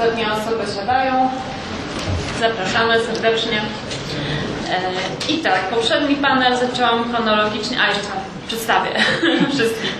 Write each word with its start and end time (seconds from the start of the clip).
ostatnie 0.00 0.32
osoby 0.32 0.64
siadają. 0.80 1.30
Zapraszamy 2.40 3.00
serdecznie. 3.04 3.60
E, 4.70 5.32
I 5.32 5.38
tak, 5.38 5.60
poprzedni 5.60 6.14
panel 6.16 6.56
zaczęłam 6.56 7.14
chronologicznie, 7.14 7.76
a 7.82 7.88
jeszcze 7.88 8.08
przedstawię 8.48 8.90
wszystkich. 9.54 9.94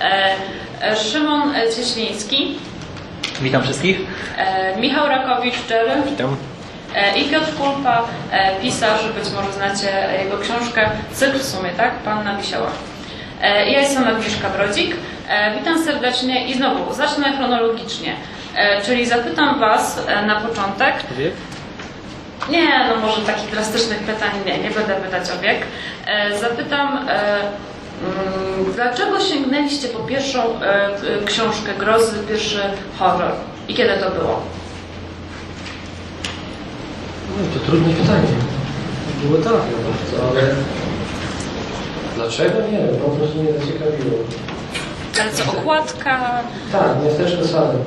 E, 0.00 0.96
Szymon 0.96 1.54
Cieśliński, 1.76 2.58
Witam 3.40 3.62
wszystkich. 3.62 3.98
e, 4.38 4.76
Michał 4.80 5.08
Rakowicz, 5.08 5.54
Jerry 5.70 6.02
Witam. 6.10 6.36
i 7.16 7.24
Piotr 7.24 7.54
Kulpa, 7.54 8.04
pisarz, 8.62 9.00
być 9.08 9.24
może 9.34 9.52
znacie 9.52 10.08
jego 10.24 10.38
książkę, 10.38 10.90
cykl 11.12 11.38
w 11.38 11.44
sumie, 11.44 11.70
tak? 11.70 11.94
Panna 11.94 12.36
Wisiała. 12.36 12.70
Ja 13.42 13.80
jestem 13.80 14.08
Agnieszka 14.08 14.48
Brodzik. 14.50 14.96
Witam 15.58 15.84
serdecznie 15.84 16.46
i 16.48 16.54
znowu 16.54 16.94
zacznę 16.94 17.32
chronologicznie. 17.36 18.16
E, 18.58 18.82
Czyli 18.82 19.06
zapytam 19.06 19.60
Was 19.60 20.00
e, 20.06 20.26
na 20.26 20.40
początek, 20.40 20.94
Wiek? 21.18 21.32
nie, 22.50 22.68
no 22.88 23.06
może 23.06 23.20
takich 23.22 23.50
drastycznych 23.50 23.98
pytań 23.98 24.30
nie, 24.46 24.58
nie 24.58 24.70
będę 24.70 24.94
pytać 24.94 25.30
o 25.30 25.42
wiek. 25.42 25.58
E, 26.06 26.38
Zapytam, 26.38 26.98
mm, 26.98 28.72
dlaczego 28.74 29.20
sięgnęliście 29.20 29.88
po 29.88 29.98
pierwszą 29.98 30.38
książkę 31.26 31.74
grozy, 31.78 32.12
pierwszy 32.28 32.60
horror 32.98 33.32
i 33.68 33.74
kiedy 33.74 33.92
to 33.96 34.10
było? 34.10 34.42
No, 37.30 37.44
to 37.60 37.66
trudne 37.66 37.94
pytanie. 37.94 38.28
Było 39.22 39.38
tak 39.38 39.52
no 39.52 39.78
bardzo, 39.88 40.30
ale 40.30 40.54
dlaczego? 42.16 42.60
Nie 42.72 42.78
wiem, 42.78 42.96
po 43.04 43.10
prostu 43.10 43.42
mnie 43.42 43.52
zaciekawiło. 43.52 44.18
Ale 45.22 45.32
co, 45.32 45.52
okładka? 45.52 46.40
Tak, 46.72 46.88
miasteczko 47.04 47.44
Salem. 47.44 47.84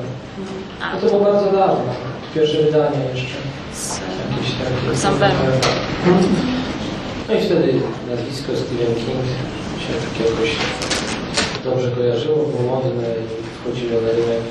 A, 0.81 0.93
No 0.93 0.99
to 1.01 1.07
było 1.07 1.19
bardzo 1.33 1.51
dawno. 1.51 1.93
Pierwsze 2.35 2.57
wydanie 2.63 2.97
jeszcze. 3.13 3.37
z, 3.73 3.99
Jakieś 3.99 4.51
takie. 4.51 4.97
Zamberu. 4.97 5.33
No 7.29 7.33
i 7.35 7.41
wtedy 7.41 7.73
nazwisko 8.09 8.51
Stephen 8.55 8.95
King 8.95 9.25
się 9.79 9.93
tak 9.93 10.25
jakoś 10.29 10.49
dobrze 11.63 11.91
kojarzyło, 11.91 12.35
było 12.35 12.75
modne 12.75 13.03
i 13.03 13.43
wchodziło 13.61 14.01
na 14.01 14.09
rynek. 14.09 14.41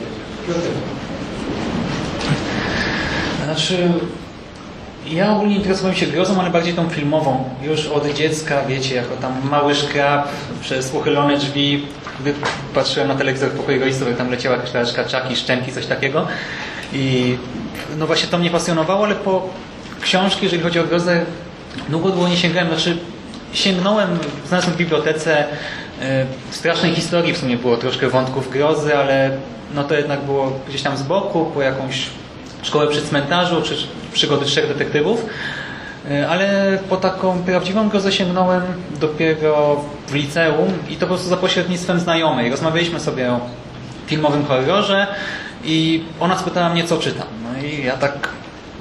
Znaczy, 3.44 3.88
ja 5.10 5.32
ogólnie 5.32 5.56
interesowałem 5.56 5.96
się 5.96 6.06
grozą, 6.06 6.40
ale 6.40 6.50
bardziej 6.50 6.74
tą 6.74 6.88
filmową. 6.88 7.44
Już 7.62 7.86
od 7.86 8.14
dziecka, 8.14 8.64
wiecie, 8.64 8.94
jako 8.94 9.16
tam 9.16 9.48
mały 9.50 9.74
szkrab 9.74 10.28
przez 10.60 10.94
uchylone 10.94 11.36
drzwi, 11.38 11.86
gdy 12.20 12.34
patrzyłem 12.74 13.08
na 13.08 13.14
telewizor 13.14 13.50
w 13.50 13.56
pokoju 13.56 13.80
rodziców, 13.80 14.08
tam 14.18 14.30
leciała 14.30 14.56
jakaś 14.56 14.74
laleczka 14.74 15.04
czaki, 15.04 15.36
szczęki, 15.36 15.72
coś 15.72 15.86
takiego. 15.86 16.26
I 16.92 17.36
no 17.98 18.06
właśnie 18.06 18.28
to 18.28 18.38
mnie 18.38 18.50
pasjonowało, 18.50 19.04
ale 19.04 19.14
po 19.14 19.48
książki, 20.00 20.40
jeżeli 20.42 20.62
chodzi 20.62 20.80
o 20.80 20.84
grozę, 20.84 21.24
długo 21.88 22.10
długo 22.10 22.28
nie 22.28 22.36
sięgałem. 22.36 22.68
Znaczy, 22.68 22.98
sięgnąłem, 23.52 24.18
znalazłem 24.48 24.74
w 24.74 24.78
bibliotece 24.78 25.44
e, 26.02 26.26
strasznej 26.50 26.94
historii 26.94 27.32
w 27.32 27.38
sumie 27.38 27.56
było 27.56 27.76
troszkę 27.76 28.08
wątków 28.08 28.50
grozy, 28.50 28.96
ale 28.96 29.30
no 29.74 29.84
to 29.84 29.94
jednak 29.94 30.20
było 30.20 30.52
gdzieś 30.68 30.82
tam 30.82 30.96
z 30.96 31.02
boku, 31.02 31.50
po 31.54 31.62
jakąś 31.62 32.06
szkołę 32.62 32.86
przy 32.86 33.02
cmentarzu, 33.02 33.62
czy 33.62 33.76
przygody 34.12 34.46
trzech 34.46 34.68
detektywów. 34.68 35.26
E, 36.10 36.28
Ale 36.28 36.78
po 36.88 36.96
taką 36.96 37.42
prawdziwą 37.42 37.88
grozę 37.88 38.12
sięgnąłem 38.12 38.62
dopiero 39.00 39.84
w 40.08 40.14
liceum 40.14 40.72
i 40.88 40.94
to 40.94 41.00
po 41.00 41.06
prostu 41.06 41.28
za 41.28 41.36
pośrednictwem 41.36 42.00
znajomej. 42.00 42.50
Rozmawialiśmy 42.50 43.00
sobie 43.00 43.32
o 43.32 43.40
filmowym 44.06 44.44
horrorze 44.44 45.06
i 45.64 46.04
ona 46.20 46.38
spytała 46.38 46.68
mnie, 46.68 46.84
co 46.84 46.98
czytam. 46.98 47.26
No 47.42 47.66
i 47.68 47.84
ja 47.84 47.96
tak 47.96 48.28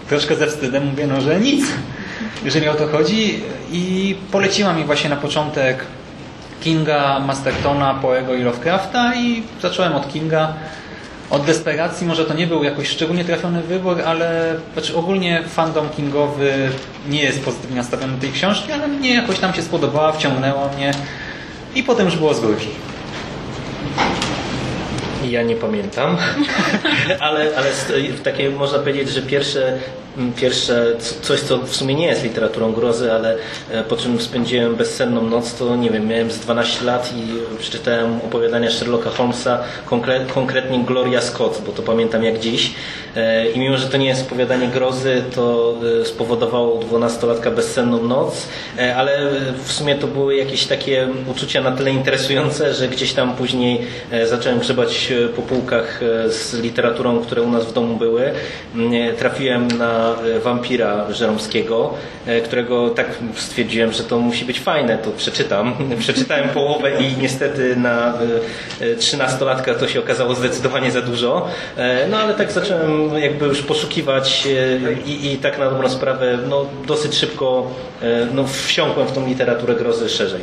troszkę 0.09 0.35
ze 0.35 0.47
wstydem 0.47 0.85
mówię, 0.85 1.07
no 1.07 1.21
że 1.21 1.39
nic, 1.39 1.65
jeżeli 2.43 2.69
o 2.69 2.73
to 2.73 2.87
chodzi. 2.87 3.43
I 3.71 4.15
poleciła 4.31 4.73
mi 4.73 4.83
właśnie 4.83 5.09
na 5.09 5.15
początek 5.15 5.85
Kinga, 6.61 7.19
Mastertona, 7.19 7.93
Poego 7.93 8.33
i 8.33 8.43
Lovecrafta 8.43 9.15
i 9.15 9.43
zacząłem 9.61 9.95
od 9.95 10.13
Kinga. 10.13 10.53
Od 11.29 11.45
desperacji 11.45 12.07
może 12.07 12.25
to 12.25 12.33
nie 12.33 12.47
był 12.47 12.63
jakoś 12.63 12.87
szczególnie 12.87 13.25
trafiony 13.25 13.61
wybór, 13.61 14.01
ale 14.01 14.55
znaczy 14.73 14.95
ogólnie 14.95 15.43
fandom 15.47 15.89
kingowy 15.89 16.69
nie 17.09 17.21
jest 17.21 17.45
pozytywnie 17.45 17.77
nastawiony 17.77 18.13
do 18.13 18.21
tej 18.21 18.31
książki, 18.31 18.71
ale 18.71 18.87
mnie 18.87 19.13
jakoś 19.13 19.39
tam 19.39 19.53
się 19.53 19.61
spodobała, 19.61 20.11
wciągnęła 20.11 20.69
mnie 20.77 20.91
i 21.75 21.83
potem 21.83 22.05
już 22.05 22.17
było 22.17 22.33
z 22.33 22.39
górki. 22.39 22.67
Ja 25.29 25.43
nie 25.43 25.55
pamiętam, 25.55 26.17
ale, 27.19 27.51
ale 27.57 27.71
takie 28.23 28.49
można 28.49 28.79
powiedzieć, 28.79 29.09
że 29.09 29.21
pierwsze, 29.21 29.77
pierwsze 30.35 30.85
c- 30.99 31.15
coś, 31.21 31.39
co 31.39 31.57
w 31.57 31.75
sumie 31.75 31.95
nie 31.95 32.05
jest 32.07 32.23
literaturą 32.23 32.71
grozy, 32.73 33.13
ale 33.13 33.35
e, 33.71 33.83
po 33.83 33.95
czym 33.97 34.21
spędziłem 34.21 34.75
bezsenną 34.75 35.21
noc, 35.29 35.53
to 35.53 35.75
nie 35.75 35.89
wiem, 35.89 36.07
miałem 36.07 36.31
z 36.31 36.37
12 36.39 36.85
lat 36.85 37.13
i 37.15 37.57
przeczytałem 37.59 38.17
opowiadania 38.27 38.71
Sherlocka 38.71 39.09
Holmesa, 39.09 39.59
konkre- 39.89 40.25
konkretnie 40.33 40.79
Gloria 40.79 41.21
Scott, 41.21 41.61
bo 41.65 41.71
to 41.71 41.81
pamiętam 41.81 42.23
jak 42.23 42.39
dziś. 42.39 42.71
E, 43.15 43.49
I 43.51 43.59
mimo, 43.59 43.77
że 43.77 43.87
to 43.87 43.97
nie 43.97 44.07
jest 44.07 44.21
opowiadanie 44.27 44.67
grozy, 44.67 45.23
to 45.35 45.73
e, 46.01 46.05
spowodowało 46.05 46.73
u 46.73 46.79
12-latka 46.83 47.51
bezsenną 47.55 48.03
noc, 48.03 48.47
ale 48.95 49.19
w 49.63 49.71
sumie 49.71 49.95
to 49.95 50.07
były 50.07 50.35
jakieś 50.35 50.65
takie 50.65 51.07
uczucia 51.31 51.61
na 51.61 51.71
tyle 51.71 51.91
interesujące, 51.91 52.73
że 52.73 52.87
gdzieś 52.87 53.13
tam 53.13 53.35
później 53.35 53.81
zacząłem 54.25 54.59
grzebać 54.59 55.13
po 55.35 55.41
półkach 55.41 55.99
z 56.27 56.53
literaturą, 56.53 57.19
które 57.21 57.41
u 57.41 57.51
nas 57.51 57.65
w 57.65 57.73
domu 57.73 57.95
były. 57.97 58.31
Mm, 58.75 59.15
Trafiłem 59.15 59.67
na 59.67 60.08
e, 60.15 60.39
wampira 60.39 61.13
żeromskiego, 61.13 61.93
e, 62.25 62.41
którego 62.41 62.89
tak 62.89 63.07
stwierdziłem, 63.35 63.91
że 63.91 64.03
to 64.03 64.19
musi 64.19 64.45
być 64.45 64.59
fajne, 64.59 64.97
to 64.97 65.11
przeczytam. 65.11 65.75
Przeczytałem 65.99 66.49
połowę 66.49 67.01
i 67.01 67.17
niestety 67.17 67.75
na 67.75 68.13
e, 68.81 68.95
13-latka 68.95 69.75
to 69.75 69.87
się 69.87 69.99
okazało 69.99 70.35
zdecydowanie 70.35 70.91
za 70.91 71.01
dużo. 71.01 71.47
No 72.09 72.17
ale 72.17 72.33
tak 72.33 72.51
zacząłem 72.51 73.17
jakby 73.17 73.45
już 73.45 73.61
poszukiwać 73.61 74.47
i, 75.05 75.33
i 75.33 75.37
tak 75.37 75.59
na 75.59 75.69
dobrą 75.69 75.89
sprawę 75.89 76.37
no, 76.49 76.65
dosyć 76.87 77.15
szybko 77.15 77.67
no, 78.33 78.47
wsiąkłem 78.47 79.07
w 79.07 79.11
tą 79.11 79.27
literaturę 79.27 79.75
grozy 79.75 80.09
szerzej. 80.09 80.41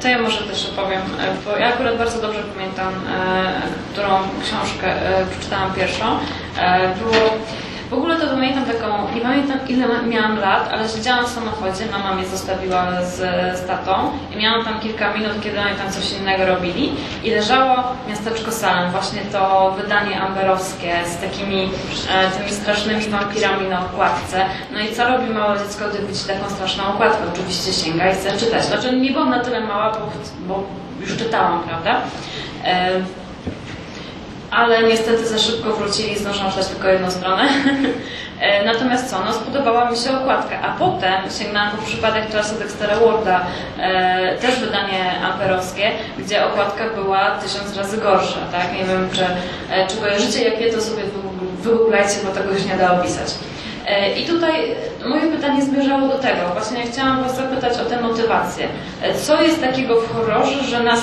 To 0.00 0.08
ja 0.08 0.22
może 0.22 0.38
też 0.38 0.68
opowiem, 0.72 1.00
bo 1.44 1.56
ja 1.56 1.66
akurat 1.66 1.98
bardzo 1.98 2.20
dobrze 2.20 2.42
pamiętam, 2.54 2.92
którą 3.92 4.08
książkę 4.44 4.94
przeczytałam 5.30 5.74
pierwszą. 5.74 6.18
Było, 6.98 7.38
w 7.92 7.94
ogóle 7.94 8.16
to 8.20 8.26
pamiętam 8.26 8.64
taką, 8.64 9.14
nie 9.14 9.20
pamiętam 9.20 9.58
ile 9.68 10.02
miałam 10.02 10.38
lat, 10.38 10.68
ale 10.72 10.88
siedziałam 10.88 11.26
w 11.26 11.28
samochodzie, 11.28 11.86
mama 11.90 12.14
mnie 12.14 12.26
zostawiła 12.26 13.02
z, 13.02 13.16
z 13.58 13.66
tatą 13.66 14.10
i 14.34 14.36
miałam 14.36 14.64
tam 14.64 14.80
kilka 14.80 15.14
minut, 15.14 15.32
kiedy 15.42 15.60
oni 15.60 15.74
tam 15.74 15.92
coś 15.92 16.12
innego 16.12 16.46
robili 16.46 16.92
i 17.24 17.30
leżało 17.30 17.82
miasteczko 18.08 18.52
Salem, 18.52 18.90
właśnie 18.90 19.20
to 19.32 19.74
wydanie 19.82 20.20
amberowskie 20.20 20.92
z 21.06 21.20
takimi 21.20 21.70
e, 22.10 22.30
tymi 22.30 22.50
strasznymi 22.50 23.04
wampirami 23.04 23.68
na 23.68 23.80
okładce. 23.80 24.44
No 24.72 24.80
i 24.80 24.94
co 24.94 25.08
robi 25.08 25.30
małe 25.30 25.58
dziecko, 25.58 25.84
gdy 25.88 26.06
widzi 26.06 26.24
taką 26.24 26.50
straszną 26.50 26.84
okładkę? 26.84 27.24
Oczywiście 27.34 27.72
sięga 27.72 28.10
i 28.10 28.14
chce 28.14 28.38
czytać. 28.38 28.64
Znaczy 28.64 28.96
nie 28.96 29.10
byłam 29.10 29.30
na 29.30 29.40
tyle 29.40 29.60
mała, 29.60 29.92
bo, 29.92 30.08
bo 30.48 30.64
już 31.00 31.16
czytałam, 31.16 31.62
prawda? 31.62 32.00
E, 32.64 32.90
ale 34.52 34.82
niestety 34.82 35.26
za 35.26 35.38
szybko 35.38 35.72
wrócili 35.72 36.12
i 36.12 36.18
zdążyłam 36.18 36.50
czytać 36.50 36.66
tylko 36.68 36.88
jedną 36.88 37.10
stronę. 37.10 37.42
E, 38.40 38.64
Natomiast 38.64 39.10
co, 39.10 39.24
no 39.24 39.32
spodobała 39.32 39.90
mi 39.90 39.96
się 39.96 40.18
okładka, 40.18 40.56
a 40.62 40.68
potem 40.78 41.12
sięgnęłam 41.38 41.70
po 41.70 41.82
przypadek 41.86 42.30
czasy 42.32 42.58
Dextera 42.58 42.96
Warda, 42.96 43.40
e, 43.78 44.36
też 44.38 44.60
wydanie 44.60 45.20
amperowskie, 45.24 45.90
gdzie 46.18 46.46
okładka 46.46 46.84
była 46.94 47.30
tysiąc 47.30 47.76
razy 47.76 47.96
gorsza, 47.96 48.38
tak? 48.52 48.72
Nie 48.78 48.84
wiem, 48.84 49.08
czy, 49.12 49.24
e, 49.74 49.86
czy 49.86 49.96
kojarzycie, 49.96 50.44
jakie 50.44 50.72
to 50.72 50.80
sobie 50.80 51.02
wy- 51.02 51.62
wygooglajcie, 51.70 52.14
bo 52.24 52.30
tego 52.30 52.58
się 52.58 52.64
nie 52.64 52.76
da 52.76 52.92
opisać. 53.00 53.34
E, 53.86 54.12
I 54.18 54.26
tutaj 54.26 54.52
moje 55.06 55.32
pytanie 55.32 55.62
zmierzało 55.62 56.08
do 56.08 56.18
tego. 56.18 56.40
Właśnie 56.52 56.82
chciałam 56.92 57.22
Was 57.24 57.36
zapytać 57.36 57.72
o 57.78 57.84
tę 57.84 58.00
motywację. 58.00 58.68
E, 59.02 59.14
Co 59.14 59.42
jest 59.42 59.60
takiego 59.60 60.00
w 60.00 60.12
horrorze, 60.14 60.64
że 60.64 60.82
nas 60.82 61.00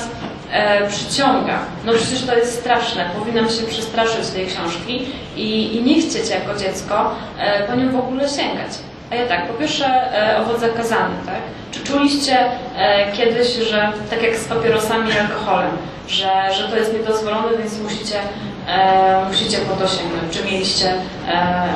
e, 0.51 0.87
przyciąga? 0.87 1.59
No 1.85 1.93
przecież 1.93 2.21
to 2.25 2.35
jest 2.35 2.59
straszne. 2.59 3.09
Powinnam 3.19 3.49
się 3.49 3.63
przestraszyć 3.63 4.27
tej 4.27 4.47
książki 4.47 5.07
i, 5.35 5.75
i 5.77 5.83
nie 5.83 6.01
chcieć 6.01 6.29
jako 6.29 6.59
dziecko 6.59 7.11
e, 7.39 7.63
po 7.67 7.75
nią 7.75 7.91
w 7.91 7.99
ogóle 7.99 8.29
sięgać. 8.29 8.71
A 9.11 9.15
ja 9.15 9.27
tak, 9.27 9.47
po 9.47 9.53
pierwsze 9.53 9.85
e, 9.85 10.37
owoc 10.37 10.59
zakazany, 10.59 11.15
tak? 11.25 11.41
Czy 11.71 11.83
czuliście 11.83 12.37
e, 12.77 13.11
kiedyś, 13.11 13.47
że 13.47 13.91
tak 14.09 14.23
jak 14.23 14.35
z 14.35 14.45
papierosami 14.45 15.09
i 15.09 15.17
alkoholem, 15.17 15.71
że, 16.07 16.53
że 16.57 16.67
to 16.67 16.75
jest 16.75 16.93
niedozwolone, 16.93 17.57
więc 17.57 17.79
musicie, 17.79 18.19
e, 18.67 19.25
musicie 19.27 19.57
po 19.57 19.75
to 19.75 19.87
sięgnąć? 19.87 20.33
Czy 20.37 20.45
mieliście 20.45 20.89
e, 21.27 21.31
e, 21.31 21.69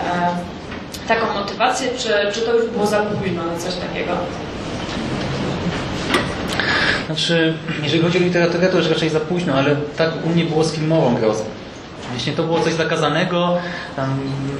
taką 1.08 1.34
motywację, 1.34 1.88
czy, 1.98 2.10
czy 2.34 2.42
to 2.42 2.54
już 2.54 2.66
było 2.66 2.86
za 2.86 3.00
późno 3.00 3.44
na 3.44 3.60
coś 3.60 3.76
takiego? 3.76 4.12
Znaczy, 7.06 7.54
jeżeli 7.84 8.04
chodzi 8.04 8.18
o 8.18 8.22
literaturę, 8.22 8.68
to 8.68 8.78
już 8.78 8.90
raczej 8.90 9.10
za 9.10 9.20
późno, 9.20 9.54
ale 9.54 9.76
tak 9.98 10.26
u 10.26 10.30
mnie 10.30 10.46
było 10.46 10.64
z 10.64 10.74
filmową 10.74 11.16
grozą. 11.16 11.44
Właśnie 12.10 12.34
to 12.34 12.44
było 12.44 12.60
coś 12.60 12.74
zakazanego, 12.74 13.58
tam 13.96 14.20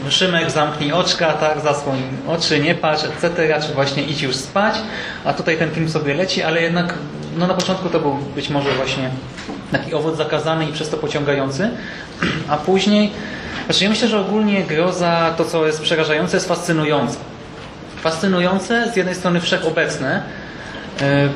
Szymek 0.10 0.52
zamknij 0.52 0.92
oczka, 0.92 1.34
tak, 1.34 1.60
zasłoń 1.60 1.98
oczy, 2.28 2.60
nie 2.60 2.76
patrz, 2.76 3.04
etc., 3.04 3.60
czy 3.68 3.74
właśnie 3.74 4.04
idź 4.04 4.22
już 4.22 4.36
spać, 4.36 4.76
a 5.26 5.34
tutaj 5.34 5.58
ten 5.58 5.72
film 5.72 5.90
sobie 5.90 6.14
leci, 6.14 6.44
ale 6.44 6.62
jednak 6.62 6.94
no 7.38 7.48
na 7.48 7.54
początku 7.54 7.90
to 7.90 8.00
był 8.00 8.14
być 8.36 8.50
może 8.50 8.72
właśnie 8.72 9.10
taki 9.72 9.94
owoc 9.94 10.18
zakazany 10.18 10.70
i 10.70 10.74
przez 10.74 10.90
to 10.90 10.98
pociągający, 10.98 11.70
a 12.48 12.58
później, 12.58 13.12
znaczy 13.66 13.84
ja 13.84 13.90
myślę, 13.90 14.08
że 14.08 14.20
ogólnie 14.20 14.64
groza, 14.64 15.34
to 15.38 15.46
co 15.46 15.66
jest 15.66 15.82
przerażające, 15.82 16.38
jest 16.38 16.48
fascynujące. 16.48 17.18
Fascynujące, 18.02 18.92
z 18.94 18.96
jednej 18.96 19.16
strony 19.16 19.42
wszechobecne, 19.42 20.24
E, 21.02 21.30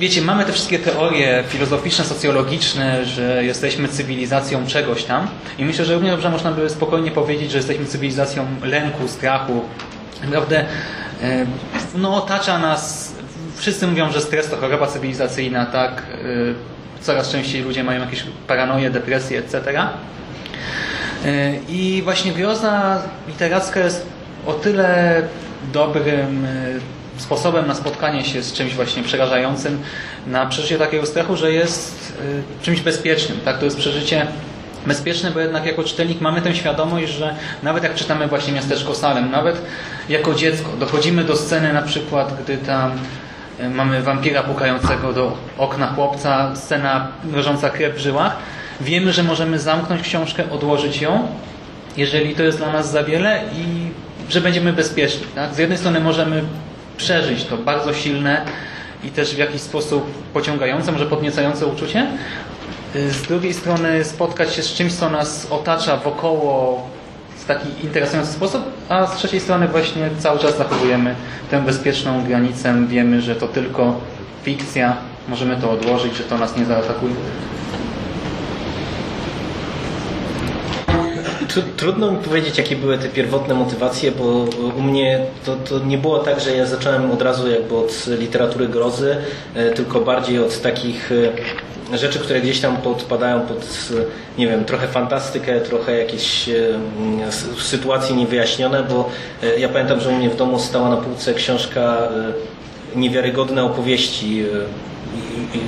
Wiecie, 0.00 0.22
mamy 0.22 0.44
te 0.44 0.52
wszystkie 0.52 0.78
teorie 0.78 1.44
filozoficzne, 1.48 2.04
socjologiczne, 2.04 3.04
że 3.04 3.44
jesteśmy 3.44 3.88
cywilizacją 3.88 4.66
czegoś 4.66 5.04
tam 5.04 5.28
i 5.58 5.64
myślę, 5.64 5.84
że 5.84 5.94
równie 5.94 6.10
dobrze 6.10 6.30
można 6.30 6.52
by 6.52 6.70
spokojnie 6.70 7.10
powiedzieć, 7.10 7.50
że 7.50 7.56
jesteśmy 7.56 7.86
cywilizacją 7.86 8.46
lęku, 8.62 9.08
strachu. 9.08 9.64
Naprawdę 10.24 10.64
e, 11.22 11.46
no, 11.94 12.24
otacza 12.24 12.58
nas, 12.58 13.12
wszyscy 13.56 13.86
mówią, 13.86 14.12
że 14.12 14.20
stres 14.20 14.50
to 14.50 14.56
choroba 14.56 14.86
cywilizacyjna, 14.86 15.66
tak? 15.66 15.92
E, 15.92 16.70
Coraz 17.00 17.32
częściej 17.32 17.62
ludzie 17.62 17.84
mają 17.84 18.00
jakieś 18.00 18.24
paranoje, 18.46 18.90
depresje, 18.90 19.38
etc. 19.38 19.82
I 21.68 22.00
właśnie 22.04 22.32
groza 22.32 23.02
literacka 23.28 23.80
jest 23.80 24.06
o 24.46 24.52
tyle 24.52 25.22
dobrym 25.72 26.46
sposobem 27.20 27.66
na 27.66 27.74
spotkanie 27.74 28.24
się 28.24 28.42
z 28.42 28.52
czymś 28.52 28.74
właśnie 28.74 29.02
przerażającym, 29.02 29.82
na 30.26 30.46
przeżycie 30.46 30.78
takiego 30.78 31.06
strachu, 31.06 31.36
że 31.36 31.52
jest 31.52 32.12
y, 32.60 32.64
czymś 32.64 32.80
bezpiecznym. 32.80 33.40
Tak? 33.44 33.58
To 33.58 33.64
jest 33.64 33.76
przeżycie 33.76 34.26
bezpieczne, 34.86 35.30
bo 35.30 35.40
jednak 35.40 35.66
jako 35.66 35.84
czytelnik 35.84 36.20
mamy 36.20 36.42
tę 36.42 36.54
świadomość, 36.54 37.12
że 37.12 37.34
nawet 37.62 37.82
jak 37.82 37.94
czytamy 37.94 38.26
właśnie 38.26 38.52
Miasteczko 38.52 38.94
Salem, 38.94 39.30
nawet 39.30 39.62
jako 40.08 40.34
dziecko 40.34 40.70
dochodzimy 40.78 41.24
do 41.24 41.36
sceny 41.36 41.72
na 41.72 41.82
przykład, 41.82 42.42
gdy 42.44 42.58
tam 42.58 42.92
y, 43.60 43.68
mamy 43.68 44.02
wampira 44.02 44.42
pukającego 44.42 45.12
do 45.12 45.36
okna 45.58 45.86
chłopca, 45.86 46.56
scena 46.56 47.08
mrożąca 47.24 47.70
krew 47.70 47.94
w 47.94 47.98
żyłach, 47.98 48.36
wiemy, 48.80 49.12
że 49.12 49.22
możemy 49.22 49.58
zamknąć 49.58 50.02
książkę, 50.02 50.50
odłożyć 50.50 51.00
ją, 51.00 51.28
jeżeli 51.96 52.34
to 52.34 52.42
jest 52.42 52.58
dla 52.58 52.72
nas 52.72 52.90
za 52.90 53.04
wiele 53.04 53.42
i 53.54 53.90
że 54.30 54.40
będziemy 54.40 54.72
bezpieczni. 54.72 55.26
Tak? 55.34 55.54
Z 55.54 55.58
jednej 55.58 55.78
strony 55.78 56.00
możemy 56.00 56.42
przeżyć 57.00 57.44
to 57.44 57.56
bardzo 57.56 57.94
silne 57.94 58.44
i 59.04 59.08
też 59.08 59.34
w 59.34 59.38
jakiś 59.38 59.60
sposób 59.60 60.04
pociągające, 60.32 60.92
może 60.92 61.06
podniecające 61.06 61.66
uczucie. 61.66 62.06
Z 62.94 63.22
drugiej 63.22 63.54
strony 63.54 64.04
spotkać 64.04 64.54
się 64.54 64.62
z 64.62 64.74
czymś, 64.74 64.92
co 64.92 65.10
nas 65.10 65.46
otacza 65.50 65.96
wokoło 65.96 66.82
w 67.36 67.44
taki 67.44 67.68
interesujący 67.82 68.32
sposób, 68.32 68.62
a 68.88 69.06
z 69.06 69.16
trzeciej 69.16 69.40
strony 69.40 69.68
właśnie 69.68 70.10
cały 70.18 70.38
czas 70.38 70.58
zachowujemy 70.58 71.14
tę 71.50 71.62
bezpieczną 71.62 72.24
granicę. 72.24 72.86
Wiemy, 72.88 73.22
że 73.22 73.36
to 73.36 73.48
tylko 73.48 74.00
fikcja, 74.42 74.96
możemy 75.28 75.56
to 75.56 75.70
odłożyć, 75.70 76.16
że 76.16 76.24
to 76.24 76.38
nas 76.38 76.56
nie 76.56 76.64
zaatakuje. 76.64 77.14
Trudno 81.76 82.12
mi 82.12 82.18
powiedzieć, 82.18 82.58
jakie 82.58 82.76
były 82.76 82.98
te 82.98 83.08
pierwotne 83.08 83.54
motywacje, 83.54 84.12
bo 84.12 84.24
u 84.78 84.82
mnie 84.82 85.26
to, 85.46 85.56
to, 85.56 85.78
nie 85.78 85.98
było 85.98 86.18
tak, 86.18 86.40
że 86.40 86.56
ja 86.56 86.66
zacząłem 86.66 87.10
od 87.10 87.22
razu 87.22 87.50
jakby 87.50 87.76
od 87.76 88.06
literatury 88.06 88.68
grozy, 88.68 89.16
e, 89.54 89.70
tylko 89.70 90.00
bardziej 90.00 90.38
od 90.38 90.60
takich 90.60 91.10
e, 91.92 91.98
rzeczy, 91.98 92.18
które 92.18 92.40
gdzieś 92.40 92.60
tam 92.60 92.76
podpadają 92.76 93.40
pod, 93.40 93.66
nie 94.38 94.48
wiem, 94.48 94.64
trochę 94.64 94.88
fantastykę, 94.88 95.60
trochę 95.60 95.98
jakieś 95.98 96.48
e, 96.48 96.52
sytuacje 97.58 98.16
niewyjaśnione, 98.16 98.82
bo 98.82 99.10
ja 99.58 99.68
pamiętam, 99.68 100.00
że 100.00 100.08
u 100.08 100.12
mnie 100.12 100.30
w 100.30 100.36
domu 100.36 100.58
stała 100.58 100.88
na 100.88 100.96
półce 100.96 101.34
książka 101.34 102.08
Niewiarygodne 102.96 103.64
opowieści 103.64 104.44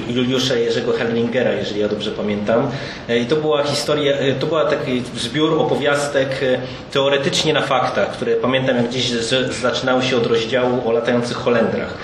Juliusza 0.09 0.55
Jerzego 0.55 0.93
Herlingera, 0.93 1.53
jeżeli 1.53 1.81
ja 1.81 1.89
dobrze 1.89 2.11
pamiętam. 2.11 2.71
E, 3.09 3.19
I 3.19 3.27
to 3.27 3.37
była 3.37 3.63
historia, 3.63 4.13
e, 4.13 4.33
to 4.33 4.47
była 4.47 4.65
taki 4.65 5.03
zbiór 5.17 5.61
opowiastek 5.61 6.29
e, 6.43 6.59
teoretycznie 6.93 7.53
na 7.53 7.63
faktach, 7.63 8.13
które 8.13 8.37
pamiętam 8.37 8.77
jak 8.77 8.89
gdzieś 8.89 9.11
zaczynały 9.63 10.03
się 10.03 10.17
od 10.17 10.27
rozdziału 10.27 10.89
o 10.89 10.93
latających 10.93 11.37
Holendrach. 11.37 11.95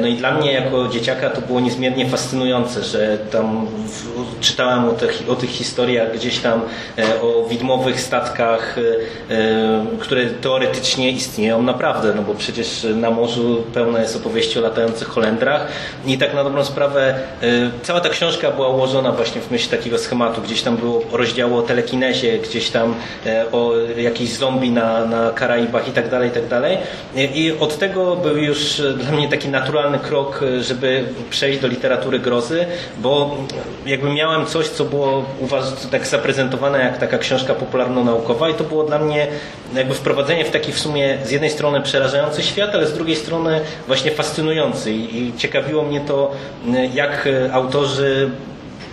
No 0.00 0.06
i 0.06 0.14
dla 0.14 0.34
mnie 0.34 0.52
jako 0.52 0.88
dzieciaka 0.88 1.30
to 1.30 1.40
było 1.40 1.60
niezmiernie 1.60 2.08
fascynujące, 2.08 2.82
że 2.82 3.18
tam 3.18 3.66
czytałem 4.40 4.88
o 4.88 4.92
tych, 4.92 5.22
o 5.28 5.34
tych 5.34 5.50
historiach 5.50 6.14
gdzieś 6.14 6.38
tam, 6.38 6.60
o 7.22 7.48
widmowych 7.48 8.00
statkach, 8.00 8.76
które 10.00 10.26
teoretycznie 10.26 11.10
istnieją 11.10 11.62
naprawdę, 11.62 12.14
no 12.14 12.22
bo 12.22 12.34
przecież 12.34 12.86
na 12.94 13.10
morzu 13.10 13.64
pełno 13.74 13.98
jest 13.98 14.16
opowieści 14.16 14.58
o 14.58 14.62
latających 14.62 15.08
Holendrach 15.08 15.68
i 16.06 16.18
tak 16.18 16.34
na 16.34 16.44
dobrą 16.44 16.64
sprawę 16.66 17.14
y, 17.42 17.70
cała 17.82 18.00
ta 18.00 18.08
książka 18.08 18.50
była 18.50 18.68
ułożona 18.68 19.12
właśnie 19.12 19.40
w 19.40 19.50
myśl 19.50 19.70
takiego 19.70 19.98
schematu. 19.98 20.40
Gdzieś 20.40 20.62
tam 20.62 20.76
było 20.76 21.02
rozdziały 21.12 21.54
o 21.54 21.62
telekinezie, 21.62 22.38
gdzieś 22.38 22.70
tam 22.70 22.94
y, 23.26 23.50
o 23.52 23.72
jakichś 23.96 24.32
zombie 24.32 24.70
na, 24.70 25.04
na 25.04 25.30
Karaibach 25.30 25.88
i 25.88 25.92
tak 25.92 26.08
dalej, 26.10 26.28
i 26.28 26.32
tak 26.32 26.48
dalej. 26.48 26.78
I 27.14 27.52
od 27.60 27.78
tego 27.78 28.16
był 28.16 28.36
już 28.36 28.82
dla 28.96 29.12
mnie 29.12 29.28
taki 29.28 29.48
naturalny 29.48 29.98
krok, 29.98 30.40
żeby 30.60 31.04
przejść 31.30 31.60
do 31.60 31.68
literatury 31.68 32.18
grozy, 32.18 32.66
bo 32.98 33.36
jakby 33.86 34.10
miałem 34.10 34.46
coś, 34.46 34.68
co 34.68 34.84
było 34.84 35.24
tak 35.90 36.06
zaprezentowane 36.06 36.78
jak 36.78 36.98
taka 36.98 37.18
książka 37.18 37.54
popularno-naukowa 37.54 38.50
i 38.50 38.54
to 38.54 38.64
było 38.64 38.84
dla 38.84 38.98
mnie 38.98 39.26
jakby 39.74 39.94
wprowadzenie 39.94 40.44
w 40.44 40.50
taki 40.50 40.72
w 40.72 40.78
sumie 40.78 41.18
z 41.24 41.30
jednej 41.30 41.50
strony 41.50 41.80
przerażający 41.80 42.42
świat, 42.42 42.70
ale 42.74 42.86
z 42.86 42.94
drugiej 42.94 43.16
strony 43.16 43.60
właśnie 43.86 44.10
fascynujący 44.10 44.92
i 44.92 45.32
ciekawiło 45.36 45.82
mnie 45.82 46.00
to, 46.00 46.32
jak 46.94 47.28
autorzy 47.52 48.30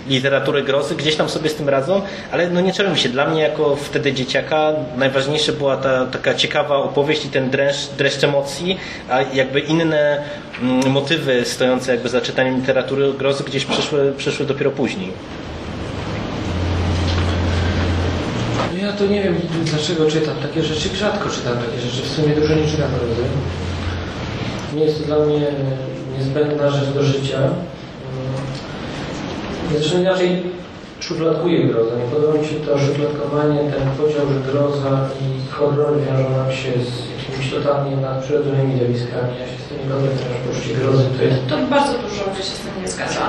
literatury 0.08 0.64
grozy 0.64 0.96
gdzieś 0.96 1.16
tam 1.16 1.30
sobie 1.30 1.50
z 1.50 1.56
tym 1.56 1.70
radzą, 1.70 2.02
ale 2.32 2.50
no 2.50 2.62
nie 2.62 2.74
czarujmy 2.74 2.98
się, 2.98 3.10
dla 3.10 3.28
mnie 3.28 3.42
jako 3.42 3.76
wtedy 3.76 4.14
dzieciaka 4.14 4.74
najważniejsza 4.98 5.52
była 5.52 5.78
ta 5.78 6.06
taka 6.06 6.34
ciekawa 6.34 6.76
opowieść 6.76 7.26
i 7.26 7.30
ten 7.30 7.50
dreszcz, 7.50 7.90
dreszcz 7.98 8.24
emocji, 8.24 8.78
a 9.10 9.22
jakby 9.22 9.60
inne 9.60 10.24
mm, 10.62 10.92
motywy 10.92 11.46
stojące 11.46 11.92
jakby 11.92 12.10
za 12.10 12.22
czytaniem 12.22 12.56
literatury 12.56 13.14
grozy 13.14 13.44
gdzieś 13.44 13.66
przyszły, 13.66 14.14
przyszły 14.18 14.46
dopiero 14.46 14.72
później. 14.72 15.12
No 18.74 18.80
ja 18.88 18.94
to 18.94 19.06
nie 19.06 19.24
wiem 19.24 19.36
dlaczego 19.64 20.12
czytam 20.12 20.36
takie 20.42 20.64
rzeczy, 20.64 20.90
rzadko 20.96 21.30
czytam 21.30 21.54
takie 21.58 21.82
rzeczy, 21.82 22.02
w 22.02 22.08
sumie 22.08 22.36
dużo 22.36 22.56
nie 22.56 22.68
czytam 22.68 22.90
grozy. 22.90 23.22
Nie 24.76 24.86
jest 24.86 25.00
to 25.00 25.06
dla 25.06 25.26
mnie 25.26 25.48
niezbędna 26.24 26.70
rzecz 26.70 26.90
do 26.90 27.04
życia. 27.04 27.40
Zresztą 29.72 30.00
inaczej 30.00 30.44
szufladkuję 31.00 31.68
grozę. 31.68 31.92
Nie 31.98 32.12
podoba 32.16 32.34
mi 32.40 32.48
się 32.48 32.56
to 32.56 32.80
szufladkowanie, 32.80 33.60
ten 33.60 33.86
podział, 33.98 34.26
że 34.32 34.52
groza 34.52 34.94
i 35.24 35.52
horror 35.52 35.94
wiążą 36.04 36.30
nam 36.38 36.52
się 36.52 36.72
z 36.88 36.92
jakimiś 37.14 37.48
totalnie 37.54 37.98
nadprzyrodzonymi 37.98 38.78
zjawiskami. 38.78 39.32
Ja 39.40 39.46
się 39.52 39.58
z 39.64 39.66
tym 39.68 39.78
nie 39.80 39.88
godzę, 39.92 40.08
że 40.20 40.36
poczucie 40.46 40.74
grozy 40.80 41.04
to 41.18 41.24
jest... 41.24 41.40
To 41.50 41.56
bardzo 41.76 41.94
dużo 42.04 42.22
ludzi 42.28 42.44
się 42.50 42.56
z 42.60 42.62
tym 42.64 42.74
nie 42.82 42.88
zgadza. 42.94 43.24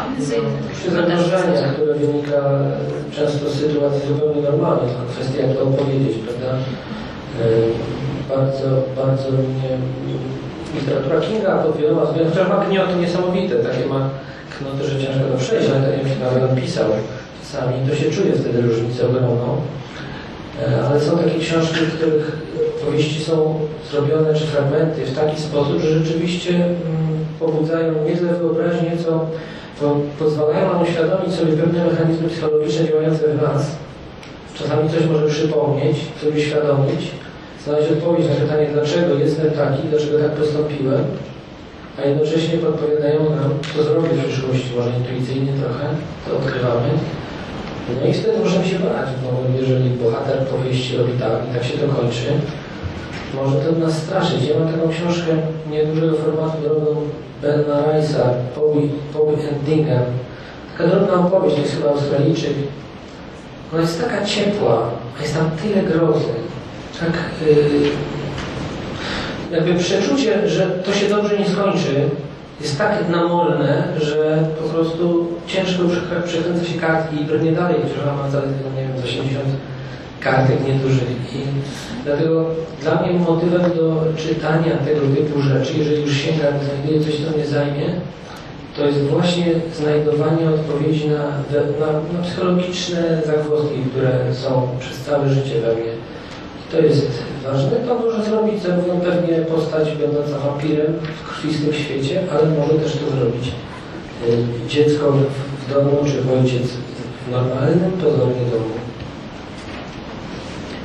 Zagrożenie, 0.96 1.62
które 1.74 1.94
wynika 1.94 2.40
często 3.16 3.50
z 3.50 3.54
sytuacji 3.60 4.08
zupełnie 4.08 4.42
normalnej, 4.42 4.86
tylko 4.88 5.04
kwestia 5.14 5.38
jak 5.42 5.56
to 5.56 5.62
opowiedzieć, 5.62 6.14
prawda? 6.24 6.50
Bardzo, 8.32 8.68
bardzo 9.00 9.28
mnie 9.30 9.70
literatura 10.75 11.21
Kinga 11.21 11.59
pod 11.59 11.76
wieloma 11.76 12.07
chociaż 12.07 12.49
ma 12.49 12.64
gnioty 12.64 12.97
niesamowite, 12.97 13.54
takie 13.57 13.87
ma 13.87 14.11
knoty, 14.59 14.85
że 14.90 15.00
ciężko 15.00 15.25
to 15.33 15.38
przejść, 15.38 15.69
ale 15.71 15.81
tak 15.81 15.99
jak 15.99 16.09
się 16.12 16.21
nawet 16.25 16.62
pisał 16.62 16.87
czasami, 17.43 17.75
to 17.88 17.97
się 17.97 18.11
czuje 18.11 18.33
wtedy 18.33 18.62
różnicę 18.62 19.07
ogromną. 19.07 19.61
E, 20.62 20.87
ale 20.87 21.00
są 21.00 21.19
takie 21.19 21.38
książki, 21.38 21.75
w 21.75 21.97
których 21.97 22.37
powieści 22.85 23.25
są 23.25 23.61
zrobione, 23.90 24.35
czy 24.35 24.47
fragmenty 24.47 25.04
w 25.04 25.16
taki 25.16 25.40
sposób, 25.40 25.81
że 25.81 25.99
rzeczywiście 25.99 26.54
mm, 26.54 26.75
pobudzają 27.40 27.93
nie 28.04 28.16
tyle 28.16 28.35
wyobraźnię, 28.35 28.93
co 29.04 29.26
pozwalają 30.19 30.73
nam 30.73 30.83
uświadomić 30.83 31.35
sobie 31.35 31.52
pewne 31.52 31.85
mechanizmy 31.85 32.28
psychologiczne 32.28 32.88
działające 32.88 33.28
w 33.28 33.43
nas. 33.43 33.71
Czasami 34.54 34.90
coś 34.90 35.07
może 35.07 35.26
przypomnieć, 35.26 35.97
coś 36.21 36.37
uświadomić, 36.37 37.11
znaleźć 37.64 37.92
odpowiedź 37.92 38.28
na 38.28 38.35
pytanie, 38.35 38.66
dlaczego 38.73 39.14
jestem 39.14 39.50
taki, 39.50 39.88
dlaczego 39.90 40.18
tak 40.18 40.30
postąpiłem, 40.30 41.04
a 41.99 42.00
jednocześnie 42.09 42.59
podpowiadają 42.59 43.21
nam, 43.21 43.50
co 43.76 43.83
zrobić 43.83 44.12
w 44.12 44.28
przyszłości, 44.28 44.71
może 44.76 44.90
intuicyjnie 44.90 45.52
trochę, 45.52 45.85
to 46.25 46.37
odkrywamy. 46.37 46.88
No 48.00 48.09
i 48.09 48.12
wtedy 48.12 48.38
możemy 48.38 48.64
się 48.64 48.78
bać, 48.78 49.09
bo 49.23 49.28
jeżeli 49.61 49.90
bohater 49.90 50.38
powieści 50.38 50.97
robi 50.97 51.12
tak 51.12 51.33
i 51.50 51.54
tak 51.54 51.64
się 51.64 51.78
to 51.78 51.94
kończy, 51.94 52.28
może 53.35 53.56
to 53.56 53.73
nas 53.78 54.02
straszyć. 54.02 54.42
Ja 54.44 54.59
mam 54.59 54.73
taką 54.73 54.88
książkę 54.88 55.33
niedużego 55.71 56.14
formatu 56.16 56.59
drogą 56.62 56.97
Bena 57.42 57.83
Rice'a, 57.88 58.25
Poby 59.12 59.35
Endinga. 59.50 60.00
Taka 60.78 60.90
drobna 60.90 61.14
opowieść, 61.14 61.56
to 61.56 61.62
jest 61.62 61.75
chyba 61.75 61.90
Australijczyk, 61.90 62.52
Ona 63.73 63.80
jest 63.80 64.00
taka 64.00 64.25
ciepła, 64.25 64.90
a 65.18 65.23
jest 65.23 65.35
tam 65.35 65.50
tyle 65.62 65.83
grozy. 65.83 66.35
Tak 67.00 67.12
yy, 67.46 67.90
jakby 69.56 69.74
przeczucie, 69.74 70.48
że 70.48 70.66
to 70.66 70.92
się 70.92 71.08
dobrze 71.08 71.38
nie 71.38 71.48
skończy, 71.48 72.08
jest 72.60 72.78
tak 72.78 73.08
namolne, 73.10 73.88
że 74.00 74.44
po 74.62 74.68
prostu 74.68 75.28
ciężko 75.46 75.82
przekrę- 75.82 76.22
przekręca 76.24 76.64
się 76.64 76.78
kartki 76.78 77.22
i 77.22 77.24
brnie 77.24 77.52
dalej, 77.52 77.76
ona 78.02 78.22
ma 78.22 78.30
zaledwie, 78.30 78.70
nie 78.76 78.82
wiem, 78.82 78.98
z 79.00 79.04
80 79.04 79.44
kartek 80.20 80.66
niedużych. 80.68 81.34
I 81.34 81.38
dlatego 82.04 82.46
dla 82.82 82.94
mnie 82.94 83.18
motywem 83.18 83.62
do 83.62 84.04
czytania 84.16 84.76
tego 84.76 85.00
typu 85.16 85.42
rzeczy, 85.42 85.72
jeżeli 85.78 86.02
już 86.02 86.16
sięgam 86.16 86.52
znajduję 86.64 87.04
coś, 87.04 87.24
co 87.24 87.36
mnie 87.36 87.46
zajmie, 87.46 87.86
to 88.76 88.86
jest 88.86 89.02
właśnie 89.02 89.46
znajdowanie 89.74 90.50
odpowiedzi 90.50 91.08
na, 91.08 91.22
na, 91.80 92.18
na 92.18 92.22
psychologiczne 92.24 93.22
zagwozdki, 93.26 93.80
które 93.90 94.34
są 94.34 94.68
przez 94.80 95.00
całe 95.00 95.28
życie 95.28 95.60
we 95.60 95.74
mnie. 95.74 95.93
To 96.75 96.81
jest 96.81 97.23
ważne. 97.45 97.71
To 97.71 97.95
może 97.95 98.25
zrobić 98.25 98.62
zarówno 98.62 98.95
pewnie 98.95 99.37
postać 99.38 99.93
będąca 99.93 100.38
wampirem 100.38 100.87
w 101.23 101.28
krwistym 101.28 101.73
świecie, 101.73 102.23
ale 102.33 102.47
może 102.49 102.75
też 102.75 102.93
to 102.93 103.16
zrobić 103.16 103.49
y, 104.28 104.69
dziecko 104.69 105.12
w, 105.12 105.75
domu, 105.75 105.90
czy 106.07 106.33
ojciec 106.38 106.62
w 107.26 107.31
normalnym, 107.31 107.93
pozornie 107.93 108.45
domu. 108.50 108.75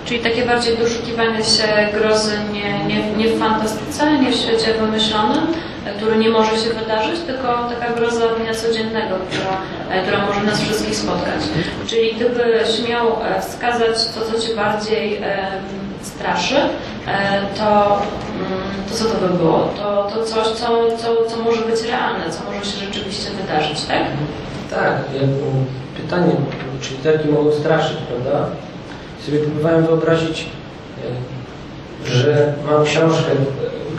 Czyli 0.05 0.19
takie 0.19 0.45
bardziej 0.45 0.77
doszukiwanie 0.77 1.43
się 1.43 1.67
grozy 1.99 2.31
nie, 2.53 2.85
nie, 2.85 3.15
nie 3.17 3.29
w 3.29 3.39
fantastyce, 3.39 4.19
nie 4.19 4.31
w 4.31 4.35
świecie 4.35 4.73
wymyślonym, 4.73 5.47
który 5.97 6.17
nie 6.17 6.29
może 6.29 6.57
się 6.57 6.69
wydarzyć, 6.69 7.19
tylko 7.19 7.47
taka 7.47 7.93
groza 7.93 8.27
dnia 8.27 8.53
codziennego, 8.53 9.15
która, 9.29 9.57
e, 9.91 10.03
która 10.03 10.25
może 10.25 10.43
nas 10.43 10.61
wszystkich 10.61 10.95
spotkać. 10.95 11.41
Czyli 11.87 12.15
gdybyś 12.15 12.89
miał 12.89 13.07
e, 13.07 13.41
wskazać 13.41 13.95
to, 14.15 14.21
co 14.31 14.47
Cię 14.47 14.55
bardziej 14.55 15.15
em, 15.17 15.23
straszy, 16.01 16.55
e, 16.55 17.41
to, 17.57 18.01
mm, 18.35 18.61
to 18.89 18.95
co 18.95 19.05
to 19.05 19.27
by 19.27 19.37
było? 19.37 19.69
To, 19.77 20.11
to 20.15 20.23
coś, 20.25 20.47
co, 20.47 20.97
co, 20.97 21.25
co 21.29 21.43
może 21.43 21.61
być 21.61 21.81
realne, 21.81 22.29
co 22.29 22.39
może 22.51 22.71
się 22.71 22.85
rzeczywiście 22.85 23.31
wydarzyć, 23.31 23.81
tak? 23.81 24.03
Tak, 24.69 24.95
pytanie, 25.97 26.31
czy 26.81 26.91
literki 26.91 27.27
mogą 27.27 27.51
straszyć, 27.51 27.97
prawda? 27.97 28.45
Sobie 29.25 29.39
próbowałem 29.39 29.85
wyobrazić, 29.85 30.45
e, 32.05 32.11
że 32.11 32.53
mam 32.71 32.85
książkę 32.85 33.31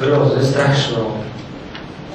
grozy 0.01 0.47
straszną. 0.47 0.99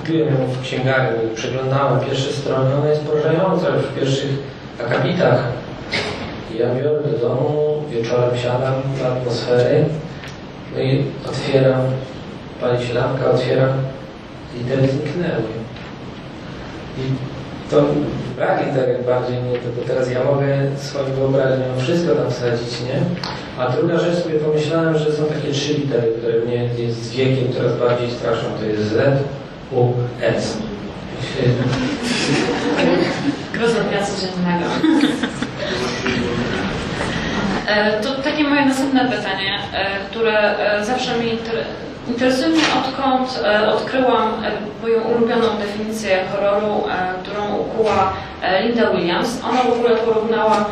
Kupiłem 0.06 0.28
ją 0.28 0.48
w 0.48 0.62
księgarni, 0.62 1.36
przeglądałem 1.36 2.00
pierwsze 2.00 2.34
strony, 2.34 2.76
ona 2.76 2.90
jest 2.90 3.02
porażająca 3.02 3.70
już 3.70 3.86
w 3.86 4.00
pierwszych 4.00 4.30
akapitach. 4.86 5.44
I 6.54 6.58
ja 6.58 6.76
biorę 6.76 7.00
do 7.04 7.28
domu, 7.28 7.84
wieczorem 7.90 8.38
siadam 8.38 8.74
w 8.96 9.06
atmosfery, 9.06 9.86
no 10.76 10.82
i 10.82 11.04
otwieram, 11.30 11.82
pali 12.62 12.88
się 12.88 12.94
lampka, 12.94 13.32
otwieram, 13.32 13.70
litery 14.58 14.88
zniknęły. 14.88 15.50
I 16.98 17.02
to 17.72 17.86
brak 18.36 18.66
literek 18.68 19.06
bardziej 19.06 19.38
mnie, 19.38 19.54
to, 19.54 19.88
teraz 19.88 20.12
ja 20.12 20.24
mogę 20.24 20.58
swoją 20.78 21.06
wyobraźnią 21.06 21.66
wszystko 21.78 22.16
tam 22.16 22.32
wsadzić, 22.32 22.82
nie? 22.82 23.02
A 23.58 23.70
druga 23.70 24.00
rzecz 24.00 24.24
sobie 24.24 24.40
pomyślałem, 24.40 24.98
że 24.98 25.14
są 25.14 25.24
takie 25.26 25.52
trzy 25.52 25.74
litery, 25.74 26.12
które 26.18 26.40
mnie 26.40 26.70
z 26.90 27.10
wiekiem 27.10 27.54
coraz 27.54 27.80
bardziej 27.80 28.12
straszą. 28.12 28.46
To 28.60 28.66
jest 28.66 28.84
Z, 28.84 29.24
U, 29.72 29.94
S. 30.22 30.58
Groza 33.54 33.80
dnia 33.80 34.02
codziennego. 34.06 34.66
E, 37.68 38.02
To 38.02 38.22
takie 38.22 38.44
moje 38.44 38.66
następne 38.66 39.06
pytanie, 39.10 39.60
e, 39.74 39.86
które 40.10 40.58
e, 40.60 40.86
zawsze 40.86 41.12
inter- 41.12 41.66
interesuje, 42.08 42.48
mnie, 42.50 42.62
odkąd 42.80 43.44
odkryłam 43.74 44.32
moją 44.82 45.02
ulubioną 45.02 45.48
definicję 45.60 46.18
horroru, 46.32 46.84
którą 47.24 47.56
ukuła 47.56 48.14
Linda 48.64 48.92
Williams. 48.92 49.42
Ona 49.50 49.64
w 49.64 49.72
ogóle 49.74 49.90
porównała 49.96 50.66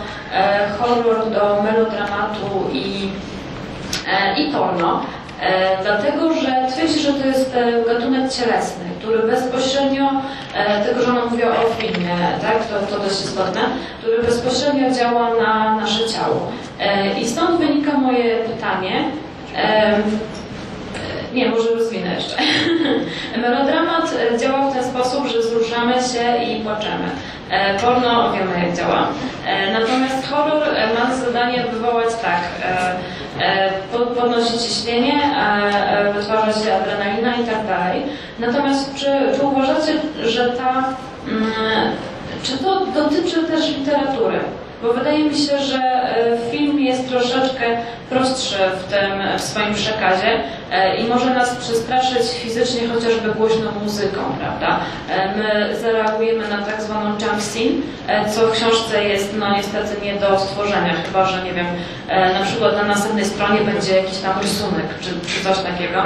horror 0.80 1.30
do 1.32 1.64
melodramatu 1.64 2.70
i, 2.74 3.10
i 4.38 4.52
porno. 4.52 5.06
E, 5.44 5.78
dlatego, 5.84 6.34
że 6.34 6.68
twierdzi, 6.72 7.00
że 7.00 7.14
to 7.14 7.28
jest 7.28 7.56
e, 7.56 7.94
gatunek 7.94 8.32
cielesny, 8.32 8.86
który 9.00 9.20
bezpośrednio, 9.20 10.12
e, 10.56 10.86
tego, 10.86 11.02
że 11.02 11.12
ona 11.12 11.26
mówiła 11.26 11.52
o 11.52 11.82
filmie, 11.82 12.16
tak, 12.42 12.66
to, 12.66 12.96
to 12.96 13.04
dość 13.04 13.22
istotne, 13.22 13.62
który 14.00 14.24
bezpośrednio 14.24 14.92
działa 14.92 15.30
na 15.34 15.76
nasze 15.76 16.10
ciało. 16.10 16.52
I 17.22 17.28
stąd 17.28 17.60
wynika 17.60 17.98
moje 17.98 18.36
pytanie, 18.36 19.04
nie, 21.34 21.50
może 21.50 21.70
rozwinę 21.70 22.16
jeszcze. 22.16 22.38
Melodramat 23.42 24.16
działa 24.40 24.70
w 24.70 24.74
ten 24.74 24.84
sposób, 24.84 25.28
że 25.28 25.40
wzruszamy 25.40 25.94
się 25.94 26.44
i 26.44 26.64
płaczemy. 26.64 27.10
Porno 27.82 28.34
wiemy 28.34 28.68
jak 28.68 28.78
działa. 28.78 29.08
Natomiast 29.74 30.28
horror 30.30 30.64
ma 31.00 31.16
za 31.16 31.26
zadanie 31.26 31.64
wywołać 31.72 32.10
tak, 32.22 32.42
e, 33.40 33.70
po- 33.92 34.06
podnosić 34.22 34.62
ciśnienie, 34.62 35.22
e, 35.38 36.14
wytwarza 36.14 36.54
się 36.66 36.74
adrenalina 36.76 37.36
i 37.36 37.44
tak 37.46 37.68
dalej. 37.68 38.04
Natomiast 38.40 38.96
czy, 38.96 39.06
czy 39.36 39.46
uważacie, 39.46 39.94
że 40.24 40.50
ta, 40.50 40.84
mm, 41.28 41.52
czy 42.44 42.58
to 42.58 42.86
dotyczy 42.86 43.44
też 43.44 43.70
literatury? 43.78 44.40
Bo 44.84 44.94
wydaje 44.94 45.24
mi 45.24 45.36
się, 45.36 45.60
że 45.60 45.78
e, 45.78 46.38
film 46.52 46.80
jest 46.80 47.10
troszeczkę 47.10 47.78
prostszy 48.10 48.56
w 48.80 48.84
tym 48.84 49.38
w 49.38 49.42
swoim 49.42 49.74
przekazie 49.74 50.44
e, 50.72 50.96
i 50.98 51.08
może 51.08 51.34
nas 51.34 51.56
przestraszyć 51.56 52.32
fizycznie 52.44 52.88
chociażby 52.88 53.30
głośną 53.30 53.72
muzyką, 53.84 54.20
prawda? 54.40 54.80
E, 55.10 55.36
My 55.38 55.76
zareagujemy 55.76 56.48
na 56.48 56.58
tak 56.58 56.82
zwaną 56.82 57.10
jump 57.10 57.42
scene, 57.42 57.76
co 58.36 58.48
w 58.48 58.52
książce 58.52 59.04
jest 59.04 59.36
no 59.40 59.58
niestety 59.58 60.06
nie 60.06 60.16
do 60.16 60.40
stworzenia, 60.40 60.94
chyba 61.06 61.26
że 61.26 61.44
nie 61.44 61.54
wiem, 61.54 61.68
na 62.40 62.46
przykład 62.46 62.78
na 62.78 62.84
następnej 62.84 63.26
stronie 63.26 63.62
będzie 63.62 63.98
jakiś 63.98 64.18
tam 64.18 64.40
rysunek 64.42 64.86
czy, 65.02 65.10
czy 65.10 65.44
coś 65.44 65.58
takiego. 65.58 66.04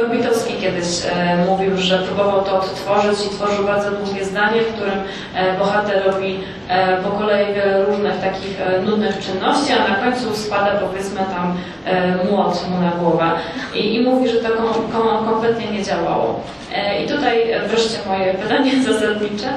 Orbitowski 0.00 0.54
kiedyś 0.54 0.86
e, 1.06 1.44
mówił, 1.46 1.76
że 1.76 1.98
próbował 1.98 2.44
to 2.44 2.56
odtworzyć 2.56 3.26
i 3.26 3.30
tworzył 3.30 3.64
bardzo 3.64 3.90
długie 3.90 4.24
zdanie, 4.24 4.60
w 4.60 4.72
którym 4.74 4.98
e, 5.34 5.58
bohater 5.58 6.02
robi 6.06 6.40
e, 6.68 6.96
po 6.96 7.10
kolei 7.10 7.54
wiele 7.54 7.84
różnych 7.84 8.20
takich 8.20 8.60
e, 8.60 8.82
nudnych 8.82 9.18
czynności, 9.18 9.72
a 9.72 9.88
na 9.88 9.94
końcu 9.94 10.36
spada 10.36 10.70
powiedzmy 10.70 11.20
tam 11.20 11.56
e, 11.86 12.24
młot 12.24 12.68
mu 12.70 12.80
na 12.80 12.90
głowę. 12.90 13.30
I, 13.74 13.94
i 13.94 14.00
mówi, 14.00 14.28
że 14.28 14.36
to 14.36 14.48
kom, 14.48 14.66
kom, 14.92 15.24
kompletnie 15.24 15.70
nie 15.70 15.84
działało. 15.84 16.40
E, 16.74 17.04
I 17.04 17.08
tutaj 17.08 17.38
wreszcie 17.66 17.98
moje 18.06 18.34
pytanie 18.34 18.72
zasadnicze. 18.92 19.48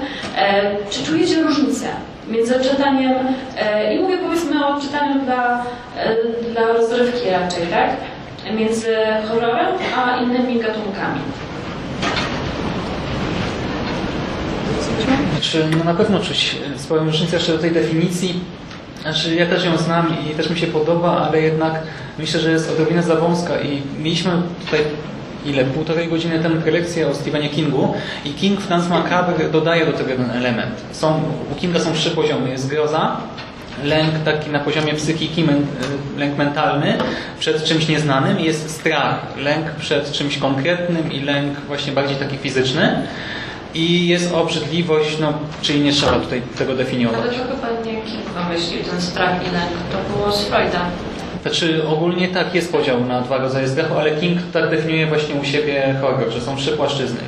Czy 0.89 1.03
czujecie 1.03 1.43
różnicę 1.43 1.87
między 2.29 2.59
czytaniem, 2.59 3.13
i 3.95 3.99
mówię 3.99 4.17
powiedzmy 4.17 4.67
o 4.67 4.81
czytaniu 4.81 5.19
dla, 5.25 5.63
dla 6.51 6.73
rozrywki 6.73 7.29
raczej, 7.29 7.67
tak? 7.67 7.89
Między 8.53 8.95
horrorem 9.29 9.75
a 9.97 10.17
innymi 10.17 10.59
gatunkami. 10.59 11.19
Znaczy, 15.31 15.67
no 15.77 15.83
na 15.83 15.93
pewno 15.93 16.19
czuć 16.19 16.55
swoją 16.77 17.05
różnicę 17.05 17.35
jeszcze 17.35 17.51
do 17.51 17.59
tej 17.59 17.71
definicji. 17.71 18.39
Znaczy, 19.01 19.35
ja 19.35 19.45
też 19.45 19.65
ją 19.65 19.77
znam 19.77 20.15
i 20.31 20.35
też 20.35 20.49
mi 20.49 20.59
się 20.59 20.67
podoba, 20.67 21.27
ale 21.27 21.41
jednak 21.41 21.83
myślę, 22.19 22.39
że 22.39 22.51
jest 22.51 22.71
odrobinę 22.71 23.03
za 23.03 23.15
wąska 23.15 23.61
i 23.61 23.81
mieliśmy 23.99 24.31
tutaj 24.65 24.79
ile, 25.45 25.65
półtorej 25.65 26.07
godziny 26.07 26.39
temu 26.39 26.61
prelekcję 26.61 27.07
o 27.07 27.15
Stephenie 27.15 27.49
Kingu 27.49 27.93
i 28.25 28.29
King 28.29 28.61
w 28.61 28.69
Dance 28.69 28.89
Macabre 28.89 29.49
dodaje 29.49 29.85
do 29.85 29.91
tego 29.91 30.09
jeden 30.09 30.31
element. 30.31 30.71
Są, 30.91 31.21
u 31.51 31.55
Kinga 31.55 31.79
są 31.79 31.93
trzy 31.93 32.11
poziomy. 32.11 32.49
Jest 32.49 32.67
groza, 32.67 33.17
lęk 33.83 34.23
taki 34.25 34.49
na 34.49 34.59
poziomie 34.59 34.93
psychiki, 34.93 35.45
lęk 36.17 36.37
mentalny 36.37 36.97
przed 37.39 37.63
czymś 37.63 37.87
nieznanym 37.87 38.39
jest 38.39 38.69
strach, 38.69 39.19
lęk 39.37 39.71
przed 39.71 40.11
czymś 40.11 40.37
konkretnym 40.37 41.11
i 41.11 41.21
lęk 41.21 41.59
właśnie 41.59 41.91
bardziej 41.93 42.17
taki 42.17 42.37
fizyczny. 42.37 43.07
I 43.73 44.07
jest 44.07 44.33
obrzydliwość, 44.33 45.19
no, 45.19 45.33
czyli 45.61 45.79
nie 45.79 45.91
trzeba 45.91 46.19
tutaj 46.19 46.41
tego 46.57 46.71
Ale 46.73 46.83
definiować. 46.83 47.19
to 47.19 47.55
chyba 47.55 47.81
nie 47.85 48.01
King 48.01 48.23
wymyślił 48.35 48.83
ten 48.83 49.01
strach 49.01 49.31
i 49.47 49.51
lęk, 49.51 49.71
to 49.91 50.17
było 50.17 50.31
z 50.31 50.45
Freuda. 50.45 50.81
Znaczy 51.41 51.87
ogólnie 51.87 52.27
tak 52.27 52.55
jest 52.55 52.71
podział 52.71 53.05
na 53.05 53.21
dwa 53.21 53.37
rodzaje 53.37 53.67
strachu, 53.67 53.97
ale 53.97 54.11
King 54.11 54.39
tak 54.53 54.69
definiuje 54.69 55.07
właśnie 55.07 55.35
u 55.35 55.43
siebie 55.45 55.95
horror, 56.01 56.31
że 56.31 56.41
są 56.41 56.55
trzy 56.57 56.71
płaszczyzny. 56.71 57.19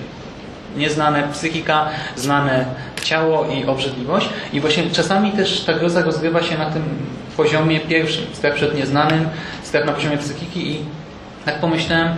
Nieznane 0.77 1.23
psychika, 1.33 1.89
znane 2.15 2.65
ciało 3.07 3.45
i 3.45 3.65
obrzydliwość. 3.65 4.29
I 4.53 4.59
właśnie 4.59 4.83
czasami 4.91 5.31
też 5.31 5.61
ta 5.61 5.73
groza 5.73 6.01
rozgrywa 6.01 6.43
się 6.43 6.57
na 6.57 6.69
tym 6.69 6.83
poziomie 7.37 7.79
pierwszym. 7.79 8.25
Strach 8.33 8.53
przed 8.53 8.75
nieznanym, 8.75 9.29
strach 9.63 9.85
na 9.85 9.91
poziomie 9.91 10.17
psychiki 10.17 10.71
i 10.71 10.79
tak 11.45 11.59
pomyślałem, 11.59 12.15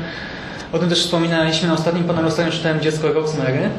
o 0.73 0.79
tym 0.79 0.89
też 0.89 1.03
wspominaliśmy 1.03 1.67
na 1.67 1.73
ostatnim 1.73 2.03
panelu, 2.03 2.27
ostatnio 2.27 2.51
czytałem 2.51 2.81
Dziecko 2.81 3.13
Rosemary 3.13 3.69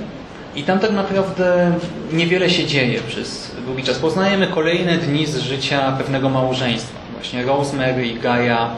I 0.57 0.63
tam 0.63 0.79
tak 0.79 0.93
naprawdę 0.93 1.73
niewiele 2.13 2.51
się 2.51 2.67
dzieje 2.67 3.01
przez 3.09 3.51
długi 3.67 3.83
czas. 3.83 3.99
Poznajemy 3.99 4.47
kolejne 4.47 4.99
dni 4.99 5.27
z 5.27 5.39
życia 5.39 5.93
pewnego 5.99 6.29
małżeństwa. 6.29 6.99
Właśnie 7.13 7.45
Rosemary 7.45 8.07
i 8.07 8.15
Gaia 8.19 8.71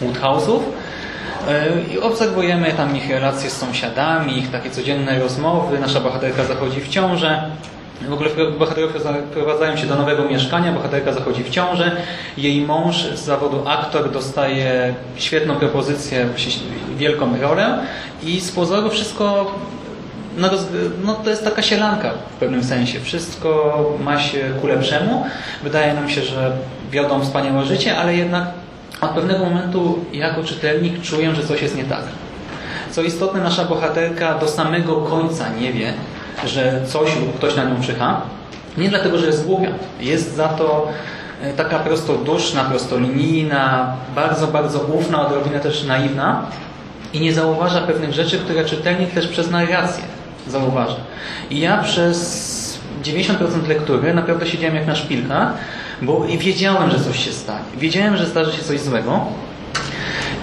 Woodhouse'ów. 0.00 0.60
E, 1.48 1.94
I 1.94 1.98
obserwujemy 1.98 2.72
tam 2.72 2.96
ich 2.96 3.10
relacje 3.10 3.50
z 3.50 3.56
sąsiadami, 3.56 4.38
ich 4.38 4.50
takie 4.50 4.70
codzienne 4.70 5.18
rozmowy. 5.18 5.78
Nasza 5.78 6.00
bohaterka 6.00 6.44
zachodzi 6.44 6.80
w 6.80 6.88
ciążę. 6.88 7.50
W 8.08 8.12
ogóle 8.12 8.30
bohaterowie 8.58 9.00
zaprowadzają 9.00 9.76
się 9.76 9.86
do 9.86 9.94
nowego 9.96 10.24
mieszkania, 10.24 10.72
bohaterka 10.72 11.12
zachodzi 11.12 11.44
w 11.44 11.50
ciążę. 11.50 11.96
Jej 12.36 12.60
mąż 12.60 12.96
z 12.96 13.24
zawodu 13.24 13.68
aktor 13.68 14.10
dostaje 14.10 14.94
świetną 15.16 15.54
propozycję, 15.56 16.28
wielką 16.96 17.40
rolę 17.40 17.78
i 18.22 18.40
z 18.40 18.52
pozoru 18.52 18.90
wszystko 18.90 19.54
no, 20.38 20.50
no, 21.04 21.14
to 21.14 21.30
jest 21.30 21.44
taka 21.44 21.62
sielanka 21.62 22.10
w 22.36 22.40
pewnym 22.40 22.64
sensie. 22.64 23.00
Wszystko 23.00 23.74
ma 24.04 24.20
się 24.20 24.50
ku 24.60 24.66
lepszemu. 24.66 25.24
Wydaje 25.62 25.94
nam 25.94 26.10
się, 26.10 26.22
że 26.22 26.52
wiodą 26.90 27.20
wspaniałe 27.20 27.64
życie, 27.64 27.96
ale 27.96 28.16
jednak 28.16 28.44
od 29.08 29.14
pewnego 29.14 29.44
momentu 29.44 29.98
jako 30.12 30.44
czytelnik 30.44 31.02
czuję, 31.02 31.34
że 31.34 31.44
coś 31.44 31.62
jest 31.62 31.76
nie 31.76 31.84
tak. 31.84 32.02
Co 32.90 33.02
istotne, 33.02 33.40
nasza 33.40 33.64
bohaterka 33.64 34.38
do 34.38 34.48
samego 34.48 34.96
końca 34.96 35.44
nie 35.60 35.72
wie, 35.72 35.92
że 36.46 36.80
coś 36.86 37.16
lub 37.20 37.36
ktoś 37.36 37.56
na 37.56 37.64
nią 37.64 37.82
czyha. 37.82 38.20
Nie 38.78 38.88
dlatego, 38.88 39.18
że 39.18 39.26
jest 39.26 39.46
głupia. 39.46 39.68
Jest 40.00 40.36
za 40.36 40.48
to 40.48 40.88
e, 41.42 41.52
taka 41.52 41.78
prostoduszna, 41.78 42.64
prostolinijna, 42.64 43.96
bardzo, 44.14 44.46
bardzo 44.46 44.78
ufna, 44.80 45.26
odrobinę 45.26 45.60
też 45.60 45.84
naiwna 45.84 46.46
i 47.12 47.20
nie 47.20 47.34
zauważa 47.34 47.80
pewnych 47.80 48.12
rzeczy, 48.12 48.38
które 48.38 48.64
czytelnik 48.64 49.10
też 49.10 49.28
przez 49.28 49.50
narrację 49.50 50.04
zauważa. 50.48 50.96
I 51.50 51.60
ja 51.60 51.82
przez 51.82 52.78
90% 53.04 53.68
lektury 53.68 54.14
naprawdę 54.14 54.46
siedziałem 54.46 54.76
jak 54.76 54.86
na 54.86 54.94
szpilkach, 54.94 55.52
bo 56.02 56.26
wiedziałem, 56.38 56.90
że 56.90 57.00
coś 57.00 57.24
się 57.24 57.32
stanie. 57.32 57.64
Wiedziałem, 57.78 58.16
że 58.16 58.26
zdarzy 58.26 58.52
się 58.52 58.62
coś 58.62 58.80
złego. 58.80 59.20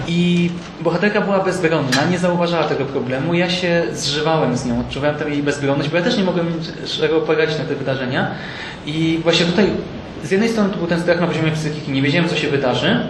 I 0.08 0.50
bohaterka 0.80 1.20
była 1.20 1.38
bezbronna, 1.38 2.04
nie 2.10 2.18
zauważała 2.18 2.64
tego 2.64 2.84
problemu. 2.84 3.34
Ja 3.34 3.50
się 3.50 3.84
zżywałem 3.92 4.56
z 4.56 4.66
nią, 4.66 4.80
odczuwałem 4.80 5.16
tę 5.16 5.30
jej 5.30 5.42
bezbronność, 5.42 5.90
bo 5.90 5.96
ja 5.96 6.02
też 6.02 6.16
nie 6.16 6.24
mogłem 6.24 6.46
szeroko 6.86 7.20
poradzić 7.20 7.58
na 7.58 7.64
te 7.64 7.74
wydarzenia. 7.74 8.30
I 8.86 9.20
właśnie 9.22 9.46
tutaj 9.46 9.70
z 10.24 10.30
jednej 10.30 10.48
strony 10.48 10.70
to 10.70 10.76
był 10.76 10.86
ten 10.86 11.00
strach 11.00 11.20
na 11.20 11.26
poziomie 11.26 11.52
psychiki, 11.52 11.92
nie 11.92 12.02
wiedziałem, 12.02 12.28
co 12.28 12.36
się 12.36 12.48
wydarzy. 12.48 13.08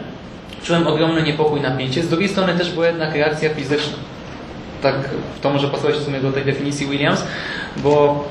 Czułem 0.64 0.86
ogromny 0.86 1.22
niepokój, 1.22 1.60
napięcie. 1.60 2.02
Z 2.02 2.08
drugiej 2.08 2.28
strony 2.28 2.54
też 2.54 2.72
była 2.72 2.86
jednak 2.86 3.14
reakcja 3.14 3.54
fizyczna 3.54 3.96
tak 4.84 4.94
to 5.42 5.50
może 5.50 5.68
pasować 5.68 5.94
w 5.96 6.04
sumie 6.04 6.20
do 6.20 6.32
tej 6.32 6.44
definicji 6.44 6.86
Williams, 6.86 7.24
bo 7.76 8.24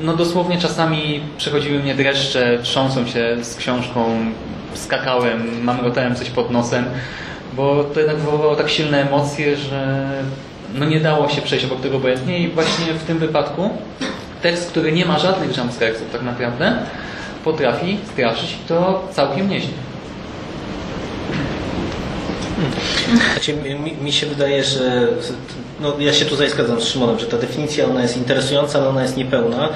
no 0.00 0.16
dosłownie 0.16 0.58
czasami 0.58 1.20
przechodziły 1.38 1.78
mnie 1.78 1.94
dreszcze, 1.94 2.58
trząsą 2.62 3.06
się 3.06 3.36
z 3.42 3.56
książką, 3.56 4.16
skakałem, 4.74 5.64
mamrotałem 5.64 6.16
coś 6.16 6.30
pod 6.30 6.50
nosem, 6.50 6.84
bo 7.52 7.84
to 7.84 8.00
jednak 8.00 8.16
wywołało 8.16 8.56
tak 8.56 8.70
silne 8.70 9.02
emocje, 9.08 9.56
że 9.56 10.10
no 10.74 10.86
nie 10.86 11.00
dało 11.00 11.28
się 11.28 11.42
przejść 11.42 11.64
obok 11.64 11.80
tego 11.80 11.96
obojętnie 11.96 12.38
i 12.38 12.48
właśnie 12.48 12.94
w 12.94 13.04
tym 13.04 13.18
wypadku 13.18 13.70
tekst, 14.42 14.70
który 14.70 14.92
nie 14.92 15.06
ma 15.06 15.18
żadnych 15.18 15.56
jumpscaresów 15.56 16.12
tak 16.12 16.22
naprawdę, 16.22 16.76
potrafi 17.44 17.98
straszyć 18.12 18.58
to 18.68 19.08
całkiem 19.12 19.50
nieźle. 19.50 19.72
Znaczy, 23.32 23.54
mi, 23.54 23.92
mi, 23.92 24.12
się 24.12 24.26
wydaje, 24.26 24.64
że 24.64 25.08
no, 25.80 25.94
ja 25.98 26.12
się 26.12 26.24
tutaj 26.24 26.50
zgadzam 26.50 26.80
z 26.80 26.84
Szymonem, 26.84 27.18
że 27.18 27.26
ta 27.26 27.38
definicja 27.38 27.86
ona 27.86 28.02
jest 28.02 28.16
interesująca, 28.16 28.78
ale 28.78 28.88
ona 28.88 29.02
jest 29.02 29.16
niepełna. 29.16 29.68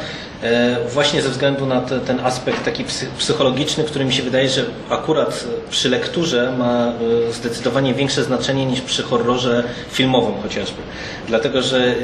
E, 0.43 0.77
właśnie 0.89 1.23
ze 1.23 1.29
względu 1.29 1.67
na 1.67 1.81
te, 1.81 2.01
ten 2.01 2.21
aspekt 2.21 2.65
taki 2.65 2.85
psychologiczny, 3.19 3.85
który 3.85 4.05
mi 4.05 4.13
się 4.13 4.23
wydaje, 4.23 4.49
że 4.49 4.65
akurat 4.89 5.45
przy 5.71 5.89
lekturze 5.89 6.53
ma 6.59 6.93
e, 7.29 7.33
zdecydowanie 7.33 7.95
większe 7.95 8.25
znaczenie 8.25 8.67
niż 8.67 8.81
przy 8.81 9.03
horrorze 9.03 9.65
filmowym 9.91 10.43
chociażby. 10.43 10.83
Dlatego, 11.29 11.63
że 11.63 11.95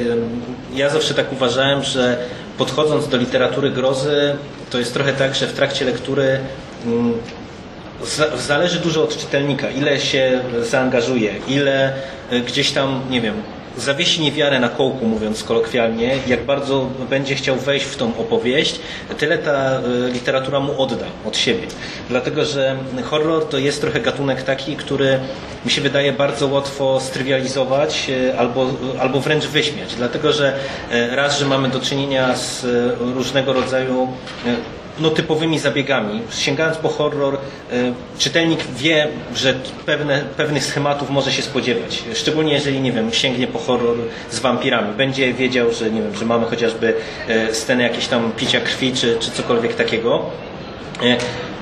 ja 0.75 0.89
zawsze 0.89 1.13
tak 1.13 1.31
uważałem, 1.31 1.83
że 1.83 2.17
podchodząc 2.57 3.07
do 3.07 3.17
literatury 3.17 3.71
grozy, 3.71 4.35
to 4.69 4.79
jest 4.79 4.93
trochę 4.93 5.13
tak, 5.13 5.35
że 5.35 5.47
w 5.47 5.53
trakcie 5.53 5.85
lektury 5.85 6.39
mm, 6.85 7.13
zależy 8.37 8.79
dużo 8.79 9.03
od 9.03 9.17
czytelnika, 9.17 9.69
ile 9.69 9.99
się 9.99 10.41
zaangażuje, 10.61 11.33
ile 11.47 11.93
e, 12.29 12.39
gdzieś 12.39 12.71
tam, 12.71 13.01
nie 13.09 13.21
wiem, 13.21 13.33
zawiesi 13.77 14.21
niewiarę 14.21 14.59
na 14.59 14.69
kołku, 14.69 15.05
mówiąc 15.05 15.43
kolokwialnie, 15.43 16.17
jak 16.27 16.45
bardzo 16.45 16.89
będzie 17.09 17.35
chciał 17.35 17.55
wejść 17.55 17.85
w 17.85 17.97
tą 17.97 18.17
opowieść, 18.17 18.79
tyle 19.17 19.37
ta 19.37 19.51
e, 19.51 19.81
literatura 20.13 20.59
mu 20.59 20.81
odda 20.81 21.05
od 21.25 21.37
siebie. 21.37 21.67
Dlatego, 22.09 22.45
że 22.45 22.77
horror 23.03 23.49
to 23.49 23.57
jest 23.57 23.81
trochę 23.81 23.99
gatunek 23.99 24.43
taki, 24.43 24.75
który 24.75 25.19
mi 25.65 25.71
się 25.71 25.81
wydaje 25.81 26.13
bardzo 26.13 26.47
łatwo 26.47 26.99
strywializować 26.99 28.09
e, 28.09 28.39
albo, 28.39 28.67
albo 28.99 29.19
wręcz 29.19 29.45
wyśmiać. 29.45 29.95
Dlatego, 29.95 30.31
że 30.31 30.53
raz, 31.11 31.39
że 31.39 31.45
mamy 31.45 31.69
do 31.69 31.79
czynienia 31.79 32.35
z 32.35 32.65
różnego 32.99 33.53
rodzaju 33.53 34.07
no, 34.99 35.09
typowymi 35.09 35.59
zabiegami. 35.59 36.21
Sięgając 36.31 36.77
po 36.77 36.89
horror, 36.89 37.33
e, 37.35 37.37
czytelnik 38.17 38.59
wie, 38.77 39.07
że 39.35 39.53
pewne, 39.85 40.23
pewnych 40.37 40.65
schematów 40.65 41.09
może 41.09 41.31
się 41.31 41.41
spodziewać. 41.41 42.03
Szczególnie 42.13 42.53
jeżeli, 42.53 42.81
nie 42.81 42.91
wiem, 42.91 43.13
sięgnie 43.13 43.47
po 43.47 43.59
horror 43.59 43.97
z 44.31 44.39
wampirami. 44.39 44.93
Będzie 44.93 45.33
wiedział, 45.33 45.71
że, 45.71 45.91
nie 45.91 46.01
wiem, 46.01 46.15
że 46.15 46.25
mamy 46.25 46.45
chociażby 46.45 46.93
e, 47.27 47.53
sceny 47.53 47.83
jakieś 47.83 48.07
tam 48.07 48.31
picia 48.31 48.59
krwi, 48.59 48.93
czy, 48.93 49.17
czy 49.19 49.31
cokolwiek 49.31 49.75
takiego. 49.75 50.25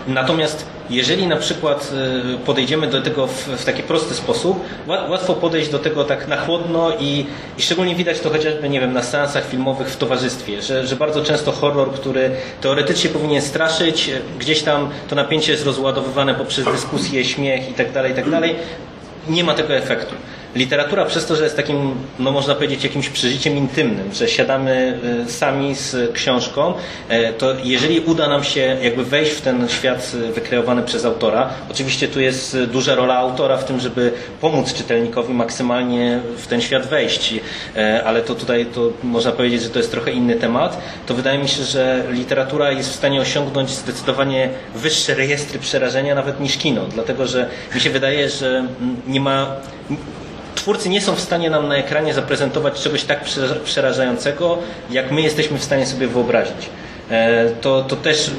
Natomiast 0.09 0.65
jeżeli 0.89 1.27
na 1.27 1.35
przykład 1.35 1.91
y, 2.35 2.45
podejdziemy 2.45 2.87
do 2.87 3.01
tego 3.01 3.27
w, 3.27 3.47
w 3.47 3.65
taki 3.65 3.83
prosty 3.83 4.13
sposób, 4.13 4.63
łatwo 4.87 5.33
podejść 5.33 5.69
do 5.69 5.79
tego 5.79 6.03
tak 6.03 6.27
na 6.27 6.37
chłodno 6.37 6.91
i, 6.99 7.25
i 7.57 7.61
szczególnie 7.61 7.95
widać 7.95 8.19
to 8.19 8.29
chociażby, 8.29 8.69
nie 8.69 8.79
wiem, 8.79 8.93
na 8.93 9.03
seansach 9.03 9.45
filmowych 9.45 9.87
w 9.87 9.97
towarzystwie, 9.97 10.61
że, 10.61 10.87
że 10.87 10.95
bardzo 10.95 11.23
często 11.23 11.51
horror, 11.51 11.91
który 11.91 12.31
teoretycznie 12.61 13.09
powinien 13.09 13.41
straszyć, 13.41 14.11
gdzieś 14.39 14.63
tam 14.63 14.89
to 15.07 15.15
napięcie 15.15 15.51
jest 15.51 15.65
rozładowywane 15.65 16.35
poprzez 16.35 16.65
dyskusję, 16.65 17.25
śmiech 17.25 17.67
itd., 17.67 17.93
tak 17.93 18.09
itd., 18.09 18.41
tak 18.41 18.49
nie 19.27 19.43
ma 19.43 19.53
tego 19.53 19.75
efektu. 19.75 20.15
Literatura 20.59 21.05
przez 21.05 21.25
to, 21.25 21.35
że 21.35 21.43
jest 21.43 21.55
takim, 21.55 21.95
no 22.19 22.31
można 22.31 22.55
powiedzieć, 22.55 22.83
jakimś 22.83 23.09
przeżyciem 23.09 23.57
intymnym, 23.57 24.13
że 24.13 24.27
siadamy 24.27 24.99
y, 25.27 25.31
sami 25.31 25.75
z 25.75 26.13
książką, 26.13 26.73
e, 27.09 27.33
to 27.33 27.53
jeżeli 27.63 27.99
uda 27.99 28.27
nam 28.27 28.43
się 28.43 28.77
jakby 28.81 29.03
wejść 29.05 29.31
w 29.31 29.41
ten 29.41 29.69
świat 29.69 30.11
wykreowany 30.35 30.83
przez 30.83 31.05
autora, 31.05 31.49
oczywiście 31.71 32.07
tu 32.07 32.19
jest 32.21 32.57
duża 32.57 32.95
rola 32.95 33.17
autora 33.17 33.57
w 33.57 33.65
tym, 33.65 33.79
żeby 33.79 34.11
pomóc 34.41 34.73
czytelnikowi 34.73 35.33
maksymalnie 35.33 36.19
w 36.37 36.47
ten 36.47 36.61
świat 36.61 36.87
wejść, 36.87 37.33
e, 37.75 38.03
ale 38.05 38.21
to 38.21 38.35
tutaj 38.35 38.65
to 38.65 38.89
można 39.03 39.31
powiedzieć, 39.31 39.61
że 39.61 39.69
to 39.69 39.79
jest 39.79 39.91
trochę 39.91 40.11
inny 40.11 40.35
temat, 40.35 40.81
to 41.07 41.13
wydaje 41.13 41.39
mi 41.39 41.47
się, 41.47 41.63
że 41.63 42.03
literatura 42.11 42.71
jest 42.71 42.89
w 42.89 42.95
stanie 42.95 43.21
osiągnąć 43.21 43.69
zdecydowanie 43.69 44.49
wyższe 44.75 45.15
rejestry 45.15 45.59
przerażenia 45.59 46.15
nawet 46.15 46.39
niż 46.39 46.57
kino, 46.57 46.81
dlatego 46.93 47.27
że 47.27 47.49
mi 47.75 47.81
się 47.81 47.89
wydaje, 47.89 48.29
że 48.29 48.67
nie 49.07 49.19
ma 49.19 49.55
twórcy 50.59 50.89
nie 50.89 51.01
są 51.01 51.15
w 51.15 51.19
stanie 51.19 51.49
nam 51.49 51.67
na 51.67 51.75
ekranie 51.75 52.13
zaprezentować 52.13 52.81
czegoś 52.81 53.03
tak 53.03 53.23
przerażającego, 53.63 54.57
jak 54.89 55.11
my 55.11 55.21
jesteśmy 55.21 55.57
w 55.57 55.63
stanie 55.63 55.85
sobie 55.85 56.07
wyobrazić. 56.07 56.69
E, 57.09 57.49
to, 57.49 57.83
to 57.83 57.95
też 57.95 58.31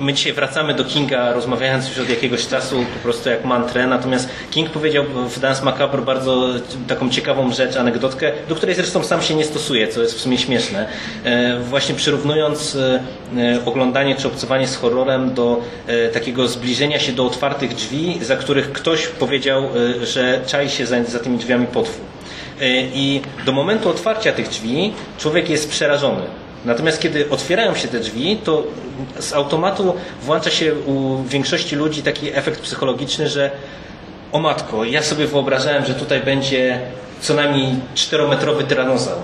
my 0.00 0.12
dzisiaj 0.12 0.32
wracamy 0.32 0.74
do 0.74 0.84
Kinga, 0.84 1.32
rozmawiając 1.32 1.88
już 1.88 1.98
od 1.98 2.08
jakiegoś 2.08 2.46
czasu 2.46 2.84
po 2.94 3.02
prostu 3.02 3.28
jak 3.28 3.44
mantrę, 3.44 3.86
natomiast 3.86 4.28
King 4.50 4.70
powiedział 4.70 5.04
w 5.28 5.40
Dance 5.40 5.64
Macabre 5.64 6.02
bardzo 6.02 6.48
taką 6.88 7.10
ciekawą 7.10 7.52
rzecz, 7.52 7.76
anegdotkę, 7.76 8.32
do 8.48 8.54
której 8.54 8.74
zresztą 8.74 9.04
sam 9.04 9.22
się 9.22 9.34
nie 9.34 9.44
stosuje, 9.44 9.88
co 9.88 10.02
jest 10.02 10.14
w 10.14 10.20
sumie 10.20 10.38
śmieszne. 10.38 10.88
E, 11.24 11.60
właśnie 11.60 11.94
przyrównując 11.94 12.76
e, 12.76 13.64
oglądanie 13.66 14.14
czy 14.14 14.28
obcowanie 14.28 14.68
z 14.68 14.76
horrorem 14.76 15.34
do 15.34 15.60
e, 15.86 16.08
takiego 16.08 16.48
zbliżenia 16.48 16.98
się 16.98 17.12
do 17.12 17.26
otwartych 17.26 17.74
drzwi, 17.74 18.18
za 18.22 18.36
których 18.36 18.72
ktoś 18.72 19.06
powiedział, 19.06 19.68
że 20.02 20.40
czai 20.46 20.70
się 20.70 20.86
za, 20.86 21.04
za 21.04 21.18
tymi 21.18 21.38
drzwiami 21.38 21.66
potwór. 21.66 22.04
I 22.94 23.20
do 23.46 23.52
momentu 23.52 23.90
otwarcia 23.90 24.32
tych 24.32 24.48
drzwi 24.48 24.92
człowiek 25.18 25.50
jest 25.50 25.70
przerażony 25.70 26.22
Natomiast 26.66 27.00
kiedy 27.00 27.30
otwierają 27.30 27.74
się 27.74 27.88
te 27.88 28.00
drzwi, 28.00 28.36
to 28.44 28.62
z 29.18 29.32
automatu 29.32 29.94
włącza 30.22 30.50
się 30.50 30.74
u 30.74 31.22
większości 31.22 31.76
ludzi 31.76 32.02
taki 32.02 32.36
efekt 32.36 32.60
psychologiczny, 32.60 33.28
że 33.28 33.50
o 34.32 34.38
matko, 34.38 34.84
ja 34.84 35.02
sobie 35.02 35.26
wyobrażałem, 35.26 35.84
że 35.84 35.94
tutaj 35.94 36.20
będzie 36.20 36.80
co 37.20 37.34
najmniej 37.34 37.68
czterometrowy 37.94 38.64
tyranozaur. 38.64 39.22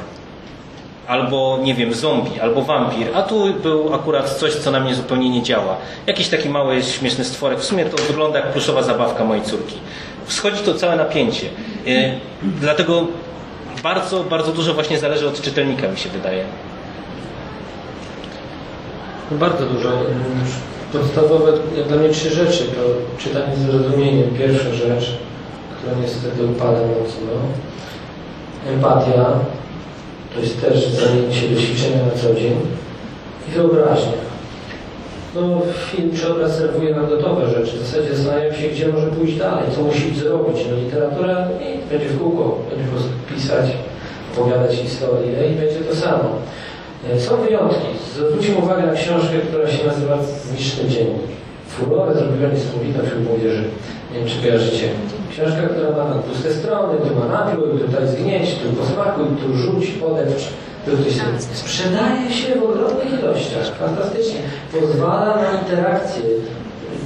Albo, 1.06 1.58
nie 1.62 1.74
wiem, 1.74 1.94
zombie, 1.94 2.40
albo 2.40 2.62
wampir, 2.62 3.08
a 3.14 3.22
tu 3.22 3.54
był 3.54 3.94
akurat 3.94 4.30
coś, 4.30 4.54
co 4.54 4.70
na 4.70 4.80
mnie 4.80 4.94
zupełnie 4.94 5.30
nie 5.30 5.42
działa. 5.42 5.76
Jakiś 6.06 6.28
taki 6.28 6.48
mały, 6.48 6.82
śmieszny 6.82 7.24
stworek. 7.24 7.60
W 7.60 7.64
sumie 7.64 7.84
to 7.84 8.02
wygląda 8.02 8.38
jak 8.38 8.52
pluszowa 8.52 8.82
zabawka 8.82 9.24
mojej 9.24 9.44
córki. 9.44 9.76
Wschodzi 10.26 10.58
to 10.58 10.74
całe 10.74 10.96
napięcie. 10.96 11.46
E, 11.86 12.12
dlatego 12.42 13.06
bardzo, 13.82 14.24
bardzo 14.24 14.52
dużo 14.52 14.74
właśnie 14.74 14.98
zależy 14.98 15.28
od 15.28 15.42
czytelnika, 15.42 15.88
mi 15.88 15.98
się 15.98 16.08
wydaje. 16.08 16.44
Bardzo 19.38 19.66
dużo. 19.66 19.88
Podstawowe 20.92 21.52
jak 21.76 21.88
dla 21.88 21.96
mnie 21.96 22.08
trzy 22.08 22.30
rzeczy 22.30 22.64
to 22.64 22.80
czytanie 23.18 23.56
z 23.56 23.58
zrozumieniem. 23.58 24.30
Pierwsza 24.38 24.70
rzecz, 24.70 25.16
która 25.76 25.96
niestety 26.02 26.44
upada 26.44 26.80
mocno. 26.80 27.32
Empatia, 28.68 29.26
to 30.34 30.40
jest 30.40 30.60
też 30.60 30.88
zajęcie 30.88 31.48
do 31.48 31.60
ćwiczenia 31.60 32.06
na 32.06 32.20
co 32.22 32.34
dzień. 32.34 32.56
I 33.48 33.50
wyobraźnia. 33.50 34.32
No, 35.34 35.62
film 35.90 36.10
czy 36.16 36.52
serwuje 36.52 36.94
nam 36.94 37.08
gotowe 37.08 37.48
rzeczy. 37.50 37.76
W 37.76 37.86
zasadzie 37.86 38.14
zastanawiam 38.14 38.54
się, 38.54 38.68
gdzie 38.68 38.88
może 38.88 39.06
pójść 39.06 39.36
dalej, 39.36 39.64
co 39.74 39.82
musi 39.82 40.14
zrobić. 40.14 40.66
No, 40.70 40.76
literatura 40.76 41.48
nie, 41.60 41.78
będzie 41.90 42.08
w 42.08 42.18
kółko, 42.18 42.58
będzie 42.70 42.84
po 42.84 42.90
prostu 42.90 43.10
pisać, 43.34 43.66
opowiadać 44.32 44.76
historię 44.76 45.52
i 45.52 45.56
będzie 45.56 45.80
to 45.80 45.96
samo. 45.96 46.28
E, 47.10 47.20
Są 47.20 47.36
wyjątki. 47.36 47.86
Zwróćmy 48.14 48.56
uwagę 48.56 48.86
na 48.86 48.92
książkę, 48.92 49.36
która 49.48 49.70
się 49.70 49.86
nazywa 49.86 50.18
Zniszczny 50.22 50.88
Dziennik. 50.88 51.22
Furorę 51.68 52.14
zrobiła 52.14 52.50
niesamowita 52.50 53.00
wśród 53.06 53.24
młodzieży. 53.28 53.64
Nie 54.12 54.18
wiem, 54.18 54.28
czy 54.28 54.42
kojarzycie. 54.42 54.88
Książka, 55.30 55.62
która 55.72 55.90
ma 55.90 56.04
tam 56.12 56.22
puste 56.22 56.52
strony, 56.52 56.94
tu 56.98 57.10
ma 57.20 57.26
napluj, 57.36 57.80
tutaj 57.80 58.08
zgnieć, 58.08 58.46
tu 58.54 58.66
posmakuj, 58.76 59.24
tu 59.40 59.56
rzuć, 59.56 59.86
podepcz. 59.86 60.44
Tu 60.84 60.90
ktoś 60.90 61.14
sprzedaje 61.62 62.30
się 62.30 62.54
w 62.54 62.62
ogromnych 62.62 63.20
ilościach. 63.20 63.66
Fantastycznie. 63.78 64.40
Pozwala 64.72 65.36
na 65.42 65.60
interakcję 65.60 66.22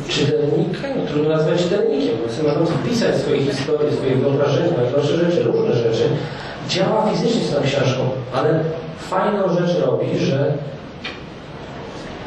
czytelnika, 0.09 0.89
no 0.97 1.07
trudno 1.09 1.29
nazwać 1.37 1.63
czytelnikiem, 1.63 2.15
bo 2.43 2.61
można 2.61 2.77
wpisać 2.77 3.17
swoje 3.17 3.39
historie, 3.43 3.93
swoje 3.93 4.15
wyobrażenia, 4.17 4.77
najgorsze 4.83 5.17
rzeczy, 5.17 5.43
różne 5.43 5.75
rzeczy. 5.75 6.05
Działa 6.69 7.11
fizycznie 7.11 7.43
z 7.43 7.55
tą 7.55 7.63
książką, 7.63 8.03
ale 8.35 8.61
fajną 8.99 9.53
rzecz 9.53 9.81
robi, 9.87 10.19
że 10.19 10.53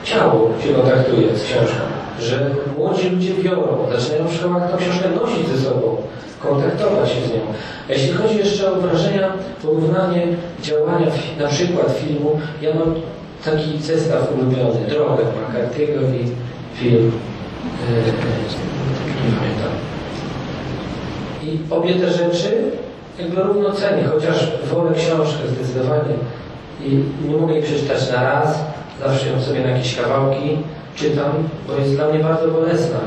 ciało 0.04 0.50
się 0.64 0.74
kontaktuje 0.74 1.36
z 1.36 1.44
książką, 1.44 1.82
że 2.20 2.50
młodzi 2.78 3.10
ludzie 3.10 3.34
biorą, 3.34 3.88
zaczynają 3.92 4.28
w 4.28 4.34
szkołach 4.34 4.72
tą 4.72 4.78
książkę 4.78 5.10
nosić 5.10 5.48
ze 5.48 5.70
sobą, 5.70 5.98
kontaktować 6.40 7.10
się 7.10 7.22
z 7.28 7.34
nią. 7.34 7.40
A 7.90 7.94
jeśli 7.94 8.14
chodzi 8.14 8.38
jeszcze 8.38 8.72
o 8.72 8.76
wrażenia, 8.76 9.34
porównanie 9.62 10.28
działania 10.62 11.08
na 11.40 11.48
przykład 11.48 11.92
filmu, 11.92 12.40
ja 12.62 12.70
mam 12.76 12.96
taki 13.46 13.78
zestaw 13.78 14.32
ulubiony, 14.34 14.88
Drogę 14.90 15.24
McCarthy'ego 15.24 16.02
i 16.16 16.32
film, 16.78 17.12
yy, 17.90 18.12
nie 19.26 19.38
pamiętam. 19.38 19.72
I 21.44 21.60
obie 21.70 21.94
te 21.94 22.10
rzeczy 22.12 22.72
jakby 23.20 23.44
równo 23.44 23.72
cenię, 23.72 24.04
chociaż 24.04 24.52
wolę 24.72 24.92
książkę 24.94 25.48
zdecydowanie 25.48 26.14
i 26.86 27.04
nie 27.30 27.36
mogę 27.36 27.54
jej 27.54 27.64
przeczytać 27.64 28.12
na 28.12 28.24
raz, 28.24 28.60
zawsze 29.04 29.30
ją 29.30 29.42
sobie 29.42 29.60
na 29.60 29.70
jakieś 29.70 29.96
kawałki 29.96 30.58
czytam, 30.96 31.32
bo 31.68 31.76
jest 31.76 31.96
dla 31.96 32.08
mnie 32.08 32.20
bardzo 32.20 32.48
bolesna. 32.48 33.00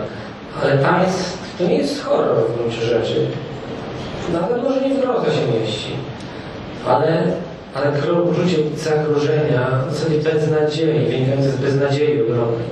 Ale 0.62 0.78
tam 0.78 1.02
jest, 1.02 1.38
to 1.58 1.64
nie 1.64 1.74
jest 1.74 2.04
horror 2.04 2.36
w 2.48 2.58
gruncie 2.58 2.82
rzeczy. 2.82 3.26
Nawet 4.32 4.62
może 4.62 4.80
nie 4.80 4.94
w 4.94 4.98
się 5.34 5.60
mieści. 5.60 5.90
Ale, 6.88 7.22
ale 7.74 7.92
uczucie 8.22 8.56
zagrożenia, 8.76 9.68
w 9.88 9.94
zasadzie 9.94 10.18
beznadziei, 10.18 11.06
wynikające 11.06 11.50
z 11.50 11.56
beznadziei 11.56 12.22
ogromnej, 12.22 12.66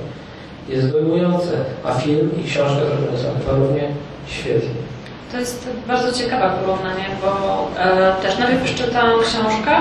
jest 0.69 0.91
dojmujące. 0.91 1.51
A 1.83 1.93
film 1.93 2.29
i 2.41 2.47
książka 2.47 2.75
zrobione 2.75 3.17
są 3.17 3.39
chyba 3.39 3.57
równie 3.57 3.89
świetnie. 4.27 4.69
To 5.31 5.39
jest 5.39 5.69
bardzo 5.87 6.11
ciekawe 6.11 6.51
porównanie, 6.61 7.05
bo 7.21 7.67
e, 7.79 8.15
też 8.21 8.37
najpierw 8.39 8.63
przeczytałam 8.63 9.21
książkę, 9.21 9.71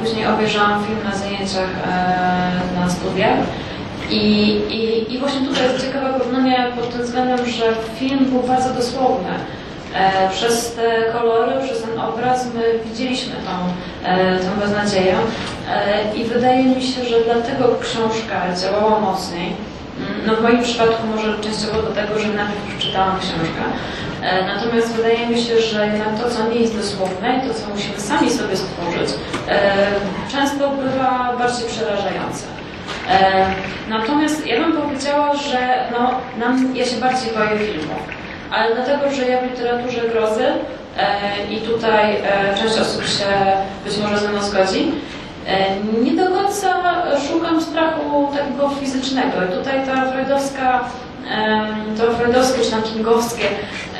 później 0.00 0.26
obejrzałam 0.26 0.84
film 0.84 0.98
na 1.04 1.16
zajęciach 1.16 1.70
e, 1.86 2.80
na 2.80 2.90
studiach. 2.90 3.38
I, 4.10 4.50
i, 4.70 5.14
I 5.14 5.18
właśnie 5.18 5.46
tutaj 5.46 5.62
jest 5.64 5.86
ciekawe 5.86 6.12
porównanie 6.12 6.72
pod 6.76 6.92
tym 6.92 7.02
względem, 7.02 7.46
że 7.46 7.64
film 7.98 8.24
był 8.24 8.42
bardzo 8.42 8.74
dosłowny. 8.74 9.30
E, 9.94 10.30
przez 10.30 10.74
te 10.74 11.12
kolory, 11.12 11.52
przez 11.64 11.82
ten 11.82 12.00
obraz 12.00 12.54
my 12.54 12.78
widzieliśmy 12.84 13.34
tą, 13.34 13.52
e, 14.08 14.38
tą 14.38 14.60
beznadzieję 14.60 15.14
e, 15.70 16.14
i 16.14 16.24
wydaje 16.24 16.64
mi 16.64 16.82
się, 16.82 17.04
że 17.04 17.16
dlatego 17.24 17.78
książka 17.82 18.42
działała 18.62 19.00
mocniej. 19.00 19.52
No 20.26 20.36
w 20.36 20.42
moim 20.42 20.62
przypadku 20.62 21.06
może 21.06 21.38
częściowo 21.40 21.82
do 21.82 21.88
tego, 21.94 22.18
że 22.18 22.28
najpierw 22.28 22.76
przeczytałam 22.78 23.18
książkę. 23.20 23.62
E, 24.22 24.46
Natomiast 24.46 24.92
wydaje 24.92 25.26
mi 25.26 25.40
się, 25.40 25.60
że 25.60 25.86
jednak 25.86 26.08
to, 26.22 26.30
co 26.30 26.48
nie 26.50 26.60
jest 26.60 26.76
dosłowne 26.76 27.36
i 27.44 27.48
to, 27.48 27.54
co 27.54 27.68
musimy 27.74 28.00
sami 28.00 28.30
sobie 28.30 28.56
stworzyć, 28.56 29.10
e, 29.48 29.72
często 30.32 30.68
bywa 30.70 31.32
bardziej 31.38 31.66
przerażające. 31.68 32.46
E, 33.10 33.46
Natomiast 33.88 34.46
ja 34.46 34.60
bym 34.60 34.72
powiedziała, 34.72 35.34
że 35.36 35.58
no, 35.92 36.10
nam, 36.38 36.76
ja 36.76 36.84
się 36.84 36.96
bardziej 36.96 37.30
boję 37.34 37.58
filmów, 37.58 37.98
ale 38.50 38.74
dlatego, 38.74 39.10
że 39.10 39.22
ja 39.28 39.40
w 39.40 39.50
literaturze 39.50 40.00
grozy 40.00 40.44
i 41.50 41.56
tutaj 41.60 42.16
część 42.60 42.78
osób 42.78 43.04
się 43.04 43.24
być 43.84 43.98
może 43.98 44.18
ze 44.18 44.28
mną 44.28 44.42
zgodzi, 44.42 44.92
nie 46.02 46.12
do 46.24 46.30
końca 46.30 46.68
szukam 47.28 47.60
strachu 47.62 48.28
takiego 48.36 48.68
fizycznego. 48.68 49.36
I 49.50 49.56
tutaj 49.56 49.86
ta 49.86 50.10
freudowska, 50.12 50.84
em, 51.30 51.96
to 51.98 52.12
freudowskie 52.12 52.62
czy 52.62 52.70
tam 52.70 52.82
kingowskie 52.82 53.44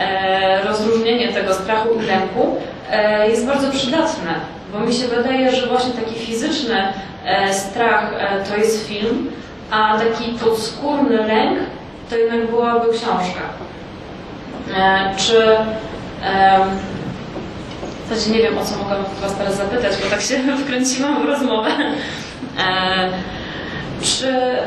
e, 0.01 0.63
rozróżnienie 0.65 1.33
tego 1.33 1.55
strachu 1.55 1.89
i 1.95 2.07
lęku 2.07 2.57
e, 2.91 3.29
jest 3.31 3.47
bardzo 3.47 3.71
przydatne, 3.71 4.35
bo 4.73 4.81
mi 4.81 4.95
się 4.95 5.09
wydaje, 5.09 5.51
że 5.57 5.67
właśnie 5.67 5.93
taki 5.93 6.15
fizyczny 6.15 6.89
e, 7.25 7.55
strach 7.55 8.13
e, 8.19 8.45
to 8.51 8.57
jest 8.57 8.87
film, 8.89 9.31
a 9.71 9.99
taki 9.99 10.31
podskórny 10.33 11.17
lęk 11.17 11.59
to 12.11 12.17
jednak 12.17 12.51
byłaby 12.51 12.87
książka. 12.93 13.43
E, 14.77 15.15
Czy 15.17 15.57
w 18.07 18.09
zasadzie 18.09 18.31
nie 18.31 18.43
wiem, 18.43 18.59
o 18.59 18.65
co 18.65 18.77
mogłam 18.79 19.05
Was 19.21 19.35
teraz 19.35 19.57
zapytać, 19.57 19.93
bo 20.05 20.11
tak 20.11 20.21
się 20.21 20.39
wkręciłam 20.65 21.23
w 21.23 21.25
rozmowę. 21.25 21.71
E, 22.59 23.11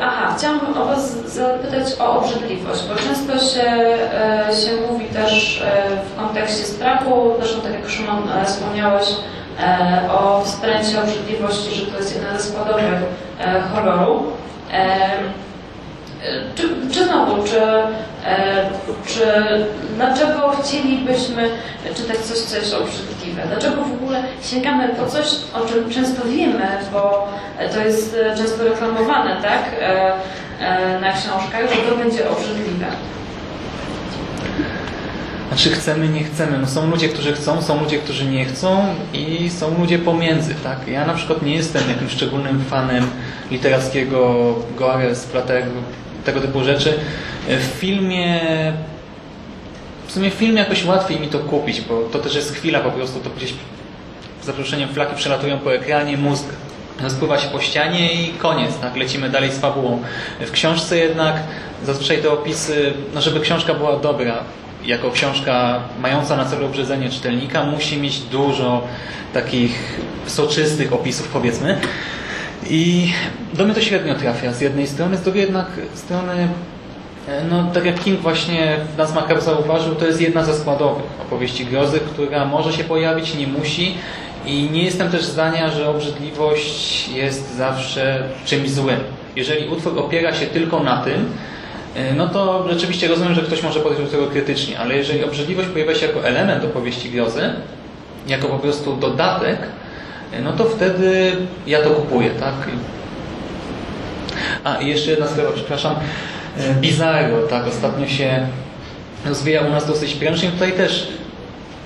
aha, 0.02 0.34
chciałam 0.38 0.76
o 0.76 0.84
Was 0.84 1.26
zapytać 1.26 2.00
o 2.00 2.18
obrzydliwość, 2.18 2.82
bo 2.88 2.94
często 2.94 3.54
się, 3.54 3.62
e, 3.62 4.48
się 4.56 4.92
mówi 4.92 5.04
też 5.04 5.62
e, 5.62 5.82
w 6.06 6.20
kontekście 6.20 6.64
strachu, 6.64 7.32
zresztą 7.38 7.60
tak 7.60 7.72
jak 7.72 7.88
Szymon 7.88 8.28
e, 8.28 8.44
wspomniałeś 8.44 9.06
o 10.18 10.42
wstręcie 10.44 11.02
obrzydliwości, 11.02 11.74
że 11.74 11.86
to 11.86 11.98
jest 11.98 12.16
jedna 12.16 12.38
ze 12.38 12.48
składowych 12.50 12.94
horroru. 13.74 14.22
Czy, 16.54 16.68
czy 16.92 17.04
znowu, 17.04 17.42
czy, 17.42 17.60
e, 18.26 18.70
czy 19.06 19.24
dlaczego 19.96 20.52
chcielibyśmy 20.62 21.50
czytać 21.96 22.16
coś, 22.16 22.38
co 22.38 22.56
jest 22.56 22.74
obrzydliwe? 22.74 23.42
Dlaczego 23.48 23.82
w 23.84 23.92
ogóle 23.92 24.22
sięgamy 24.42 24.88
po 24.88 25.06
coś, 25.06 25.26
o 25.54 25.60
czym 25.66 25.90
często 25.90 26.28
wiemy, 26.28 26.66
bo 26.92 27.28
to 27.72 27.80
jest 27.80 28.16
często 28.36 28.64
reklamowane, 28.64 29.42
tak, 29.42 29.62
e, 29.80 30.12
e, 30.60 31.00
na 31.00 31.12
książkach, 31.12 31.74
że 31.74 31.90
to 31.90 31.96
będzie 31.96 32.30
obrzydliwe. 32.30 32.86
Znaczy 35.48 35.70
chcemy, 35.70 36.08
nie 36.08 36.24
chcemy. 36.24 36.58
No 36.58 36.66
są 36.66 36.90
ludzie, 36.90 37.08
którzy 37.08 37.32
chcą, 37.32 37.62
są 37.62 37.80
ludzie, 37.80 37.98
którzy 37.98 38.24
nie 38.24 38.44
chcą 38.44 38.84
i 39.12 39.50
są 39.50 39.78
ludzie 39.80 39.98
pomiędzy, 39.98 40.54
tak? 40.54 40.88
Ja 40.88 41.06
na 41.06 41.14
przykład 41.14 41.42
nie 41.42 41.54
jestem 41.54 41.82
jakimś 41.88 42.12
szczególnym 42.12 42.64
fanem 42.64 43.10
literackiego 43.50 44.54
gore, 44.76 45.16
splatter, 45.16 45.64
tego 46.24 46.40
typu 46.40 46.64
rzeczy. 46.64 46.94
W 47.48 47.78
filmie 47.78 48.40
w 50.06 50.12
sumie 50.12 50.30
w 50.30 50.34
filmie 50.34 50.58
jakoś 50.58 50.84
łatwiej 50.84 51.20
mi 51.20 51.28
to 51.28 51.38
kupić, 51.38 51.80
bo 51.80 52.02
to 52.02 52.18
też 52.18 52.34
jest 52.34 52.54
chwila 52.54 52.80
po 52.80 52.90
prostu, 52.90 53.20
to 53.20 53.30
gdzieś 53.30 53.54
z 54.42 54.46
zaproszeniem 54.46 54.88
flaki 54.88 55.16
przelatują 55.16 55.58
po 55.58 55.74
ekranie, 55.74 56.16
mózg 56.16 56.44
rozpływa 57.02 57.38
się 57.38 57.48
po 57.48 57.60
ścianie 57.60 58.12
i 58.12 58.28
koniec, 58.28 58.78
tak? 58.78 58.96
Lecimy 58.96 59.30
dalej 59.30 59.52
z 59.52 59.58
fabułą. 59.58 60.02
W 60.40 60.50
książce 60.50 60.98
jednak 60.98 61.34
zazwyczaj 61.84 62.22
te 62.22 62.30
opisy, 62.30 62.92
no 63.14 63.20
żeby 63.20 63.40
książka 63.40 63.74
była 63.74 63.98
dobra, 63.98 64.44
jako 64.84 65.10
książka 65.10 65.80
mająca 66.00 66.36
na 66.36 66.44
celu 66.44 66.66
obrzydzenie 66.66 67.10
czytelnika, 67.10 67.64
musi 67.64 67.96
mieć 67.96 68.18
dużo 68.18 68.82
takich 69.32 70.00
soczystych 70.26 70.92
opisów, 70.92 71.28
powiedzmy. 71.28 71.80
I 72.68 73.12
do 73.54 73.64
mnie 73.64 73.74
to 73.74 73.80
średnio 73.80 74.14
trafia 74.14 74.52
z 74.52 74.60
jednej 74.60 74.86
strony, 74.86 75.16
z 75.16 75.22
drugiej 75.22 75.42
jednak 75.42 75.66
strony, 75.94 76.48
e, 77.28 77.44
no 77.50 77.70
tak 77.74 77.84
jak 77.84 78.00
King 78.00 78.20
właśnie 78.20 78.76
w 78.92 78.96
Dance 78.96 79.14
Macabre 79.14 79.40
zauważył, 79.40 79.94
to 79.94 80.06
jest 80.06 80.20
jedna 80.20 80.44
ze 80.44 80.54
składowych 80.54 81.04
opowieści 81.26 81.66
grozy, 81.66 82.00
która 82.00 82.44
może 82.44 82.72
się 82.72 82.84
pojawić, 82.84 83.34
nie 83.34 83.46
musi. 83.46 83.94
I 84.46 84.68
nie 84.72 84.82
jestem 84.82 85.10
też 85.10 85.24
zdania, 85.24 85.70
że 85.70 85.88
obrzydliwość 85.88 87.08
jest 87.08 87.56
zawsze 87.56 88.22
czymś 88.44 88.70
złym. 88.70 89.00
Jeżeli 89.36 89.68
utwór 89.68 89.98
opiera 89.98 90.34
się 90.34 90.46
tylko 90.46 90.80
na 90.80 91.02
tym, 91.02 91.32
e, 91.94 92.14
no 92.14 92.28
to 92.28 92.68
rzeczywiście 92.70 93.08
rozumiem, 93.08 93.34
że 93.34 93.42
ktoś 93.42 93.62
może 93.62 93.80
podejść 93.80 94.04
do 94.04 94.10
tego 94.10 94.26
krytycznie, 94.26 94.78
ale 94.78 94.96
jeżeli 94.96 95.24
obrzydliwość 95.24 95.68
pojawia 95.68 95.94
się 95.94 96.06
jako 96.06 96.24
element 96.24 96.64
opowieści 96.64 97.10
grozy, 97.10 97.50
jako 98.26 98.48
po 98.48 98.58
prostu 98.58 98.96
dodatek, 98.96 99.58
no 100.42 100.52
to 100.52 100.64
wtedy 100.64 101.36
ja 101.66 101.82
to 101.82 101.90
kupuję, 101.90 102.30
tak? 102.30 102.54
A, 104.64 104.76
i 104.76 104.88
jeszcze 104.88 105.10
jedna 105.10 105.26
sprawa, 105.26 105.50
przepraszam. 105.54 105.94
E, 106.58 106.74
Bizarro, 106.74 107.42
tak, 107.50 107.66
ostatnio 107.66 108.08
się 108.08 108.46
rozwija 109.26 109.60
u 109.60 109.70
nas 109.70 109.86
dosyć 109.86 110.14
prężnie. 110.14 110.50
Tutaj 110.50 110.72
też, 110.72 111.08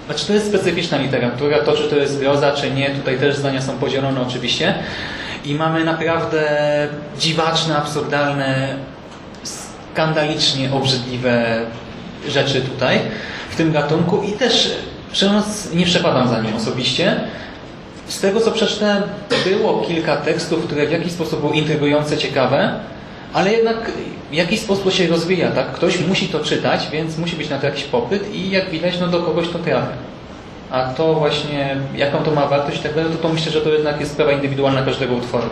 znaczy 0.06 0.26
to 0.26 0.32
jest 0.32 0.48
specyficzna 0.48 0.98
literatura, 0.98 1.58
to 1.58 1.72
czy 1.72 1.82
to 1.82 1.96
jest 1.96 2.20
groza, 2.20 2.52
czy 2.52 2.70
nie, 2.70 2.90
tutaj 2.90 3.18
też 3.18 3.36
zdania 3.36 3.62
są 3.62 3.78
podzielone 3.78 4.22
oczywiście. 4.22 4.74
I 5.44 5.54
mamy 5.54 5.84
naprawdę 5.84 6.48
dziwaczne, 7.18 7.76
absurdalne, 7.76 8.76
skandalicznie 9.42 10.72
obrzydliwe 10.72 11.60
rzeczy 12.28 12.60
tutaj, 12.60 13.00
w 13.50 13.56
tym 13.56 13.72
gatunku 13.72 14.22
i 14.22 14.32
też, 14.32 14.76
szczerze 15.12 15.42
nie 15.74 15.86
przepadam 15.86 16.28
za 16.28 16.40
nim 16.40 16.56
osobiście. 16.56 17.20
Z 18.08 18.20
tego 18.20 18.40
co 18.40 18.50
przeczytałem, 18.50 19.02
było 19.44 19.80
kilka 19.80 20.16
tekstów, 20.16 20.64
które 20.64 20.86
w 20.86 20.92
jakiś 20.92 21.12
sposób 21.12 21.40
były 21.40 21.56
intrygujące, 21.56 22.16
ciekawe, 22.16 22.80
ale 23.32 23.52
jednak 23.52 23.90
w 24.30 24.34
jakiś 24.34 24.60
sposób 24.60 24.92
się 24.92 25.06
rozwija, 25.06 25.50
tak? 25.50 25.72
Ktoś 25.72 26.00
musi 26.00 26.28
to 26.28 26.40
czytać, 26.40 26.88
więc 26.92 27.18
musi 27.18 27.36
być 27.36 27.50
na 27.50 27.58
to 27.58 27.66
jakiś 27.66 27.84
popyt 27.84 28.34
i 28.34 28.50
jak 28.50 28.70
widać, 28.70 29.00
no 29.00 29.06
do 29.06 29.22
kogoś 29.22 29.48
to 29.48 29.58
trafia. 29.58 29.86
A 30.70 30.84
to 30.84 31.14
właśnie, 31.14 31.76
jaką 31.96 32.18
to 32.18 32.30
ma 32.30 32.46
wartość 32.46 32.80
i 32.80 32.82
tak 32.82 32.94
dalej, 32.94 33.12
to, 33.12 33.28
to 33.28 33.34
myślę, 33.34 33.52
że 33.52 33.60
to 33.60 33.68
jednak 33.68 34.00
jest 34.00 34.12
sprawa 34.12 34.32
indywidualna 34.32 34.82
każdego 34.82 35.14
utworu. 35.14 35.46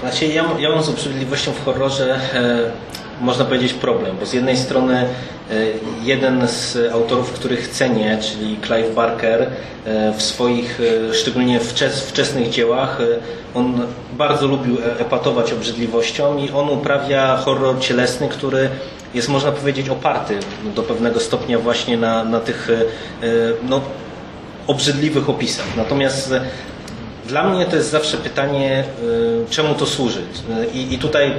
Znaczy, 0.00 0.26
ja, 0.26 0.44
ja 0.58 0.70
mam 0.70 0.82
z 0.82 0.88
obrzydliwością 0.88 1.52
w 1.52 1.64
horrorze, 1.64 2.20
e, 2.34 2.70
można 3.20 3.44
powiedzieć, 3.44 3.72
problem, 3.72 4.16
bo 4.20 4.26
z 4.26 4.32
jednej 4.32 4.56
strony 4.56 4.98
e, 4.98 5.06
jeden 6.02 6.48
z 6.48 6.78
autorów, 6.92 7.32
których 7.32 7.68
cenię, 7.68 8.18
czyli 8.22 8.56
Clive 8.66 8.94
Barker, 8.94 9.42
e, 9.42 10.12
w 10.12 10.22
swoich, 10.22 10.80
e, 11.10 11.14
szczególnie 11.14 11.60
wczes, 11.60 12.00
wczesnych 12.00 12.50
dziełach, 12.50 12.98
on 13.54 13.86
bardzo 14.12 14.46
lubił 14.46 14.76
epatować 14.98 15.52
obrzydliwością 15.52 16.38
i 16.38 16.50
on 16.50 16.70
uprawia 16.70 17.36
horror 17.36 17.80
cielesny, 17.80 18.28
który 18.28 18.68
jest, 19.14 19.28
można 19.28 19.52
powiedzieć, 19.52 19.88
oparty 19.88 20.38
do 20.74 20.82
pewnego 20.82 21.20
stopnia 21.20 21.58
właśnie 21.58 21.96
na, 21.96 22.24
na 22.24 22.40
tych 22.40 22.68
no, 23.62 23.80
obrzydliwych 24.66 25.30
opisach. 25.30 25.66
Natomiast 25.76 26.34
dla 27.26 27.50
mnie 27.50 27.66
to 27.66 27.76
jest 27.76 27.90
zawsze 27.90 28.16
pytanie, 28.16 28.84
y, 29.02 29.50
czemu 29.50 29.74
to 29.74 29.86
służy. 29.86 30.20
Y, 30.20 30.66
I, 30.74 30.94
i 30.94 30.98
tutaj 30.98 31.32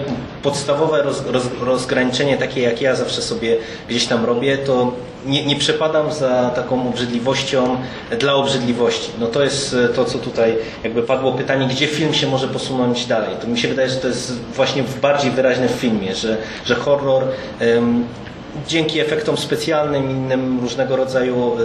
podstawowe 0.44 1.02
roz, 1.02 1.24
roz, 1.26 1.44
rozgraniczenie, 1.62 2.38
takie 2.38 2.62
jak 2.62 2.82
ja 2.82 2.96
zawsze 2.96 3.22
sobie 3.22 3.58
gdzieś 3.90 4.06
tam 4.06 4.26
robię, 4.26 4.58
to 4.58 4.94
nie, 5.26 5.46
nie 5.46 5.56
przepadam 5.56 6.12
za 6.12 6.50
taką 6.56 6.90
obrzydliwością 6.90 7.78
dla 8.20 8.34
obrzydliwości. 8.34 9.12
No 9.20 9.28
to 9.28 9.44
jest 9.44 9.74
y, 9.74 9.90
to, 9.90 10.06
co 10.06 10.18
tutaj 10.18 10.58
jakby 10.84 11.04
padło 11.04 11.32
pytanie, 11.32 11.68
gdzie 11.68 11.88
film 11.88 12.14
się 12.14 12.28
może 12.28 12.48
posunąć 12.48 13.06
dalej. 13.06 13.36
To 13.42 13.48
mi 13.48 13.60
się 13.60 13.68
wydaje, 13.68 13.90
że 13.90 13.96
to 13.96 14.08
jest 14.08 14.34
właśnie 14.56 14.84
bardziej 15.02 15.32
wyraźne 15.32 15.68
w 15.68 15.72
filmie, 15.72 16.16
że, 16.16 16.38
że 16.66 16.76
horror 16.76 17.24
ym, 17.62 18.06
dzięki 18.68 19.00
efektom 19.00 19.38
specjalnym, 19.38 20.12
innym 20.12 20.60
różnego 20.60 20.96
rodzaju 20.96 21.58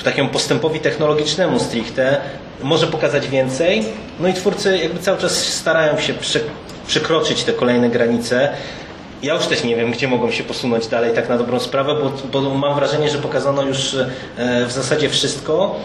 y, 0.00 0.04
takiemu 0.04 0.28
postępowi 0.28 0.80
technologicznemu 0.80 1.60
stricte 1.60 2.20
może 2.62 2.86
pokazać 2.86 3.28
więcej. 3.28 3.84
No 4.20 4.28
i 4.28 4.34
twórcy 4.34 4.78
jakby 4.78 5.00
cały 5.00 5.18
czas 5.18 5.44
starają 5.44 5.98
się 5.98 6.14
prze, 6.14 6.40
przekroczyć 6.86 7.44
te 7.44 7.52
kolejne 7.52 7.90
granice. 7.90 8.52
Ja 9.22 9.34
już 9.34 9.46
też 9.46 9.64
nie 9.64 9.76
wiem, 9.76 9.92
gdzie 9.92 10.08
mogą 10.08 10.30
się 10.30 10.44
posunąć 10.44 10.86
dalej, 10.86 11.14
tak 11.14 11.28
na 11.28 11.38
dobrą 11.38 11.60
sprawę, 11.60 11.94
bo, 11.94 12.40
bo 12.40 12.54
mam 12.54 12.74
wrażenie, 12.74 13.10
że 13.10 13.18
pokazano 13.18 13.62
już 13.62 13.94
e, 13.94 14.66
w 14.66 14.72
zasadzie 14.72 15.08
wszystko. 15.08 15.76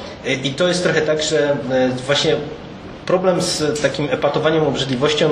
I 0.44 0.52
to 0.52 0.68
jest 0.68 0.84
trochę 0.84 1.02
tak, 1.02 1.24
że 1.24 1.58
właśnie 2.06 2.36
problem 3.06 3.42
z 3.42 3.82
takim 3.82 4.08
epatowaniem 4.12 4.68
obrzydliwością 4.68 5.30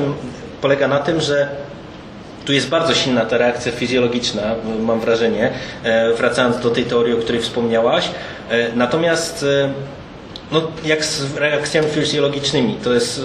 polega 0.62 0.88
na 0.88 1.00
tym, 1.00 1.22
że 1.22 1.48
tu 2.46 2.54
jest 2.54 2.70
bardzo 2.70 2.94
silna 2.94 3.26
ta 3.26 3.38
reakcja 3.38 3.72
fizjologiczna, 3.72 4.42
mam 4.80 5.00
wrażenie, 5.00 5.52
e, 5.84 6.14
wracając 6.14 6.60
do 6.60 6.70
tej 6.70 6.86
teorii, 6.86 7.14
o 7.14 7.18
której 7.18 7.42
wspomniałaś. 7.42 8.10
E, 8.50 8.76
Natomiast 8.76 9.44
e, 9.44 9.74
no, 10.52 10.62
jak 10.86 11.06
z 11.06 11.38
reakcjami 11.38 11.88
fizjologicznymi, 11.88 12.78
to 12.84 12.94
jest 12.94 13.22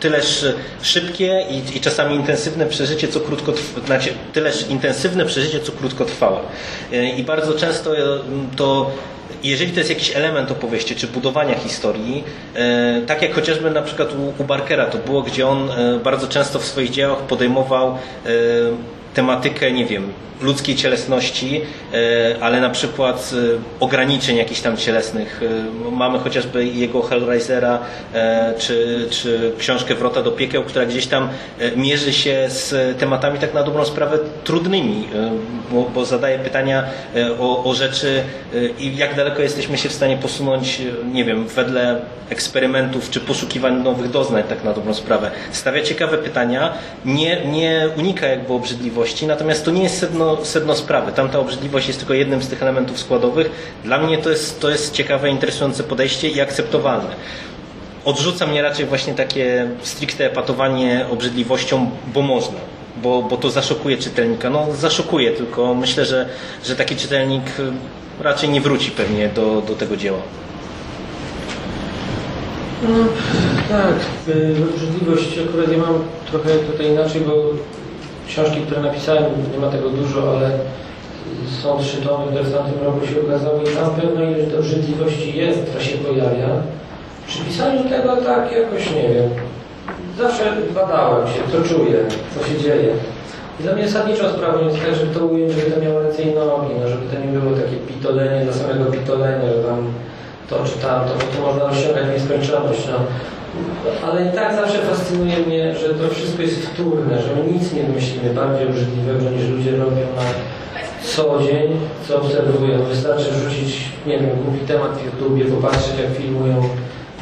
tyleż 0.00 0.44
szybkie 0.82 1.46
i, 1.50 1.76
i 1.76 1.80
czasami 1.80 2.16
intensywne 2.16 2.66
przeżycie, 2.66 3.08
co 3.08 3.20
krótko 3.20 3.52
znaczy 3.86 4.10
tyleż 4.32 4.66
intensywne 4.68 5.26
przeżycie, 5.26 5.60
co 5.60 5.72
krótkotrwałe. 5.72 6.40
I 7.16 7.22
bardzo 7.22 7.54
często 7.54 7.90
to 8.56 8.90
jeżeli 9.44 9.72
to 9.72 9.78
jest 9.78 9.90
jakiś 9.90 10.16
element 10.16 10.50
opowieści 10.50 10.96
czy 10.96 11.06
budowania 11.06 11.54
historii, 11.54 12.24
e, 12.54 13.02
tak 13.06 13.22
jak 13.22 13.34
chociażby 13.34 13.70
na 13.70 13.82
przykład 13.82 14.08
u, 14.38 14.44
Barkera 14.44 14.86
to 14.86 14.98
było, 14.98 15.22
gdzie 15.22 15.46
on 15.46 15.70
e, 15.70 16.00
bardzo 16.04 16.28
często 16.28 16.58
w 16.58 16.64
swoich 16.64 16.90
dziełach 16.90 17.18
podejmował 17.18 17.88
e, 17.88 17.98
tematykę, 19.18 19.72
nie 19.72 19.86
wiem, 19.86 20.12
ludzkiej 20.42 20.76
cielesności, 20.76 21.60
e, 21.92 22.36
ale 22.40 22.60
na 22.60 22.70
przykład 22.70 23.32
e, 23.34 23.58
ograniczeń 23.80 24.36
jakichś 24.36 24.60
tam 24.60 24.76
cielesnych. 24.76 25.40
E, 25.86 25.90
Mamy 25.90 26.18
chociażby 26.18 26.66
jego 26.66 27.02
Hellraisera, 27.02 27.78
czy, 28.58 29.06
czy 29.10 29.52
książkę 29.58 29.94
Wrota 29.94 30.22
do 30.22 30.30
piekieł, 30.32 30.64
która 30.64 30.86
gdzieś 30.86 31.06
tam 31.06 31.28
mierzy 31.76 32.12
się 32.12 32.46
z 32.48 32.98
tematami 32.98 33.38
tak 33.38 33.54
na 33.54 33.62
dobrą 33.62 33.84
sprawę 33.84 34.18
trudnymi, 34.44 35.08
bo, 35.70 35.90
bo 35.94 36.04
zadaje 36.04 36.38
pytania 36.38 36.84
o, 37.38 37.64
o 37.64 37.74
rzeczy 37.74 38.22
i 38.78 38.96
jak 38.96 39.16
daleko 39.16 39.42
jesteśmy 39.42 39.78
się 39.78 39.88
w 39.88 39.92
stanie 39.92 40.16
posunąć, 40.16 40.82
nie 41.12 41.24
wiem, 41.24 41.46
wedle 41.46 42.00
eksperymentów 42.30 43.10
czy 43.10 43.20
poszukiwań 43.20 43.82
nowych 43.82 44.10
doznań 44.10 44.42
tak 44.48 44.64
na 44.64 44.72
dobrą 44.72 44.94
sprawę. 44.94 45.30
Stawia 45.52 45.82
ciekawe 45.82 46.18
pytania, 46.18 46.72
nie, 47.04 47.46
nie 47.46 47.88
unika 47.96 48.26
jakby 48.26 48.52
obrzydliwości, 48.52 49.07
natomiast 49.26 49.64
to 49.64 49.70
nie 49.70 49.82
jest 49.82 49.98
sedno, 49.98 50.44
sedno 50.44 50.74
sprawy. 50.74 51.12
Tamta 51.12 51.38
obrzydliwość 51.38 51.86
jest 51.86 51.98
tylko 51.98 52.14
jednym 52.14 52.42
z 52.42 52.48
tych 52.48 52.62
elementów 52.62 53.00
składowych. 53.00 53.50
Dla 53.84 53.98
mnie 53.98 54.18
to 54.18 54.30
jest, 54.30 54.60
to 54.60 54.70
jest 54.70 54.92
ciekawe, 54.92 55.30
interesujące 55.30 55.82
podejście 55.82 56.28
i 56.28 56.40
akceptowalne. 56.40 57.10
Odrzuca 58.04 58.46
mnie 58.46 58.62
raczej 58.62 58.86
właśnie 58.86 59.14
takie 59.14 59.70
stricte 59.82 60.26
epatowanie 60.26 61.06
obrzydliwością, 61.10 61.90
bo 62.14 62.22
można. 62.22 62.58
Bo, 63.02 63.22
bo 63.22 63.36
to 63.36 63.50
zaszokuje 63.50 63.96
czytelnika. 63.96 64.50
No 64.50 64.66
zaszokuje, 64.74 65.30
tylko 65.30 65.74
myślę, 65.74 66.04
że, 66.04 66.28
że 66.64 66.76
taki 66.76 66.96
czytelnik 66.96 67.42
y, 67.58 67.72
raczej 68.20 68.48
nie 68.48 68.60
wróci 68.60 68.90
pewnie 68.90 69.28
do, 69.28 69.62
do 69.68 69.74
tego 69.74 69.96
dzieła. 69.96 70.18
No, 72.82 73.04
tak, 73.68 73.94
y, 74.36 74.54
obrzydliwość 74.74 75.38
akurat 75.48 75.72
ja 75.72 75.78
mam 75.78 76.04
trochę 76.30 76.50
tutaj 76.50 76.86
inaczej, 76.86 77.20
bo 77.20 77.32
książki, 78.28 78.60
które 78.60 78.80
napisałem, 78.80 79.24
nie 79.52 79.58
ma 79.58 79.68
tego 79.68 79.88
dużo, 79.90 80.36
ale 80.36 80.50
są 81.62 81.78
trzy 81.78 81.96
tomy, 82.02 82.26
które 82.26 82.44
w 82.44 82.54
tamtym 82.54 82.84
roku 82.84 83.06
się 83.06 83.20
ukazały 83.20 83.62
i 83.62 83.76
tam 83.76 83.90
pewna 83.90 84.22
ilość 84.30 84.54
obrzydliwości 84.58 85.38
jest, 85.38 85.60
która 85.62 85.84
się 85.84 85.98
pojawia. 85.98 86.48
Przy 87.26 87.44
pisaniu 87.44 87.88
tego 87.88 88.16
tak 88.16 88.52
jakoś 88.52 88.90
nie 88.90 89.08
wiem. 89.14 89.30
Zawsze 90.18 90.44
badałem 90.74 91.26
się, 91.28 91.40
co 91.52 91.68
czuję, 91.68 91.98
co 92.34 92.48
się 92.48 92.58
dzieje. 92.58 92.90
I 93.60 93.62
dla 93.62 93.72
mnie 93.72 93.88
zasadniczą 93.88 94.28
sprawą 94.28 94.64
jest 94.64 94.78
tak, 94.80 94.94
żeby 94.94 95.14
to 95.14 95.26
ująć, 95.26 95.52
żeby 95.52 95.70
to 95.70 95.80
miało 95.80 96.00
ręce 96.02 96.22
i 96.22 96.34
nogi, 96.34 96.74
no, 96.80 96.88
żeby 96.88 97.02
to 97.06 97.20
nie 97.20 97.38
było 97.38 97.56
takie 97.56 97.76
pitolenie 97.76 98.44
dla 98.44 98.52
samego 98.52 98.84
pitolenia, 98.84 99.48
że 99.54 99.62
tam 99.64 99.80
to 100.50 100.64
czy 100.64 100.78
tamto, 100.78 101.12
bo 101.14 101.24
to 101.36 101.52
można 101.52 101.64
osiągać 101.64 102.04
w 102.06 102.12
nieskończoność. 102.14 102.80
No. 102.86 102.98
Ale 104.06 104.26
i 104.26 104.32
tak 104.32 104.54
zawsze 104.54 104.78
fascynuje 104.78 105.38
mnie, 105.38 105.76
że 105.76 105.94
to 105.94 106.08
wszystko 106.08 106.42
jest 106.42 106.66
wtórne, 106.66 107.22
że 107.22 107.34
my 107.34 107.52
nic 107.52 107.72
nie 107.72 107.82
wymyślimy 107.82 108.34
bardziej 108.34 108.68
obrzydliwego 108.68 109.30
niż 109.30 109.48
ludzie 109.48 109.70
robią 109.70 110.06
na 110.16 110.22
co 111.02 111.42
dzień, 111.42 111.76
co 112.08 112.16
obserwują. 112.16 112.82
Wystarczy 112.82 113.30
wrzucić, 113.30 113.84
nie 114.06 114.18
wiem, 114.18 114.30
głupi 114.44 114.66
temat 114.66 114.98
w 114.98 115.04
YouTubie, 115.04 115.44
popatrzeć 115.44 115.98
jak 116.02 116.16
filmują, 116.16 116.68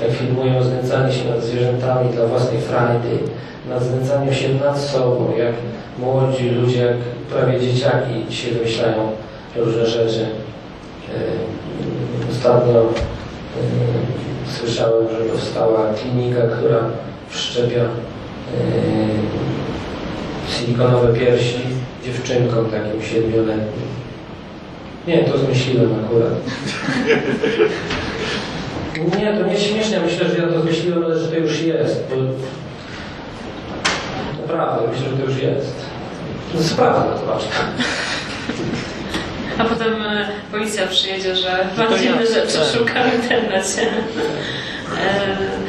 jak 0.03 0.11
filmują 0.11 0.63
znęcanie 0.63 1.13
się 1.13 1.31
nad 1.31 1.45
zwierzętami 1.45 2.11
dla 2.11 2.27
własnej 2.27 2.61
frajdy, 2.61 3.19
nad 3.69 3.83
znęcaniem 3.83 4.35
się 4.35 4.55
nad 4.55 4.79
sobą, 4.79 5.33
jak 5.39 5.53
młodzi 5.99 6.51
ludzie, 6.51 6.81
jak 6.81 6.97
prawie 7.31 7.61
dzieciaki 7.61 8.27
dzisiaj 8.29 8.53
wymyślają 8.53 9.11
różne 9.57 9.87
rzeczy. 9.87 10.21
Yy, 10.21 10.27
Ostatnio 12.31 12.73
yy, 12.73 12.81
słyszałem, 14.49 15.09
że 15.09 15.17
powstała 15.17 15.95
klinika, 15.95 16.41
która 16.41 16.79
wszczepia 17.29 17.81
yy, 17.81 17.89
silikonowe 20.49 21.15
piersi 21.15 21.61
dziewczynkom 22.05 22.71
takim 22.71 23.03
siedmioletnim. 23.03 23.87
Nie, 25.07 25.25
to 25.25 25.39
zmyśliłem 25.39 25.95
akurat. 26.05 26.33
Nie, 29.19 29.37
to 29.39 29.47
nie 29.47 29.59
śmieszne. 29.59 30.01
Myślę, 30.01 30.29
że 30.29 30.39
ja 30.39 30.49
to 30.49 30.61
zmyśliłem, 30.61 31.05
ale 31.05 31.19
że 31.19 31.29
to 31.29 31.37
już 31.37 31.61
jest. 31.61 32.05
Bo... 32.11 32.17
Naprawdę, 34.43 34.89
myślę, 34.93 35.11
że 35.11 35.17
to 35.17 35.25
już 35.25 35.43
jest. 35.43 35.75
To 36.53 36.59
jest 36.59 36.77
prawda, 36.77 37.19
zobacz. 37.19 37.43
A 39.59 39.65
potem 39.65 40.03
e, 40.03 40.29
policja 40.53 40.87
przyjedzie, 40.87 41.37
że 41.37 41.67
pan 41.77 41.99
dziwne 41.99 42.25
ja. 42.25 42.35
rzeczy 42.35 42.59
Tak. 42.59 42.69
szuka 42.79 43.03
w 43.03 43.15
internecie. 43.23 43.83
E, 43.83 45.67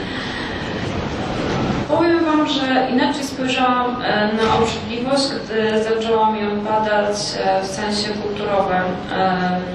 Powiem 1.88 2.26
Wam, 2.26 2.48
że 2.48 2.88
inaczej 2.92 3.24
spojrzałam 3.24 4.02
e, 4.02 4.30
na 4.34 4.56
obrzydliwość, 4.58 5.24
gdy 5.44 5.84
zaczęłam 5.84 6.38
ją 6.38 6.62
badać 6.62 7.16
w 7.64 7.68
sensie 7.68 8.08
kulturowym, 8.22 8.84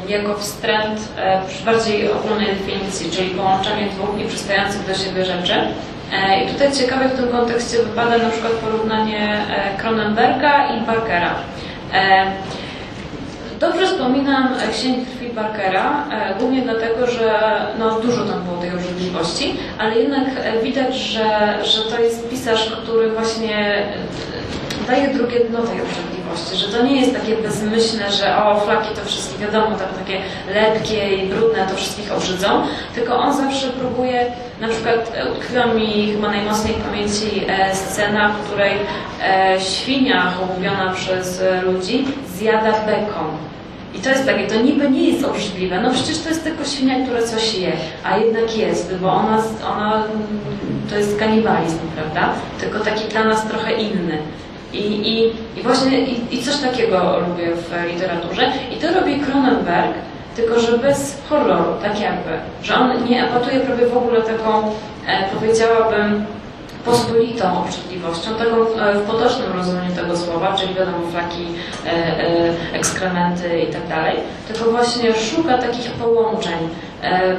jako 0.08 0.34
wstręt 0.38 1.00
przy 1.48 1.64
bardziej 1.64 2.12
ogólnej 2.12 2.46
definicji, 2.46 3.10
czyli 3.10 3.30
połączenie 3.30 3.86
dwóch 3.86 4.16
nieprzystających 4.16 4.86
do 4.86 4.94
siebie 4.94 5.24
rzeczy. 5.24 5.54
I 6.44 6.52
tutaj 6.52 6.72
ciekawe 6.72 7.08
w 7.08 7.16
tym 7.16 7.28
kontekście 7.28 7.76
wypada 7.78 8.18
na 8.18 8.30
przykład 8.30 8.52
porównanie 8.52 9.36
Cronenberga 9.78 10.68
i 10.76 10.80
Barkera. 10.80 11.34
Dobrze 13.62 13.86
wspominam 13.86 14.54
e, 14.54 14.72
Księgi 14.72 15.06
Krwi 15.06 15.28
Barkera, 15.28 16.06
e, 16.10 16.34
głównie 16.38 16.62
dlatego, 16.62 17.06
że 17.06 17.32
no, 17.78 18.00
dużo 18.00 18.24
tam 18.24 18.42
było 18.42 18.56
tej 18.56 18.70
obrzydliwości, 18.70 19.54
ale 19.78 19.98
jednak 19.98 20.24
e, 20.36 20.62
widać, 20.62 20.96
że, 20.96 21.58
że 21.64 21.82
to 21.82 22.00
jest 22.00 22.28
pisarz, 22.30 22.70
który 22.70 23.10
właśnie 23.10 23.86
daje 24.86 25.14
drugie 25.14 25.40
dno 25.40 25.58
tej 25.58 25.80
obrzydliwości, 25.80 26.21
że 26.54 26.78
to 26.78 26.84
nie 26.84 27.00
jest 27.00 27.14
takie 27.14 27.36
bezmyślne, 27.36 28.12
że 28.12 28.44
o, 28.44 28.60
flaki 28.60 28.94
to 28.94 29.04
wszystkich, 29.04 29.38
wiadomo, 29.38 29.66
tam 29.66 29.88
takie 29.98 30.18
lepkie 30.54 31.16
i 31.16 31.28
brudne 31.28 31.66
to 31.66 31.76
wszystkich 31.76 32.12
obrzydzą, 32.12 32.48
tylko 32.94 33.16
on 33.16 33.36
zawsze 33.36 33.66
próbuje, 33.68 34.26
na 34.60 34.68
przykład 34.68 35.12
e, 35.14 35.32
utkwiła 35.32 35.66
mi 35.66 36.12
chyba 36.12 36.28
najmocniej 36.28 36.74
w 36.74 36.84
pamięci 36.84 37.44
e, 37.48 37.74
scena, 37.74 38.28
w 38.28 38.46
której 38.46 38.72
e, 39.22 39.60
świnia 39.60 40.30
hołubiona 40.30 40.92
przez 40.92 41.42
ludzi 41.64 42.04
zjada 42.36 42.72
bekon. 42.72 43.26
I 43.94 43.98
to 43.98 44.10
jest 44.10 44.26
takie, 44.26 44.46
to 44.46 44.54
niby 44.54 44.90
nie 44.90 45.10
jest 45.10 45.24
obrzydliwe, 45.24 45.80
no 45.80 45.90
przecież 45.90 46.18
to 46.18 46.28
jest 46.28 46.44
tylko 46.44 46.64
świnia, 46.64 47.04
która 47.04 47.22
coś 47.22 47.54
je, 47.54 47.72
a 48.04 48.18
jednak 48.18 48.56
jest, 48.56 48.94
bo 48.96 49.12
ona, 49.12 49.42
ona 49.72 49.94
mm, 49.94 50.08
to 50.90 50.96
jest 50.96 51.18
kanibalizm, 51.18 51.78
prawda? 51.96 52.32
Tylko 52.60 52.80
taki 52.80 53.08
dla 53.08 53.24
nas 53.24 53.48
trochę 53.48 53.72
inny. 53.72 54.18
I, 54.72 54.78
i, 54.78 55.32
i 55.58 55.62
właśnie 55.62 56.00
i, 56.00 56.34
i 56.34 56.42
coś 56.42 56.56
takiego 56.56 57.18
lubię 57.28 57.52
w 57.56 57.92
literaturze. 57.92 58.52
I 58.76 58.76
to 58.76 59.00
robi 59.00 59.20
Cronenberg, 59.20 59.94
tylko 60.36 60.60
że 60.60 60.78
bez 60.78 61.22
horroru, 61.28 61.74
tak 61.82 62.00
jakby. 62.00 62.30
Że 62.62 62.74
on 62.74 63.04
nie 63.04 63.28
epatuje 63.28 63.60
prawie 63.60 63.86
w 63.86 63.96
ogóle 63.96 64.22
taką, 64.22 64.70
e, 65.06 65.28
powiedziałabym, 65.34 66.24
pospolitą 66.84 67.64
obrzydliwością, 67.64 68.34
taką 68.34 68.56
e, 68.56 68.94
w 68.94 69.02
potocznym 69.02 69.52
rozumieniu 69.52 69.94
tego 69.96 70.16
słowa, 70.16 70.56
czyli 70.56 70.74
wiadomo 70.74 70.98
flaki, 71.10 71.46
e, 71.86 71.88
e, 71.90 72.78
ekskrementy 72.78 73.60
i 73.60 73.72
tak 73.72 73.82
tylko 74.48 74.70
właśnie 74.70 75.14
szuka 75.14 75.58
takich 75.58 75.90
połączeń. 75.90 76.68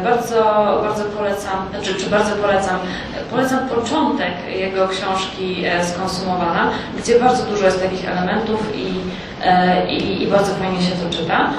Bardzo, 0.04 0.36
bardzo 0.84 1.04
polecam, 1.04 1.70
znaczy, 1.70 1.96
czy 1.96 2.10
bardzo 2.10 2.36
polecam, 2.36 2.80
polecam 3.32 3.70
początek 3.70 4.34
jego 4.56 4.88
książki 4.88 5.64
Skonsumowana, 5.84 6.70
gdzie 6.98 7.20
bardzo 7.20 7.44
dużo 7.44 7.66
jest 7.66 7.84
takich 7.84 8.10
elementów 8.10 8.76
i, 8.76 9.00
i, 9.94 10.24
i 10.24 10.28
bardzo 10.28 10.56
fajnie 10.56 10.82
się 10.82 10.92
to 10.92 11.18
czyta. 11.18 11.50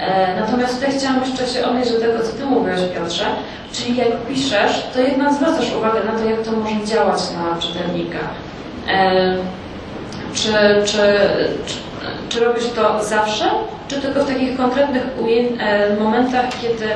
E, 0.00 0.40
Natomiast 0.40 0.74
tutaj 0.80 0.98
chciałam 0.98 1.20
jeszcze 1.20 1.46
się 1.46 1.66
odnieść 1.66 1.92
do 1.92 2.00
tego, 2.00 2.18
co 2.22 2.32
Ty 2.32 2.44
mówiłeś, 2.44 2.80
Piotrze, 2.94 3.24
czyli 3.72 3.96
jak 3.96 4.16
piszesz, 4.28 4.82
to 4.94 5.00
jednak 5.00 5.34
zwracasz 5.34 5.72
uwagę 5.78 6.00
na 6.04 6.18
to, 6.18 6.24
jak 6.24 6.42
to 6.42 6.52
może 6.52 6.86
działać 6.86 7.18
na 7.30 7.60
czytelnika. 7.60 8.18
E, 8.88 9.36
Czy, 10.34 10.52
czy, 10.84 10.98
czy, 11.66 11.78
czy 12.28 12.44
robisz 12.44 12.64
to 12.76 13.04
zawsze, 13.04 13.44
czy 13.88 14.00
tylko 14.00 14.24
w 14.24 14.28
takich 14.28 14.56
konkretnych 14.56 15.02
e, 15.58 15.96
momentach, 16.00 16.44
kiedy, 16.62 16.88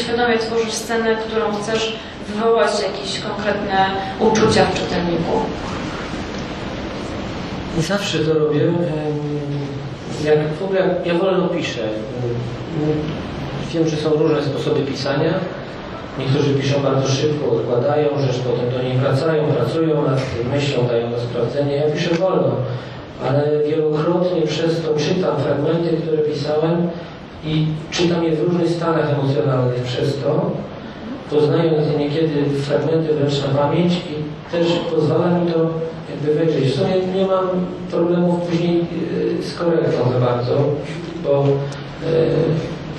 świadomie 0.00 0.38
tworzysz 0.38 0.72
scenę, 0.72 1.16
którą 1.16 1.52
chcesz 1.62 1.96
wywołać 2.28 2.70
jakieś 2.82 3.20
konkretne 3.20 3.86
uczucia 4.20 4.64
w 4.64 4.74
czytelniku? 4.74 5.32
Zawsze 7.78 8.18
to 8.18 8.34
robię. 8.34 8.60
Jak, 10.24 10.38
w 10.60 10.62
ogóle 10.64 10.94
ja 11.04 11.14
wolno 11.14 11.48
piszę. 11.48 11.82
Em, 11.82 13.18
Wiem, 13.72 13.88
że 13.88 13.96
są 13.96 14.10
różne 14.10 14.42
sposoby 14.42 14.80
pisania. 14.80 15.34
Niektórzy 16.18 16.54
piszą 16.54 16.82
bardzo 16.82 17.08
szybko, 17.08 17.52
odkładają 17.52 18.08
rzecz, 18.20 18.38
potem 18.38 18.70
do 18.70 18.82
niej 18.82 18.98
wracają, 18.98 19.44
pracują 19.44 20.02
nad 20.02 20.16
tym, 20.16 20.50
myślą, 20.50 20.86
dają 20.86 21.10
na 21.10 21.18
sprawdzenie. 21.18 21.76
Ja 21.76 21.90
piszę 21.90 22.14
wolno, 22.14 22.50
ale 23.28 23.62
wielokrotnie 23.68 24.42
przez 24.42 24.82
to 24.82 24.88
czytam 24.94 25.36
fragmenty, 25.36 25.96
które 25.96 26.18
pisałem 26.18 26.88
i 27.44 27.66
czytam 27.90 28.24
je 28.24 28.32
w 28.36 28.40
różnych 28.40 28.70
stanach 28.70 29.10
emocjonalnych 29.12 29.82
przez 29.82 30.16
to, 30.22 30.50
poznając 31.30 31.98
niekiedy 31.98 32.44
fragmenty 32.62 33.14
wręcz 33.14 33.42
na 33.42 33.62
pamięć 33.62 33.92
i 33.92 34.50
też 34.52 34.66
pozwala 34.94 35.38
mi 35.38 35.52
to 35.52 35.58
jakby 36.10 36.34
wejrzeć. 36.34 36.72
W 36.72 36.76
sumie 36.76 37.14
nie 37.14 37.26
mam 37.26 37.48
problemów 37.90 38.40
później 38.40 38.76
yy, 38.76 39.42
z 39.42 39.54
korektą 39.54 40.12
za 40.12 40.26
bardzo, 40.26 40.52
bo 41.24 41.44
yy, 41.44 42.18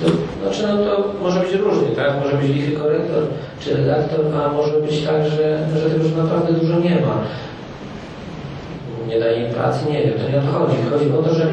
to, 0.00 0.06
znaczy 0.42 0.62
no 0.68 0.84
to 0.84 1.12
może 1.22 1.40
być 1.40 1.52
różnie, 1.52 1.88
tak? 1.88 2.12
Może 2.24 2.36
być 2.36 2.48
lichy 2.48 2.72
korektor 2.72 3.22
czy 3.60 3.76
redaktor, 3.76 4.20
a 4.44 4.52
może 4.52 4.72
być 4.72 5.02
tak, 5.02 5.24
że, 5.24 5.58
że 5.76 5.90
tego 5.90 6.04
już 6.04 6.16
naprawdę 6.16 6.52
dużo 6.52 6.78
nie 6.78 6.94
ma. 6.94 7.18
Nie 9.08 9.20
daje 9.20 9.46
im 9.46 9.54
pracy, 9.54 9.90
nie 9.92 10.02
wiem, 10.02 10.12
to 10.18 10.30
nie 10.32 10.38
o 10.38 10.42
to 10.42 10.58
chodzi. 10.58 10.76
Chodzi 10.90 11.12
o 11.12 11.22
to, 11.22 11.34
że, 11.34 11.46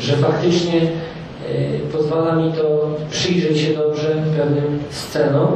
że 0.00 0.16
faktycznie 0.16 0.80
yy, 0.80 0.90
pozwala 1.92 2.36
mi 2.36 2.52
to 2.52 2.88
przyjrzeć 3.10 3.60
się 3.60 3.74
dobrze 3.74 4.08
pewnym 4.36 4.78
scenom, 4.90 5.48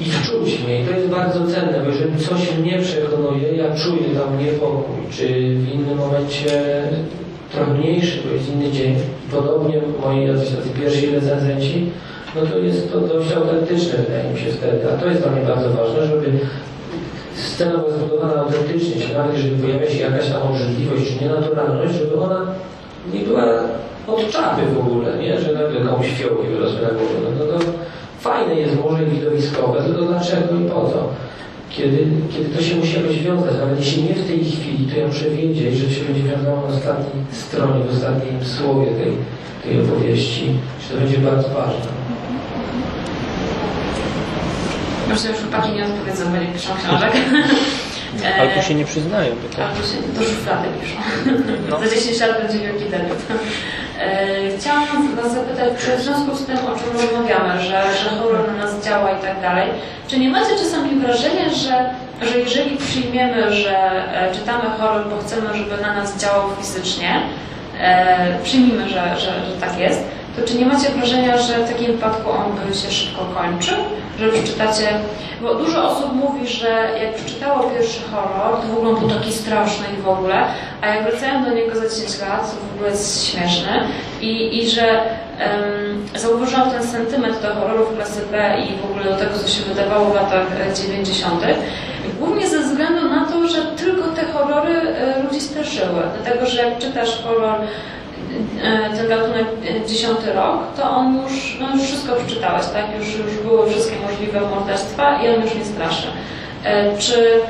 i 0.00 0.04
wczuć 0.04 0.64
mnie. 0.64 0.82
I 0.82 0.84
to 0.84 0.90
jest 0.90 1.08
bardzo 1.08 1.46
cenne, 1.46 1.80
bo 1.84 1.90
jeżeli 1.90 2.18
coś 2.18 2.56
mnie 2.56 2.78
przekonuje, 2.78 3.52
ja 3.56 3.64
czuję 3.76 4.20
tam 4.20 4.44
niepokój, 4.44 4.96
czy 5.10 5.26
w 5.54 5.74
innym 5.74 5.98
momencie 5.98 6.82
trochę 7.52 7.74
mniejszy, 7.74 8.18
bo 8.24 8.34
jest 8.34 8.48
inny 8.48 8.72
dzień. 8.72 8.96
Podobnie 9.30 9.80
moi 10.00 10.26
jacyś 10.26 10.48
tacy 10.48 10.68
pierwsi 10.80 11.10
recenzenci, 11.10 11.90
no 12.36 12.40
to 12.46 12.58
jest 12.58 12.92
to 12.92 13.00
dość 13.00 13.32
autentyczne, 13.32 13.98
wydaje 13.98 14.32
mi 14.32 14.40
się 14.40 14.50
wtedy. 14.52 14.78
A 14.92 15.00
to 15.00 15.06
jest 15.06 15.22
dla 15.22 15.32
mnie 15.32 15.42
bardzo 15.42 15.70
ważne, 15.70 16.06
żeby 16.06 16.38
scena 17.34 17.78
była 17.78 17.90
zbudowana 17.90 18.40
autentycznie, 18.40 19.02
czyli 19.02 19.14
nawet 19.14 19.36
jeżeli 19.36 19.62
pojawia 19.62 19.90
się 19.90 19.98
jakaś 19.98 20.28
tam 20.30 20.42
obrzydliwość 20.42 21.02
czy 21.08 21.24
nienaturalność, 21.24 21.94
żeby 21.94 22.20
ona 22.20 22.46
nie 23.14 23.20
była 23.20 23.44
od 24.06 24.30
czapy 24.30 24.62
w 24.74 24.78
ogóle, 24.78 25.18
nie? 25.18 25.40
że 25.40 25.52
nagle 25.52 25.80
komuś 25.80 26.06
fiołki 26.06 26.46
wyrosły 26.48 26.82
na 26.82 26.88
głowę. 26.88 27.28
No 27.38 27.44
to 27.44 27.58
fajne 28.20 28.54
jest 28.54 28.76
może 28.84 29.04
widowiskowe, 29.04 29.82
tylko 29.82 30.02
dlaczego 30.02 30.60
i 30.60 30.68
po 30.68 30.90
co? 30.90 31.08
Kiedy, 31.70 32.06
kiedy 32.32 32.56
to 32.56 32.62
się 32.62 32.76
musi 32.76 32.96
jakoś 32.96 33.18
wiązać, 33.18 33.54
nawet 33.60 33.78
jeśli 33.78 34.02
nie 34.02 34.14
w 34.14 34.26
tej 34.26 34.44
chwili, 34.44 34.86
to 34.92 34.98
ja 35.00 35.06
muszę 35.06 35.30
wiedzieć, 35.30 35.76
że 35.76 35.86
to 35.86 35.94
się 35.94 36.04
będzie 36.04 36.22
wiązało 36.22 36.68
na 36.68 36.76
ostatniej 36.76 37.24
stronie, 37.32 37.84
w 37.84 37.96
ostatnim 37.96 38.44
słowie 38.44 38.86
tej, 38.86 39.12
tej 39.64 39.80
opowieści, 39.80 40.50
że 40.82 40.94
to 40.94 41.00
będzie 41.00 41.18
bardzo 41.18 41.48
ważne. 41.48 41.98
Myślę, 45.08 45.34
że 45.34 45.42
chłopaki 45.42 45.72
nie 45.72 45.84
odpowiedzą, 45.84 46.24
bo 46.32 46.36
nie 46.36 46.46
piszą 46.46 46.70
książek. 46.76 47.12
Ale 48.40 48.54
tu 48.54 48.62
się 48.68 48.74
nie 48.74 48.84
przyznają 48.84 49.34
do 49.42 49.48
tego. 49.48 49.64
Albo 49.64 49.82
się 49.82 49.96
do 50.18 50.24
szuflady 50.24 50.68
piszą. 50.80 50.96
Za 51.88 51.94
10 51.96 52.20
lat 52.20 52.42
będzie 52.42 52.58
wielki 52.58 52.84
debiut. 52.84 53.18
E, 54.00 54.58
Chciałam 54.58 55.16
Was 55.16 55.34
zapytać, 55.34 55.68
czy 55.78 55.96
w 55.96 56.00
związku 56.00 56.36
z 56.36 56.46
tym, 56.46 56.56
o 56.56 56.78
czym 56.78 56.92
rozmawiamy, 56.92 57.60
że, 57.60 57.82
że 58.02 58.10
horror 58.10 58.48
na 58.48 58.64
nas 58.64 58.84
działa 58.84 59.10
i 59.10 59.22
tak 59.22 59.40
dalej, 59.42 59.68
czy 60.08 60.18
nie 60.18 60.28
macie 60.30 60.56
czasami 60.58 61.00
wrażenia, 61.00 61.50
że, 61.50 61.90
że 62.22 62.38
jeżeli 62.38 62.76
przyjmiemy, 62.76 63.52
że 63.52 63.78
e, 64.22 64.34
czytamy 64.34 64.64
horror, 64.80 65.06
bo 65.10 65.22
chcemy, 65.22 65.46
żeby 65.58 65.82
na 65.82 65.94
nas 65.94 66.18
działał 66.20 66.42
fizycznie, 66.60 67.20
e, 67.80 68.38
przyjmijmy, 68.42 68.88
że, 68.88 69.16
że, 69.18 69.46
że 69.46 69.52
tak 69.60 69.78
jest, 69.78 70.04
to 70.36 70.46
czy 70.48 70.54
nie 70.58 70.66
macie 70.66 70.88
wrażenia, 70.90 71.38
że 71.38 71.58
w 71.58 71.68
takim 71.70 71.86
wypadku 71.86 72.30
on 72.30 72.52
by 72.68 72.74
się 72.74 72.90
szybko 72.90 73.24
kończył? 73.24 73.76
Że 74.18 74.28
przeczytacie, 74.28 74.88
bo 75.42 75.54
dużo 75.54 75.90
osób 75.90 76.12
mówi, 76.12 76.48
że 76.48 76.88
jak 77.02 77.14
przeczytało 77.14 77.70
pierwszy 77.70 78.00
horror, 78.10 78.60
to 78.60 78.68
w 78.68 78.78
ogóle 78.78 79.00
był 79.00 79.08
taki 79.08 79.32
straszny 79.32 79.86
i 79.98 80.02
w 80.02 80.08
ogóle, 80.08 80.44
a 80.82 80.86
jak 80.86 81.10
wracają 81.10 81.44
do 81.44 81.50
niego 81.50 81.74
za 81.74 81.88
10 81.88 82.20
lat, 82.20 82.50
to 82.50 82.56
w 82.56 82.74
ogóle 82.74 82.90
jest 82.90 83.26
śmieszny 83.26 83.70
i, 84.20 84.58
i 84.58 84.70
że 84.70 84.82
um, 84.82 86.06
zauważyłam 86.14 86.70
ten 86.70 86.82
sentyment 86.82 87.42
do 87.42 87.54
horrorów 87.54 87.96
klasy 87.96 88.20
B 88.30 88.56
i 88.68 88.76
w 88.76 88.90
ogóle 88.90 89.04
do 89.04 89.16
tego, 89.16 89.38
co 89.38 89.48
się 89.48 89.62
wydawało 89.62 90.10
w 90.10 90.14
latach 90.14 90.46
e, 90.70 90.74
90. 90.74 91.44
Głównie 92.20 92.48
ze 92.48 92.60
względu 92.60 93.08
na 93.08 93.26
to, 93.26 93.48
że 93.48 93.62
tylko 93.62 94.08
te 94.08 94.24
horrory 94.24 94.74
e, 94.74 95.22
ludzi 95.22 95.40
straszyły. 95.40 96.02
Dlatego, 96.22 96.46
że 96.46 96.62
jak 96.62 96.78
czytasz 96.78 97.22
horror 97.22 97.60
e, 97.60 97.66
ten 98.96 99.08
gatunek 99.08 99.46
e, 99.84 99.86
dziesiąty 99.86 100.32
rok, 100.32 100.58
to 100.76 100.90
on 100.90 101.22
już, 101.22 101.56
no 101.60 101.76
już 101.76 101.82
wszystko 101.82 102.14
przeczytałeś, 102.14 102.66
tak? 102.66 102.84
Już, 102.98 103.08
już 103.08 103.36
były 103.44 103.70
wszystkie 103.70 103.96
możliwe 104.10 104.40
morderstwa 104.40 105.22
i 105.22 105.28
on 105.28 105.42
już 105.42 105.54
nie 105.54 105.64
straszy. 105.64 106.06
E, 106.64 106.98
Czy, 106.98 107.40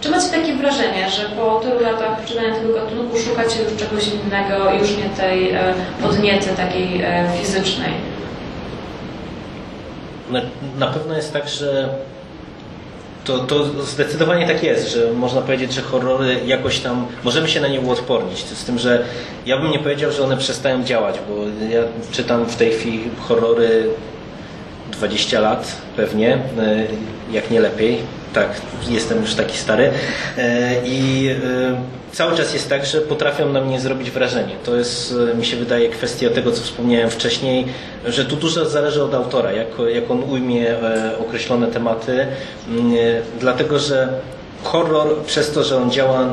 czy 0.00 0.10
macie 0.10 0.28
takie 0.28 0.54
wrażenie, 0.54 1.10
że 1.10 1.22
po 1.28 1.60
tylu 1.60 1.80
latach 1.80 2.24
czytania 2.24 2.54
tego 2.54 2.74
gatunku 2.74 3.18
szukacie 3.18 3.62
już 3.62 3.76
czegoś 3.76 4.08
innego, 4.08 4.72
już 4.80 4.96
nie 4.96 5.08
tej 5.16 5.50
e, 5.50 5.74
podniety 6.02 6.48
takiej 6.56 7.02
e, 7.02 7.28
fizycznej? 7.40 7.92
Na 10.78 10.86
pewno 10.86 11.14
jest 11.16 11.32
tak, 11.32 11.48
że 11.48 11.88
To, 13.26 13.38
to 13.38 13.64
zdecydowanie 13.82 14.46
tak 14.46 14.62
jest, 14.62 14.88
że 14.88 15.12
można 15.12 15.40
powiedzieć, 15.42 15.72
że 15.72 15.82
horrory 15.82 16.36
jakoś 16.46 16.78
tam, 16.80 17.06
możemy 17.24 17.48
się 17.48 17.60
na 17.60 17.68
nie 17.68 17.80
uodpornić. 17.80 18.38
Z 18.38 18.64
tym, 18.64 18.78
że 18.78 19.04
ja 19.46 19.58
bym 19.58 19.70
nie 19.70 19.78
powiedział, 19.78 20.12
że 20.12 20.24
one 20.24 20.36
przestają 20.36 20.84
działać, 20.84 21.16
bo 21.28 21.34
ja 21.74 21.82
czytam 22.12 22.44
w 22.44 22.56
tej 22.56 22.72
chwili 22.72 23.10
horrory 23.20 23.88
20 24.92 25.40
lat 25.40 25.76
pewnie, 25.96 26.34
e, 26.34 26.86
jak 27.32 27.50
nie 27.50 27.60
lepiej. 27.60 27.98
Tak, 28.34 28.60
jestem 28.88 29.20
już 29.20 29.34
taki 29.34 29.56
stary. 29.56 29.90
E, 30.38 30.72
I 30.84 31.28
e, 31.28 32.05
cały 32.16 32.36
czas 32.36 32.54
jest 32.54 32.68
tak, 32.68 32.86
że 32.86 33.00
potrafią 33.00 33.52
na 33.52 33.60
mnie 33.60 33.80
zrobić 33.80 34.10
wrażenie. 34.10 34.54
To 34.64 34.76
jest, 34.76 35.14
mi 35.38 35.44
się 35.44 35.56
wydaje, 35.56 35.88
kwestia 35.88 36.30
tego, 36.30 36.52
co 36.52 36.62
wspomniałem 36.62 37.10
wcześniej, 37.10 37.66
że 38.06 38.24
tu 38.24 38.36
dużo 38.36 38.64
zależy 38.64 39.02
od 39.02 39.14
autora, 39.14 39.52
jak, 39.52 39.66
jak 39.94 40.10
on 40.10 40.22
ujmie 40.22 40.76
określone 41.20 41.66
tematy, 41.66 42.26
mm, 42.68 42.92
dlatego 43.40 43.78
że 43.78 44.08
horror 44.64 45.16
przez 45.26 45.50
to, 45.50 45.64
że 45.64 45.76
on 45.76 45.90
działa 45.90 46.28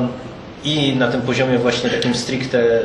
i 0.64 0.96
na 0.96 1.08
tym 1.08 1.20
poziomie 1.20 1.58
właśnie 1.58 1.90
takim 1.90 2.14
stricte 2.14 2.58
y, 2.58 2.82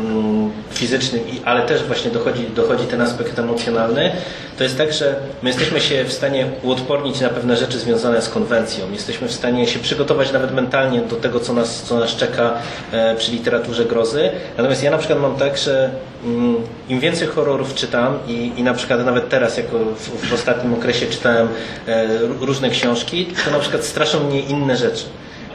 mm, 0.00 0.50
fizycznym, 0.70 1.22
ale 1.44 1.62
też 1.62 1.82
właśnie 1.82 2.10
dochodzi, 2.10 2.46
dochodzi 2.56 2.84
ten 2.84 3.00
aspekt 3.00 3.38
emocjonalny, 3.38 4.12
to 4.58 4.64
jest 4.64 4.78
tak, 4.78 4.92
że 4.92 5.14
my 5.42 5.50
jesteśmy 5.50 5.80
się 5.80 6.04
w 6.04 6.12
stanie 6.12 6.46
uodpornić 6.62 7.20
na 7.20 7.28
pewne 7.28 7.56
rzeczy 7.56 7.78
związane 7.78 8.22
z 8.22 8.28
konwencją. 8.28 8.92
Jesteśmy 8.92 9.28
w 9.28 9.32
stanie 9.32 9.66
się 9.66 9.78
przygotować 9.78 10.32
nawet 10.32 10.54
mentalnie 10.54 11.00
do 11.00 11.16
tego, 11.16 11.40
co 11.40 11.52
nas, 11.52 11.82
co 11.82 11.98
nas 11.98 12.16
czeka 12.16 12.54
e, 12.92 13.16
przy 13.16 13.32
literaturze 13.32 13.84
grozy. 13.84 14.30
Natomiast 14.56 14.82
ja 14.82 14.90
na 14.90 14.98
przykład 14.98 15.20
mam 15.20 15.36
tak, 15.36 15.58
że 15.58 15.90
mm, 16.24 16.56
im 16.88 17.00
więcej 17.00 17.28
horrorów 17.28 17.74
czytam 17.74 18.18
i, 18.26 18.52
i 18.56 18.62
na 18.62 18.74
przykład 18.74 19.04
nawet 19.04 19.28
teraz, 19.28 19.56
jako 19.56 19.78
w, 19.78 20.28
w 20.28 20.32
ostatnim 20.32 20.74
okresie 20.74 21.06
czytałem 21.06 21.48
e, 21.88 22.08
różne 22.40 22.70
książki, 22.70 23.26
to 23.44 23.50
na 23.50 23.58
przykład 23.58 23.84
straszą 23.84 24.24
mnie 24.24 24.40
inne 24.40 24.76
rzeczy. 24.76 25.04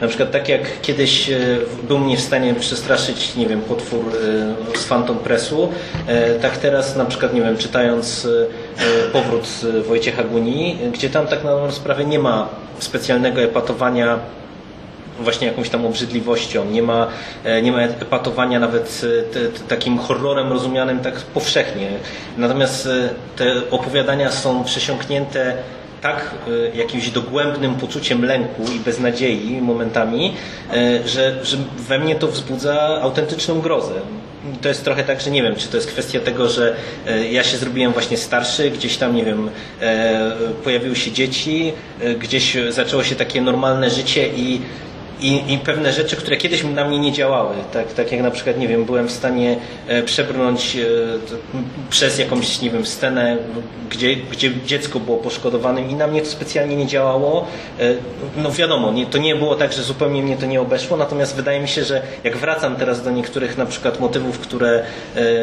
Na 0.00 0.08
przykład 0.08 0.30
tak 0.30 0.48
jak 0.48 0.80
kiedyś 0.82 1.30
e, 1.30 1.38
był 1.88 1.98
mnie 1.98 2.16
w 2.16 2.20
stanie 2.20 2.54
przestraszyć, 2.54 3.36
nie 3.36 3.46
wiem, 3.46 3.60
potwór 3.60 4.04
e, 4.74 4.78
z 4.78 4.84
Phantom 4.84 5.18
Pressu, 5.18 5.72
e, 6.06 6.34
tak 6.34 6.56
teraz 6.56 6.96
na 6.96 7.04
przykład, 7.04 7.34
nie 7.34 7.42
wiem, 7.42 7.56
czytając 7.56 8.28
Powrót 9.12 9.48
Wojciecha 9.88 10.24
Guni, 10.24 10.78
gdzie 10.92 11.10
tam 11.10 11.26
tak 11.26 11.44
na 11.44 11.70
sprawę 11.70 12.04
nie 12.04 12.18
ma 12.18 12.48
specjalnego 12.78 13.40
epatowania 13.40 14.18
właśnie 15.20 15.46
jakąś 15.46 15.68
tam 15.68 15.86
obrzydliwością, 15.86 16.64
nie 16.64 16.82
ma, 16.82 17.06
nie 17.62 17.72
ma 17.72 17.80
epatowania 17.82 18.60
nawet 18.60 19.00
te, 19.32 19.40
te, 19.50 19.58
takim 19.68 19.98
horrorem 19.98 20.52
rozumianym 20.52 20.98
tak 21.00 21.14
powszechnie. 21.14 21.88
Natomiast 22.38 22.88
te 23.36 23.70
opowiadania 23.70 24.32
są 24.32 24.64
przesiąknięte 24.64 25.56
tak 26.06 26.30
e, 26.74 26.76
jakimś 26.76 27.10
dogłębnym 27.10 27.74
poczuciem 27.74 28.24
lęku 28.24 28.62
i 28.76 28.80
beznadziei 28.80 29.60
momentami, 29.60 30.34
e, 30.72 31.08
że, 31.08 31.44
że 31.44 31.56
we 31.78 31.98
mnie 31.98 32.14
to 32.14 32.28
wzbudza 32.28 33.00
autentyczną 33.02 33.60
grozę. 33.60 33.94
To 34.62 34.68
jest 34.68 34.84
trochę 34.84 35.04
tak, 35.04 35.20
że 35.20 35.30
nie 35.30 35.42
wiem, 35.42 35.56
czy 35.56 35.68
to 35.68 35.76
jest 35.76 35.88
kwestia 35.88 36.20
tego, 36.20 36.48
że 36.48 36.76
e, 37.06 37.28
ja 37.32 37.42
się 37.44 37.56
zrobiłem 37.56 37.92
właśnie 37.92 38.16
starszy, 38.16 38.70
gdzieś 38.70 38.96
tam, 38.96 39.16
nie 39.16 39.24
wiem, 39.24 39.50
pojawiły 40.64 40.96
się 40.96 41.12
dzieci, 41.12 41.72
gdzieś 42.18 42.56
zaczęło 42.70 43.04
się 43.04 43.14
takie 43.14 43.42
normalne 43.42 43.90
życie 43.90 44.28
i 44.28 44.60
i, 45.20 45.52
i, 45.52 45.58
pewne 45.58 45.92
rzeczy, 45.92 46.16
które 46.16 46.36
kiedyś 46.36 46.64
na 46.64 46.84
mnie 46.84 46.98
nie 46.98 47.12
działały. 47.12 47.54
Tak, 47.72 47.92
tak 47.92 48.12
jak 48.12 48.22
na 48.22 48.30
przykład, 48.30 48.58
nie 48.58 48.68
wiem, 48.68 48.84
byłem 48.84 49.08
w 49.08 49.12
stanie 49.12 49.56
e, 49.88 50.02
przebrnąć 50.02 50.76
e, 50.76 50.86
przez 51.90 52.18
jakąś, 52.18 52.60
nie 52.60 52.70
wiem, 52.70 52.86
scenę, 52.86 53.36
gdzie, 53.90 54.16
gdzie 54.16 54.50
dziecko 54.66 55.00
było 55.00 55.16
poszkodowane 55.16 55.82
i 55.82 55.94
na 55.94 56.06
mnie 56.06 56.20
to 56.20 56.26
specjalnie 56.26 56.76
nie 56.76 56.86
działało. 56.86 57.46
E, 57.80 57.94
no 58.36 58.50
wiadomo, 58.50 58.92
nie, 58.92 59.06
to 59.06 59.18
nie 59.18 59.36
było 59.36 59.54
tak, 59.54 59.72
że 59.72 59.82
zupełnie 59.82 60.22
mnie 60.22 60.36
to 60.36 60.46
nie 60.46 60.60
obeszło, 60.60 60.96
natomiast 60.96 61.36
wydaje 61.36 61.60
mi 61.60 61.68
się, 61.68 61.84
że 61.84 62.02
jak 62.24 62.36
wracam 62.36 62.76
teraz 62.76 63.04
do 63.04 63.10
niektórych 63.10 63.58
na 63.58 63.66
przykład 63.66 64.00
motywów, 64.00 64.38
które 64.38 64.82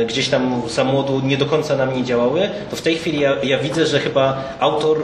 gdzieś 0.08 0.30
tam 0.30 0.62
za 0.68 0.84
młodu 0.84 1.22
nie 1.24 1.38
do 1.38 1.46
końca 1.46 1.76
na 1.76 1.86
mnie 1.86 2.04
działały, 2.04 2.50
to 2.70 2.76
w 2.76 2.82
tej 2.82 2.96
chwili 2.96 3.20
ja, 3.20 3.36
ja 3.44 3.58
widzę, 3.58 3.86
że 3.86 4.00
chyba 4.00 4.44
autor 4.60 4.98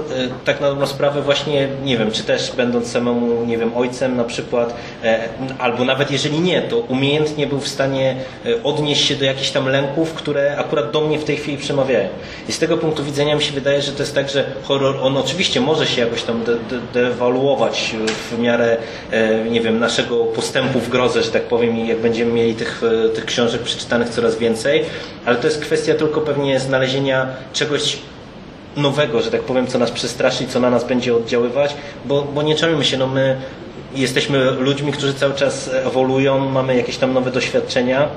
tak 0.46 0.62
na 0.62 0.70
dobrą 0.70 0.88
sprawę 0.88 1.22
właśnie, 1.22 1.68
nie 1.84 1.98
wiem, 1.98 2.12
czy 2.12 2.24
też 2.24 2.52
będąc 2.52 2.92
samemu, 2.92 3.46
nie 3.46 3.58
wiem, 3.58 3.72
ojcem 3.78 4.18
na 4.18 4.24
przykład, 4.24 4.59
przykład, 4.66 4.84
e, 5.04 5.30
albo 5.60 5.86
nawet 5.86 6.12
jeżeli 6.12 6.40
nie, 6.40 6.62
to 6.62 6.78
umiejętnie 6.78 7.48
był 7.48 7.60
w 7.60 7.68
stanie 7.68 8.16
e, 8.46 8.64
odnieść 8.64 9.06
się 9.06 9.16
do 9.16 9.26
jakichś 9.26 9.50
tam 9.50 9.70
lęków, 9.70 10.14
które 10.14 10.58
akurat 10.58 10.92
do 10.92 11.02
mnie 11.02 11.20
w 11.20 11.24
tej 11.24 11.38
chwili 11.38 11.58
przemawiają. 11.58 12.10
I 12.50 12.52
z 12.52 12.60
tego 12.60 12.78
punktu 12.78 13.04
widzenia 13.04 13.36
mi 13.36 13.42
się 13.42 13.52
wydaje, 13.52 13.82
że 13.82 13.92
to 13.92 14.04
jest 14.04 14.16
tak, 14.16 14.30
że 14.30 14.46
horror, 14.64 14.96
on 15.02 15.18
oczywiście 15.18 15.62
może 15.62 15.88
się 15.88 16.02
jakoś 16.02 16.24
tam 16.24 16.44
de 16.44 16.56
de 16.56 16.80
dewaluować 16.94 17.96
w 18.32 18.40
miarę, 18.40 18.78
e, 19.12 19.46
nie 19.46 19.62
wiem, 19.62 19.80
naszego 19.80 20.26
postępu 20.26 20.80
w 20.80 20.90
grozę, 20.90 21.24
że 21.24 21.32
tak 21.32 21.44
powiem, 21.44 21.78
i 21.78 21.88
jak 21.88 21.98
będziemy 21.98 22.32
mieli 22.32 22.56
tych, 22.56 22.82
tych 23.16 23.26
książek 23.26 23.62
przeczytanych 23.62 24.10
coraz 24.10 24.38
więcej, 24.38 24.86
ale 25.26 25.36
to 25.36 25.48
jest 25.48 25.62
kwestia 25.62 25.94
tylko 25.94 26.22
pewnie 26.22 26.60
znalezienia 26.60 27.28
czegoś 27.54 27.98
nowego, 28.78 29.22
że 29.22 29.32
tak 29.32 29.42
powiem, 29.42 29.68
co 29.68 29.80
nas 29.80 29.92
przestraszy 29.92 30.48
co 30.48 30.60
na 30.60 30.70
nas 30.70 30.84
będzie 30.84 31.16
oddziaływać, 31.16 31.76
bo, 32.06 32.22
bo 32.22 32.42
nie 32.42 32.56
czarujmy 32.56 32.86
się, 32.86 32.98
no 32.98 33.08
my 33.08 33.38
jesteśmy 33.96 34.52
ludźmi, 34.52 34.92
którzy 34.92 35.14
cały 35.14 35.34
czas 35.34 35.70
ewoluują, 35.74 36.50
mamy 36.50 36.76
jakieś 36.76 36.98
tam 36.98 37.14
nowe 37.14 37.32
doświadczenia. 37.32 38.08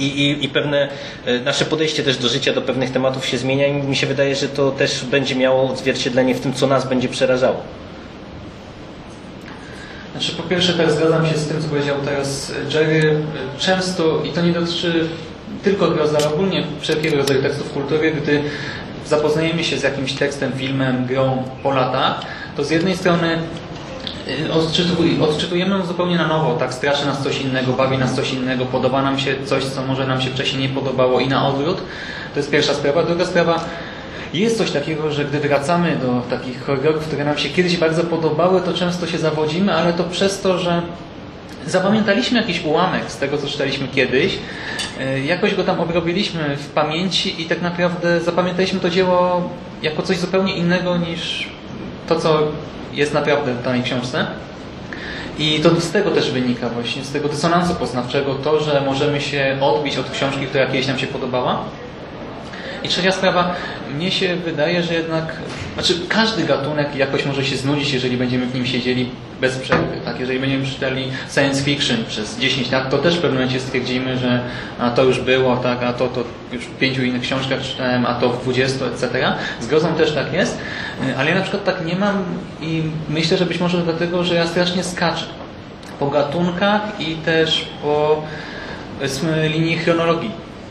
I, 0.00 0.04
i, 0.04 0.44
I, 0.44 0.48
pewne 0.48 0.88
e, 1.26 1.40
nasze 1.40 1.64
podejście 1.64 2.02
też 2.02 2.16
do 2.16 2.28
życia, 2.28 2.52
do 2.52 2.62
pewnych 2.62 2.90
tematów 2.90 3.26
się 3.26 3.38
zmienia 3.38 3.66
i 3.66 3.72
mi 3.72 3.96
się 3.96 4.06
wydaje, 4.06 4.36
że 4.36 4.48
to 4.48 4.70
też 4.70 5.04
będzie 5.04 5.34
miało 5.34 5.70
odzwierciedlenie 5.70 6.34
w 6.34 6.40
tym, 6.40 6.52
co 6.52 6.66
nas 6.66 6.88
będzie 6.88 7.08
przerażało. 7.08 7.60
Znaczy, 10.12 10.32
po 10.32 10.42
pierwsze, 10.42 10.72
tak 10.74 10.90
zgadzam 10.90 11.26
się 11.26 11.38
z 11.38 11.48
tym, 11.48 11.62
co 11.62 11.68
powiedział 11.68 11.96
teraz 12.04 12.52
Jerry. 12.74 13.20
Często, 13.58 14.22
i 14.24 14.30
to 14.30 14.42
nie 14.42 14.52
dotyczy 14.52 15.08
tylko 15.64 15.88
grozy, 15.90 16.16
ale 16.16 16.28
ogólnie 16.28 16.64
wszelkiego 16.80 17.16
rodzaju 17.16 17.42
tekstów 17.42 17.72
kultury, 17.72 18.12
gdy 18.12 18.42
zapoznajemy 19.06 19.64
się 19.64 19.78
z 19.78 19.82
jakimś 19.82 20.12
tekstem, 20.12 20.52
filmem, 20.52 21.06
grą 21.06 21.42
po 21.62 21.70
latach, 21.70 22.20
to 22.56 22.64
z 22.64 22.70
jednej 22.70 22.96
strony 22.96 23.38
Y, 24.28 24.52
odczytujemy 25.22 25.78
ją 25.78 25.86
zupełnie 25.86 26.16
na 26.16 26.28
nowo, 26.28 26.54
tak 26.54 26.74
straszy 26.74 27.06
nas 27.06 27.22
coś 27.22 27.40
innego, 27.40 27.72
bawi 27.72 27.98
nas 27.98 28.14
coś 28.14 28.32
innego, 28.32 28.66
podoba 28.66 29.02
nam 29.02 29.18
się 29.18 29.34
coś, 29.44 29.64
co 29.64 29.82
może 29.82 30.06
nam 30.06 30.20
się 30.20 30.30
wcześniej 30.30 30.62
nie 30.62 30.68
podobało 30.68 31.20
i 31.20 31.28
na 31.28 31.48
odwrót. 31.48 31.76
To 32.34 32.40
jest 32.40 32.50
pierwsza 32.50 32.74
sprawa. 32.74 33.02
Druga 33.02 33.26
sprawa, 33.26 33.64
jest 34.34 34.58
coś 34.58 34.70
takiego, 34.70 35.12
że 35.12 35.24
gdy 35.24 35.40
wracamy 35.40 35.96
do 35.96 36.36
takich 36.36 36.64
horrorów, 36.64 37.06
które 37.06 37.24
nam 37.24 37.38
się 37.38 37.48
kiedyś 37.48 37.76
bardzo 37.76 38.04
podobały, 38.04 38.60
to 38.60 38.74
często 38.74 39.06
się 39.06 39.18
zawodzimy, 39.18 39.74
ale 39.74 39.92
to 39.92 40.04
przez 40.04 40.40
to, 40.40 40.58
że 40.58 40.82
zapamiętaliśmy 41.66 42.40
jakiś 42.40 42.64
ułamek 42.64 43.10
z 43.10 43.18
tego, 43.18 43.38
co 43.38 43.46
czytaliśmy 43.46 43.88
kiedyś, 43.88 44.38
y, 45.00 45.20
jakoś 45.20 45.54
go 45.54 45.64
tam 45.64 45.80
obrobiliśmy 45.80 46.56
w 46.56 46.66
pamięci 46.66 47.42
i 47.42 47.44
tak 47.44 47.62
naprawdę 47.62 48.20
zapamiętaliśmy 48.20 48.80
to 48.80 48.90
dzieło 48.90 49.50
jako 49.82 50.02
coś 50.02 50.18
zupełnie 50.18 50.56
innego 50.56 50.96
niż 50.96 51.48
to, 52.08 52.16
co 52.16 52.38
jest 52.98 53.14
naprawdę 53.14 53.54
w 53.54 53.62
danej 53.62 53.82
książce. 53.82 54.26
I 55.38 55.60
to 55.60 55.80
z 55.80 55.90
tego 55.90 56.10
też 56.10 56.30
wynika 56.30 56.68
właśnie, 56.68 57.04
z 57.04 57.12
tego 57.12 57.28
dysonansu 57.28 57.74
poznawczego, 57.74 58.34
to, 58.34 58.60
że 58.60 58.80
możemy 58.80 59.20
się 59.20 59.58
odbić 59.60 59.98
od 59.98 60.10
książki, 60.10 60.46
która 60.46 60.66
kiedyś 60.66 60.86
nam 60.86 60.98
się 60.98 61.06
podobała. 61.06 61.64
I 62.82 62.88
trzecia 62.88 63.12
sprawa, 63.12 63.54
mnie 63.94 64.10
się 64.10 64.36
wydaje, 64.36 64.82
że 64.82 64.94
jednak, 64.94 65.36
znaczy 65.74 65.94
każdy 66.08 66.44
gatunek 66.44 66.96
jakoś 66.96 67.24
może 67.26 67.44
się 67.44 67.56
znudzić, 67.56 67.92
jeżeli 67.92 68.16
będziemy 68.16 68.46
w 68.46 68.54
nim 68.54 68.66
siedzieli 68.66 69.10
bez 69.40 69.58
przerwy. 69.58 70.00
Tak? 70.04 70.20
Jeżeli 70.20 70.40
będziemy 70.40 70.66
czytali 70.66 71.10
science 71.34 71.62
fiction 71.62 71.96
przez 72.08 72.38
10 72.38 72.70
lat, 72.70 72.90
to 72.90 72.98
też 72.98 73.14
w 73.14 73.20
pewnym 73.20 73.40
momencie 73.40 73.60
stwierdzimy, 73.60 74.18
że 74.18 74.40
a 74.78 74.90
to 74.90 75.04
już 75.04 75.20
było, 75.20 75.56
tak, 75.56 75.82
a 75.82 75.92
to, 75.92 76.08
to 76.08 76.24
już 76.52 76.64
w 76.64 76.78
pięciu 76.78 77.02
innych 77.02 77.22
książkach 77.22 77.62
czytałem, 77.62 78.06
a 78.06 78.14
to 78.14 78.28
w 78.28 78.42
20, 78.42 78.84
etc. 78.84 79.32
Z 79.60 79.66
grozą 79.66 79.94
też 79.94 80.12
tak 80.12 80.32
jest, 80.32 80.58
ale 81.18 81.30
ja 81.30 81.36
na 81.36 81.42
przykład 81.42 81.64
tak 81.64 81.86
nie 81.86 81.96
mam 81.96 82.24
i 82.60 82.82
myślę, 83.08 83.36
że 83.36 83.46
być 83.46 83.60
może 83.60 83.78
dlatego, 83.78 84.24
że 84.24 84.34
ja 84.34 84.46
strasznie 84.46 84.84
skaczę 84.84 85.24
po 85.98 86.06
gatunkach 86.06 86.82
i 87.00 87.14
też 87.14 87.68
po 87.82 88.22
linii 89.48 89.78
chronologii 89.78 90.30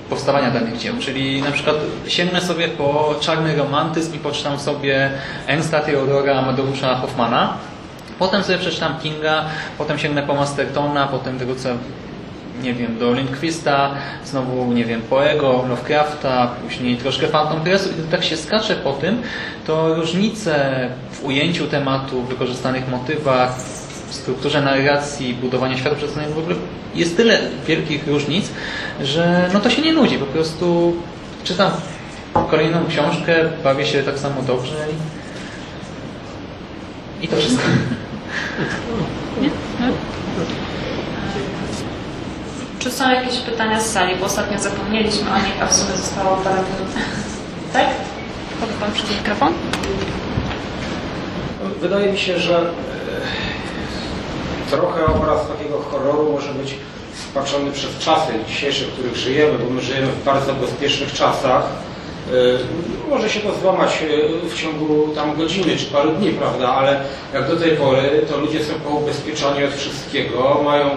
powstawania 0.09 0.51
danych 0.51 0.78
dzieł. 0.78 0.95
Czyli 0.99 1.41
na 1.41 1.51
przykład 1.51 1.76
sięgnę 2.07 2.41
sobie 2.41 2.68
po 2.68 3.15
czarny 3.20 3.55
romantyzm 3.55 4.15
i 4.15 4.20
poczytam 4.20 4.59
sobie 4.59 5.11
Engstad 5.47 5.89
i 5.89 5.95
Aurora 5.95 6.39
Amadeusza 6.39 6.95
Hoffmana. 6.95 7.57
Potem 8.20 8.43
sobie 8.43 8.57
przeczytam 8.57 8.99
Kinga, 8.99 9.45
potem 9.78 9.99
sięgnę 9.99 10.24
po 10.24 10.36
Mastertona, 10.36 11.07
potem 11.07 11.38
wrócę 11.38 11.78
nie 12.61 12.74
wiem, 12.74 12.97
do 12.99 13.13
Lindquista, 13.13 13.91
znowu, 14.26 14.74
nie 14.74 14.86
wiem, 14.86 15.01
Poego, 15.01 15.65
Lovecrafta, 15.70 16.51
później 16.63 16.97
troszkę 16.97 17.28
Phantom 17.28 17.61
Pressu 17.61 17.89
i 17.89 18.11
tak 18.11 18.24
się 18.24 18.38
skacze 18.38 18.76
po 18.76 18.93
tym, 18.93 19.22
to 19.68 19.95
różnice 19.95 20.88
w 21.11 21.26
ujęciu 21.26 21.68
tematu, 21.68 22.22
w 22.22 22.28
wykorzystanych 22.28 22.89
motywach, 22.89 23.57
w 24.09 24.15
strukturze 24.15 24.61
narracji, 24.61 25.34
budowania 25.34 25.78
świata 25.78 25.95
przedstawionego 25.95 26.36
w 26.36 26.43
ogóle 26.43 26.55
jest 26.95 27.18
tyle 27.18 27.39
wielkich 27.68 28.07
różnic, 28.07 28.49
że 29.01 29.49
no 29.53 29.59
to 29.59 29.70
się 29.70 29.82
nie 29.82 29.93
nudzi. 29.93 30.18
Po 30.18 30.26
prostu 30.26 30.95
czytam 31.43 31.72
kolejną 32.49 32.86
książkę, 32.89 33.36
bawię 33.63 33.86
się 33.86 34.03
tak 34.03 34.20
samo 34.20 34.41
dobrze 34.41 34.76
I 37.22 37.28
to 37.28 37.36
wszystko. 37.36 37.63
Czy 42.80 42.92
są 42.92 43.12
jakieś 43.12 43.40
pytania 43.40 43.82
z 43.82 43.90
sali? 43.90 44.16
Bo 44.16 44.26
ostatnio 44.26 44.60
zapomnieliśmy 44.60 45.32
o 45.32 45.38
nich, 45.38 45.62
a 45.62 45.68
w 45.68 45.74
sumie 45.74 45.98
zostało 45.98 46.38
parę 46.38 46.56
minut. 46.56 46.94
Tak? 47.74 47.86
Powie 48.60 48.74
Pan 48.80 48.92
przed 48.92 49.18
mikrofon? 49.18 49.54
Wydaje 51.82 52.12
mi 52.12 52.18
się, 52.18 52.40
że 52.40 52.60
e, 52.60 52.64
trochę 54.72 55.06
obraz 55.06 55.48
takiego 55.48 55.82
horroru 55.82 56.32
może 56.32 56.54
być 56.54 56.76
spaczony 57.30 57.72
przez 57.72 57.98
czasy 58.00 58.34
dzisiejsze, 58.48 58.86
w 58.86 58.94
których 58.94 59.16
żyjemy, 59.16 59.60
bo 59.60 59.70
my 59.70 59.82
żyjemy 59.82 60.08
w 60.08 60.24
bardzo 60.24 60.54
bezpiecznych 60.54 61.14
czasach. 61.14 61.64
E, 62.34 63.10
Może 63.10 63.30
się 63.30 63.40
to 63.40 63.56
złamać 63.62 63.90
e, 64.04 64.50
w 64.50 64.56
ciągu 64.62 65.08
tam 65.16 65.36
godziny 65.36 65.78
czy 65.78 65.86
paru 65.86 66.12
dni, 66.12 66.30
prawda, 66.30 66.70
ale 66.70 67.00
jak 67.34 67.48
do 67.48 67.56
tej 67.56 67.72
pory, 67.72 68.26
to 68.30 68.38
ludzie 68.38 68.64
są 68.64 68.74
poubezpieczani 68.74 69.64
od 69.64 69.74
wszystkiego, 69.74 70.62
mają 70.66 70.90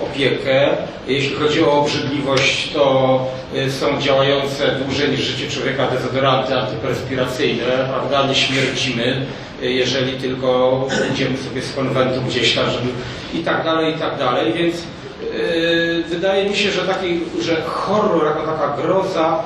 opiekę. 0.00 0.68
Jeśli 1.06 1.34
chodzi 1.34 1.64
o 1.64 1.72
obrzydliwość, 1.72 2.72
to 2.72 3.26
y, 3.56 3.70
są 3.72 4.00
działające 4.00 4.66
dłużej 4.84 5.10
niż 5.10 5.20
życie 5.20 5.50
człowieka 5.50 5.86
dezodoranty 5.86 6.58
antyperspiracyjne, 6.58 7.88
prawda? 7.88 8.26
Nie 8.28 8.34
śmierdzimy, 8.34 9.26
jeżeli 9.62 10.12
tylko 10.20 10.86
idziemy 11.14 11.36
sobie 11.36 11.62
z 11.62 11.74
konwentu 11.74 12.20
gdzieś 12.22 12.54
tam, 12.54 12.64
żeby 12.70 12.88
i 13.34 13.38
tak 13.44 13.64
dalej, 13.64 13.94
i 13.94 13.98
tak 13.98 14.18
dalej, 14.18 14.52
więc 14.52 14.74
yy, 14.76 16.04
wydaje 16.08 16.50
mi 16.50 16.56
się, 16.56 16.70
że 16.70 16.82
taki, 16.82 17.20
że 17.42 17.62
horror 17.62 18.24
jako 18.24 18.42
taka 18.42 18.76
groza 18.82 19.42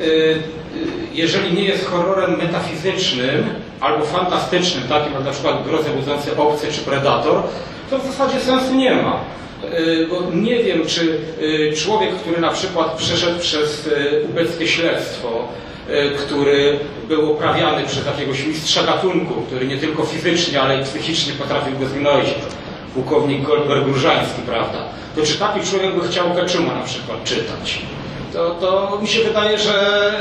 y, 0.00 0.04
y, 0.04 0.42
jeżeli 1.12 1.54
nie 1.54 1.64
jest 1.64 1.86
horrorem 1.86 2.38
metafizycznym 2.38 3.44
albo 3.80 4.04
fantastycznym, 4.04 4.84
takim 4.88 5.12
jak 5.12 5.24
na 5.24 5.30
przykład 5.30 5.64
grozę 5.64 5.90
budzący 5.90 6.36
obcy 6.36 6.72
czy 6.72 6.80
predator, 6.80 7.42
to 7.90 7.98
w 7.98 8.06
zasadzie 8.06 8.40
sensu 8.40 8.74
nie 8.74 8.94
ma. 8.94 9.20
Y, 9.78 10.06
Bo 10.10 10.22
nie 10.34 10.64
wiem, 10.64 10.86
czy 10.86 11.18
y, 11.42 11.72
człowiek, 11.76 12.14
który 12.14 12.40
na 12.40 12.52
przykład 12.52 12.96
przeszedł 12.96 13.38
przez 13.38 13.86
y, 13.86 14.24
ubeckie 14.30 14.68
śledztwo, 14.68 15.48
który 16.18 16.78
był 17.08 17.32
oprawiany 17.32 17.86
przez 17.86 18.06
jakiegoś 18.06 18.46
mistrza 18.46 18.82
gatunku, 18.82 19.34
który 19.42 19.66
nie 19.66 19.76
tylko 19.76 20.04
fizycznie, 20.04 20.60
ale 20.60 20.80
i 20.80 20.84
psychicznie 20.84 21.32
potrafił 21.32 21.78
go 21.78 21.86
zgnoić, 21.86 22.26
pułkownik 22.94 23.42
Goldberg 23.42 23.86
Różański, 23.86 24.42
prawda, 24.46 24.78
to 25.16 25.22
czy 25.22 25.38
taki 25.38 25.60
człowiek 25.70 25.94
by 25.94 26.08
chciał 26.08 26.34
Keczuma 26.34 26.74
na 26.74 26.82
przykład 26.82 27.24
czytać? 27.24 27.78
To, 28.32 28.50
to 28.50 28.98
mi 29.02 29.08
się 29.08 29.24
wydaje, 29.24 29.58
że, 29.58 30.12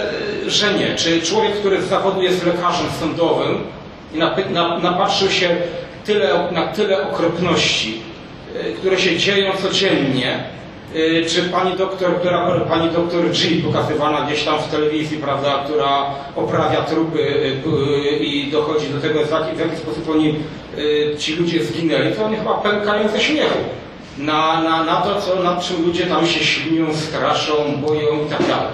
że 0.47 0.73
nie. 0.73 0.95
Czy 0.95 1.21
człowiek, 1.21 1.53
który 1.53 1.81
z 1.81 1.87
zawodu 1.87 2.21
jest 2.21 2.45
lekarzem 2.45 2.87
sądowym 2.99 3.63
i 4.13 4.17
napatrzył 4.81 5.29
się 5.29 5.49
tyle, 6.05 6.51
na 6.51 6.67
tyle 6.67 7.09
okropności, 7.09 8.01
y, 8.55 8.73
które 8.73 8.99
się 8.99 9.17
dzieją 9.17 9.51
codziennie, 9.61 10.43
y, 10.95 11.25
czy 11.29 11.41
pani 11.41 11.77
doktor, 11.77 12.19
która, 12.19 12.59
pani 12.69 12.89
doktor 12.91 13.21
G 13.31 13.63
pokazywana 13.65 14.21
gdzieś 14.21 14.43
tam 14.43 14.59
w 14.59 14.71
telewizji, 14.71 15.17
prawda, 15.17 15.63
która 15.65 16.05
oprawia 16.35 16.81
trupy 16.81 17.19
y, 17.19 18.17
i 18.19 18.51
dochodzi 18.51 18.89
do 18.89 19.01
tego, 19.01 19.25
w 19.25 19.31
jaki, 19.31 19.55
w 19.55 19.59
jaki 19.59 19.77
sposób 19.77 20.09
oni, 20.09 20.35
ci 21.17 21.35
ludzie 21.35 21.63
zginęli, 21.63 22.13
to 22.13 22.25
oni 22.25 22.35
chyba 22.37 22.53
pękają 22.53 23.09
ze 23.09 23.19
śmiechu 23.19 23.57
na, 24.17 24.61
na, 24.61 24.83
na 24.83 25.01
to, 25.01 25.21
co, 25.21 25.43
nad 25.43 25.63
czym 25.63 25.85
ludzie 25.85 26.05
tam 26.05 26.27
się 26.27 26.45
śmieją, 26.45 26.95
straszą, 26.95 27.53
boją 27.87 28.25
i 28.25 28.29
tak 28.29 28.47
dalej. 28.47 28.73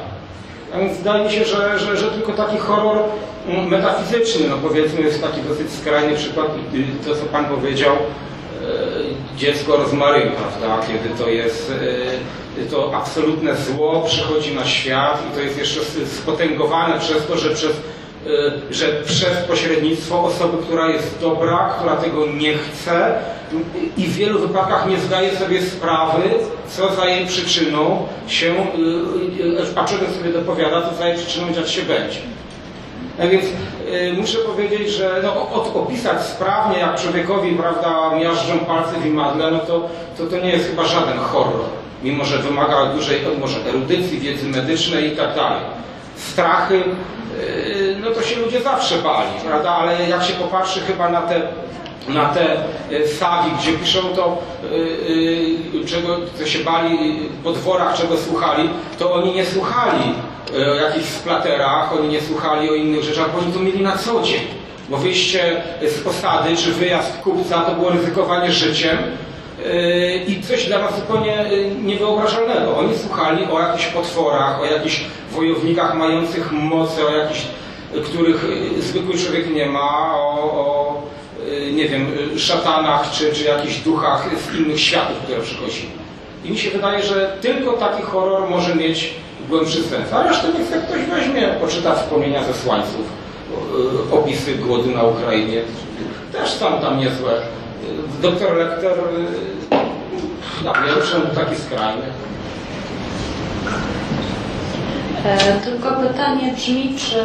Więc 0.80 0.98
wydaje 0.98 1.26
mi 1.26 1.32
się, 1.32 1.46
że, 1.46 1.80
że, 1.80 1.98
że 1.98 2.12
tylko 2.12 2.32
taki 2.32 2.58
horror 2.58 2.98
mm, 3.48 3.68
metafizyczny, 3.68 4.50
no 4.50 4.58
powiedzmy 4.58 5.02
jest 5.02 5.22
taki 5.22 5.42
dosyć 5.42 5.72
skrajny 5.72 6.16
przykład, 6.16 6.48
to 7.06 7.16
co 7.16 7.26
Pan 7.26 7.46
powiedział, 7.46 7.94
e, 7.94 9.38
dziecko 9.38 9.78
rozmaryn, 9.78 10.32
prawda, 10.32 10.88
kiedy 10.88 11.24
to 11.24 11.30
jest 11.30 11.72
e, 12.60 12.66
to 12.72 12.96
absolutne 12.96 13.56
zło 13.56 14.02
przychodzi 14.06 14.56
na 14.56 14.66
świat 14.66 15.24
i 15.32 15.36
to 15.36 15.42
jest 15.42 15.58
jeszcze 15.58 15.80
spotęgowane 16.06 17.00
przez 17.00 17.28
to, 17.28 17.38
że 17.38 17.50
przez, 17.50 17.72
że 18.72 18.86
przez 19.06 19.38
pośrednictwo 19.48 20.24
osoby, 20.24 20.58
która 20.64 20.88
jest 20.88 21.20
dobra, 21.22 21.74
która 21.78 21.96
tego 21.96 22.26
nie 22.26 22.54
chce 22.54 23.16
i 23.98 24.04
w 24.04 24.16
wielu 24.16 24.40
wypadkach 24.40 24.88
nie 24.88 25.00
zdaje 25.00 25.38
sobie 25.38 25.62
sprawy, 25.62 26.22
co 26.68 26.96
za 26.96 27.06
jej 27.06 27.26
przyczyną 27.26 28.08
się, 28.28 28.48
y, 28.48 29.44
y, 29.44 29.80
a 29.80 29.86
czego 29.86 30.06
sobie 30.18 30.30
dopowiada, 30.34 30.82
co 30.82 30.96
za 30.96 31.08
jej 31.08 31.18
przyczyną 31.18 31.54
dziać 31.54 31.72
się 31.72 31.82
będzie. 31.82 32.20
A 33.20 33.28
więc 33.28 33.46
y, 33.46 34.14
muszę 34.18 34.38
powiedzieć, 34.38 34.90
że 34.90 35.22
no, 35.24 35.52
od, 35.52 35.76
opisać 35.76 36.22
sprawnie, 36.22 36.80
jak 36.80 37.02
człowiekowi 37.02 37.56
prawda, 37.56 38.16
miażdżą 38.20 38.60
palce 38.60 39.00
w 39.00 39.06
imadle, 39.06 39.52
no 39.52 39.60
to, 39.60 39.90
to 40.18 40.26
to 40.26 40.38
nie 40.38 40.50
jest 40.50 40.70
chyba 40.70 40.86
żaden 40.86 41.18
horror. 41.18 41.66
Mimo, 42.04 42.26
że 42.26 42.38
wymaga 42.38 42.86
dużej 42.86 43.22
może 43.40 43.58
erudycji, 43.70 44.20
wiedzy 44.20 44.48
medycznej 44.48 45.14
i 45.14 45.16
tak 45.16 45.36
dalej. 45.36 45.62
Strachy, 46.16 46.76
y, 46.76 46.84
no 48.02 48.12
to 48.12 48.22
się 48.22 48.40
ludzie 48.40 48.62
zawsze 48.62 48.96
bali, 48.96 49.30
prawda? 49.48 49.70
Ale 49.70 50.10
jak 50.10 50.24
się 50.24 50.34
popatrzy 50.34 50.80
chyba 50.80 51.10
na 51.10 51.22
te 51.22 51.42
na 52.08 52.26
te 52.26 52.56
e, 52.92 53.08
sagi, 53.08 53.52
gdzie 53.60 53.74
piszą 53.74 54.00
to, 54.16 54.38
y, 54.64 54.76
y, 55.82 55.86
czego 55.86 56.18
co 56.40 56.46
się 56.46 56.60
bali 56.60 57.20
po 57.44 57.52
dworach, 57.52 57.98
czego 57.98 58.18
słuchali, 58.18 58.70
to 59.00 59.14
oni 59.14 59.34
nie 59.34 59.46
słuchali 59.46 60.14
e, 60.58 60.72
o 60.72 60.76
jakichś 60.76 61.10
splaterach, 61.10 61.94
oni 61.94 62.08
nie 62.08 62.22
słuchali 62.22 62.70
o 62.70 62.74
innych 62.74 63.04
rzeczach, 63.04 63.32
bo 63.34 63.40
oni 63.40 63.54
to 63.54 63.60
mieli 63.60 63.82
na 63.82 63.98
co 63.98 64.22
dzień. 64.22 64.42
Bo 64.90 64.98
wyjście 64.98 65.62
z 65.88 66.00
posady 66.00 66.58
czy 66.58 66.72
wyjazd 66.72 67.18
kupca 67.18 67.62
to 67.62 67.72
było 67.72 67.90
ryzykowanie 67.90 68.52
życiem 68.52 68.98
e, 68.98 69.33
i 70.28 70.42
coś 70.42 70.66
dla 70.66 70.80
nas 70.80 70.96
zupełnie 70.96 71.40
e, 71.40 71.50
niewyobrażalnego. 71.84 72.78
Oni 72.78 72.98
słuchali 72.98 73.46
o 73.46 73.60
jakichś 73.60 73.88
potworach, 73.88 74.62
o 74.62 74.66
jakichś 74.66 75.06
wojownikach 75.32 75.96
mających 75.96 76.52
moce, 76.52 77.06
o 77.08 77.16
jakichś, 77.16 77.42
których 78.06 78.46
e, 78.78 78.82
zwykły 78.82 79.18
człowiek 79.18 79.54
nie 79.54 79.66
ma, 79.66 80.16
o, 80.16 80.44
o 80.44 81.02
nie 81.74 81.90
wiem, 81.90 82.08
szatanach 82.38 83.12
czy, 83.12 83.34
czy 83.34 83.44
jakichś 83.44 83.78
duchach 83.78 84.30
z 84.38 84.56
innych 84.56 84.80
światów, 84.80 85.18
które 85.18 85.42
przychodzili. 85.42 85.92
I 86.46 86.52
mi 86.52 86.58
się 86.58 86.72
wydaje, 86.72 87.04
że 87.04 87.38
tylko 87.42 87.74
taki 87.74 88.04
horror 88.04 88.50
może 88.50 88.76
mieć 88.76 89.14
głębszy 89.50 89.84
sens. 89.84 90.14
A 90.14 90.24
resztę 90.24 90.48
niech 90.48 90.84
ktoś 90.84 91.02
weźmie, 91.02 91.48
poczyta 91.62 91.96
wspomnienia 91.96 92.44
ze 92.44 92.54
słańców, 92.54 93.06
e, 94.12 94.16
opisy 94.16 94.56
głodu 94.56 94.92
na 94.92 95.04
Ukrainie. 95.04 95.62
Też 96.32 96.50
są 96.50 96.82
tam 96.82 97.00
niezłe. 97.00 97.42
Doktor 98.22 98.58
Lektor 98.58 98.92
e, 98.92 100.64
na 100.66 100.74
pierwszym 100.74 101.22
taki 101.22 101.56
skrajny. 101.56 102.04
E, 105.26 105.60
tylko 105.64 105.92
pytanie 105.92 106.54
brzmi, 106.54 106.96
czy 106.98 107.16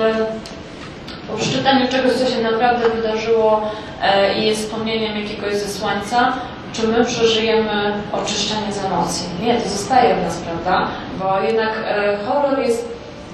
po 1.30 1.36
przeczytaniu 1.36 1.88
czegoś, 1.88 2.12
co 2.12 2.26
się 2.30 2.42
naprawdę 2.42 2.90
wydarzyło 2.90 3.70
e, 4.02 4.38
i 4.38 4.46
jest 4.46 4.62
wspomnieniem 4.62 5.16
jakiegoś 5.18 5.54
zesłańca, 5.54 6.32
czy 6.72 6.88
my 6.88 7.04
przeżyjemy 7.04 7.92
oczyszczenie 8.12 8.72
z 8.72 8.84
emocji? 8.84 9.26
Nie, 9.42 9.60
to 9.60 9.68
zostaje 9.68 10.14
w 10.16 10.22
nas, 10.22 10.36
prawda? 10.36 10.88
Bo 11.18 11.40
jednak 11.40 11.72
e, 11.84 12.18
horror 12.26 12.58
jest 12.60 12.88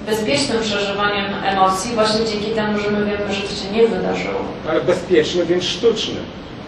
bezpiecznym 0.05 0.61
przeżywaniem 0.61 1.25
emocji 1.45 1.95
właśnie 1.95 2.25
dzięki 2.25 2.51
temu, 2.51 2.79
że 2.79 2.91
my 2.91 3.05
wiemy, 3.05 3.33
że 3.33 3.41
to 3.41 3.55
się 3.55 3.71
nie 3.71 3.87
wydarzyło. 3.87 4.39
ale 4.69 4.81
bezpieczny, 4.81 5.45
więc 5.45 5.63
sztuczny. 5.63 6.15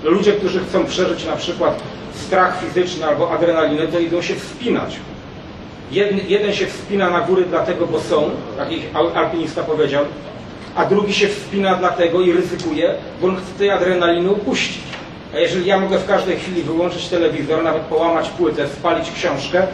Ludzie, 0.04 0.34
którzy 0.34 0.60
chcą 0.60 0.86
przeżyć 0.86 1.26
na 1.26 1.36
przykład 1.36 1.80
strach 2.16 2.60
fizyczny 2.62 3.06
albo 3.06 3.32
adrenalinę, 3.32 3.88
to 3.88 4.00
idą 4.00 4.22
się 4.22 4.36
wspinać. 4.36 4.96
Jeden, 5.92 6.20
jeden 6.28 6.54
się 6.54 6.66
wspina 6.68 7.10
na 7.10 7.22
góry 7.22 7.46
dlatego, 7.50 7.88
bo 7.88 8.00
są, 8.00 8.30
jak 8.58 8.72
ich 8.72 8.86
al- 8.94 9.12
alpinista 9.16 9.64
powiedział, 9.64 10.06
a 10.76 10.86
drugi 10.86 11.14
się 11.14 11.28
wspina 11.28 11.76
dlatego 11.76 12.22
i 12.22 12.32
ryzykuje, 12.32 12.94
bo 13.22 13.28
on 13.28 13.36
chce 13.36 13.58
tej 13.60 13.70
adrenaliny 13.72 14.32
upuścić. 14.32 14.80
A 15.36 15.40
jeżeli 15.40 15.66
ja 15.66 15.80
mogę 15.80 15.98
w 16.00 16.08
każdej 16.08 16.38
chwili 16.38 16.62
wyłączyć 16.64 17.08
telewizor, 17.08 17.64
nawet 17.64 17.82
połamać 17.82 18.30
płytę, 18.30 18.68
spalić 18.68 19.12
książkę, 19.12 19.68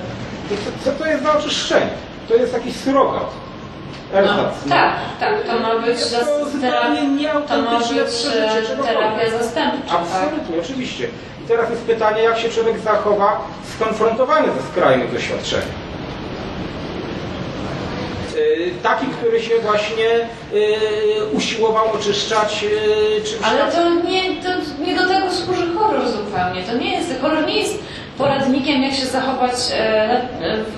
to 0.49 0.55
co, 0.55 0.91
co 0.91 0.99
to 1.03 1.09
jest 1.09 1.23
za 1.23 1.37
oczyszczenie? 1.37 1.89
To 2.29 2.35
jest 2.35 2.53
jakiś 2.53 2.75
surogat. 2.75 3.29
No, 4.13 4.19
Elzas, 4.19 4.53
no. 4.65 4.75
tak, 4.75 4.93
tak, 5.19 5.43
to 5.47 5.59
ma 5.59 5.75
być, 5.79 5.97
zas- 5.97 6.61
terapia, 6.61 7.41
to 7.47 7.61
ma 7.61 7.79
być 7.79 7.91
e, 7.91 8.83
terapia 8.83 9.37
zastępcza. 9.39 9.89
Tak? 9.89 9.99
Absolutnie, 10.01 10.55
oczywiście. 10.61 11.07
I 11.43 11.47
teraz 11.47 11.69
jest 11.69 11.81
pytanie, 11.81 12.21
jak 12.23 12.37
się 12.37 12.49
człowiek 12.49 12.79
zachowa 12.79 13.41
skonfrontowany 13.75 14.47
ze 14.47 14.67
skrajnym 14.71 15.11
doświadczeniem. 15.13 15.67
Yy, 18.35 18.71
Taki, 18.83 19.05
który 19.07 19.41
się 19.41 19.59
właśnie 19.59 20.09
yy, 20.53 21.25
usiłował 21.33 21.91
oczyszczać, 21.93 22.63
yy, 22.63 22.69
czy 23.25 23.45
Ale 23.45 23.71
to 23.71 23.89
nie, 24.09 24.41
to 24.43 24.49
nie 24.85 24.95
do 24.95 25.07
tego 25.07 25.31
służy 25.31 25.73
horror 25.77 26.07
zupełnie. 26.09 26.63
To 26.63 26.77
nie 26.77 26.91
jest, 26.97 27.21
horror 27.21 27.45
nie 27.47 27.59
jest 27.59 27.79
poradnikiem, 28.17 28.83
jak 28.83 28.93
się 28.93 29.05
zachować 29.05 29.53
e, 29.73 30.19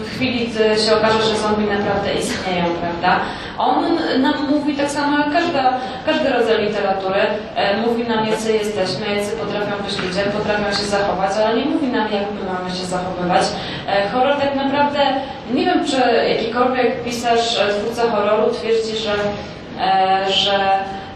w 0.03 0.15
chwili, 0.15 0.47
gdy 0.47 0.81
się 0.81 0.97
okaże, 0.97 1.23
że 1.23 1.37
zombie 1.37 1.65
naprawdę 1.65 2.13
istnieją, 2.13 2.65
prawda? 2.81 3.19
On 3.57 3.85
nam 4.21 4.49
mówi 4.49 4.75
tak 4.75 4.91
samo 4.91 5.19
jak 5.19 5.33
każda, 5.33 5.73
każdy 6.05 6.29
rodzaj 6.29 6.65
literatury, 6.65 7.21
e, 7.55 7.77
mówi 7.77 8.03
nam, 8.03 8.27
jacy 8.27 8.53
jesteśmy, 8.53 9.15
jacy 9.15 9.31
potrafią 9.37 9.83
być 9.85 9.99
ludzie, 9.99 10.21
potrafią 10.21 10.77
się 10.77 10.83
zachować, 10.85 11.31
ale 11.45 11.57
nie 11.57 11.65
mówi 11.65 11.87
nam, 11.87 12.11
jak 12.11 12.23
my 12.31 12.53
mamy 12.53 12.69
się 12.75 12.85
zachowywać. 12.85 13.43
E, 13.87 14.09
horror 14.09 14.37
tak 14.37 14.55
naprawdę, 14.55 14.99
nie 15.53 15.65
wiem, 15.65 15.85
czy 15.85 15.97
jakikolwiek 16.29 17.03
pisarz, 17.03 17.59
e, 17.59 17.79
twórca 17.79 18.11
horroru 18.11 18.53
twierdzi, 18.53 18.97
że, 18.97 19.13
e, 19.81 20.31
że 20.31 20.59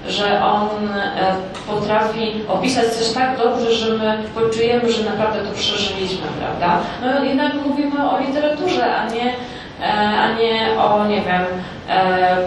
że 0.07 0.43
on 0.43 0.69
e, 0.93 1.35
potrafi 1.67 2.33
opisać 2.47 2.85
coś 2.85 3.13
tak 3.13 3.37
dobrze, 3.37 3.71
że 3.71 3.93
my 3.93 4.17
poczujemy, 4.35 4.91
że 4.91 5.03
naprawdę 5.03 5.39
to 5.39 5.55
przeżyliśmy, 5.55 6.27
prawda? 6.39 6.79
No 7.01 7.23
jednak 7.23 7.53
mówimy 7.65 8.09
o 8.09 8.19
literaturze, 8.19 8.95
a 8.95 9.07
nie, 9.07 9.33
e, 9.81 10.19
a 10.19 10.33
nie 10.33 10.81
o, 10.81 11.07
nie 11.07 11.21
wiem, 11.21 11.43
e, 11.89 12.37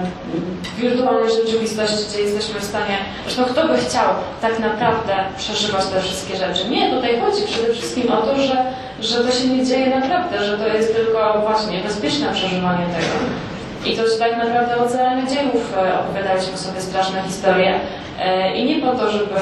wirtualnej 0.79 1.31
rzeczywistości, 1.31 2.09
gdzie 2.09 2.23
jesteśmy 2.23 2.61
w 2.61 2.65
stanie, 2.65 2.97
zresztą 3.25 3.45
kto 3.45 3.69
by 3.69 3.79
chciał 3.79 4.09
tak 4.41 4.59
naprawdę 4.59 5.15
przeżywać 5.39 5.87
te 5.87 6.01
wszystkie 6.01 6.37
rzeczy? 6.37 6.69
Nie, 6.69 6.91
tutaj 6.91 7.21
chodzi 7.21 7.43
przede 7.47 7.73
wszystkim 7.73 8.13
o 8.13 8.17
to, 8.17 8.37
że, 8.37 8.65
że 9.01 9.25
to 9.25 9.33
się 9.33 9.49
nie 9.49 9.67
dzieje 9.67 10.01
naprawdę, 10.01 10.45
że 10.45 10.59
to 10.59 10.69
jest 10.69 10.97
tylko 10.97 11.43
właśnie 11.47 11.81
bezpieczne 11.81 12.33
przeżywanie 12.33 12.87
tego. 12.87 13.52
I 13.85 13.97
to, 13.97 14.09
że 14.09 14.17
tak 14.19 14.37
naprawdę 14.37 14.77
od 14.77 14.91
zarania 14.91 15.27
dziejów 15.27 15.75
e, 15.77 16.01
opowiadaliśmy 16.01 16.59
sobie 16.59 16.81
straszne 16.81 17.23
historie 17.23 17.81
e, 18.19 18.57
i 18.57 18.65
nie 18.65 18.87
po 18.87 18.95
to, 18.95 19.13
żeby 19.13 19.35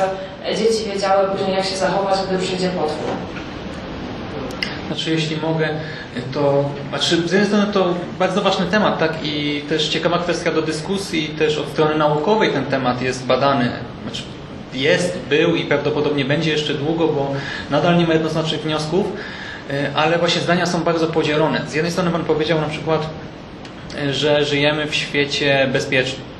dzieci 0.57 0.91
wiedziały 0.93 1.28
później, 1.28 1.57
jak 1.57 1.64
się 1.64 1.76
zachować, 1.76 2.18
gdy 2.28 2.38
przyjdzie 2.38 2.68
potwór. 2.68 3.11
Znaczy, 4.86 5.11
jeśli 5.11 5.36
mogę, 5.36 5.68
to 6.34 6.64
znaczy, 6.88 7.28
z 7.28 7.32
jednej 7.32 7.47
strony 7.47 7.72
to 7.72 7.95
bardzo 8.18 8.43
ważny 8.43 8.66
temat, 8.66 8.99
tak? 8.99 9.12
I 9.22 9.64
też 9.68 9.88
ciekawa 9.88 10.18
kwestia 10.18 10.53
do 10.53 10.62
dyskusji, 10.62 11.28
też 11.28 11.59
od 11.59 11.68
strony 11.68 11.95
naukowej 11.95 12.53
ten 12.53 12.64
temat 12.64 13.03
jest 13.03 13.26
badany. 13.26 13.70
Znaczy, 14.03 14.22
jest, 14.74 15.18
był 15.18 15.55
i 15.55 15.64
prawdopodobnie 15.64 16.24
będzie 16.24 16.51
jeszcze 16.51 16.74
długo, 16.74 17.09
bo 17.09 17.30
nadal 17.70 17.99
nie 17.99 18.07
ma 18.07 18.12
jednoznacznych 18.12 18.61
wniosków, 18.61 19.07
e, 19.70 19.91
ale 19.95 20.18
właśnie 20.18 20.43
zdania 20.43 20.66
są 20.66 20.82
bardzo 20.82 21.07
podzielone. 21.07 21.61
Z 21.68 21.74
jednej 21.74 21.93
strony 21.93 22.11
Pan 22.11 22.24
powiedział 22.24 22.61
na 22.61 22.68
przykład, 22.68 23.07
że 24.11 24.44
żyjemy 24.44 24.86
w 24.86 24.94
świecie 24.94 25.68
bezpiecznym. 25.72 26.30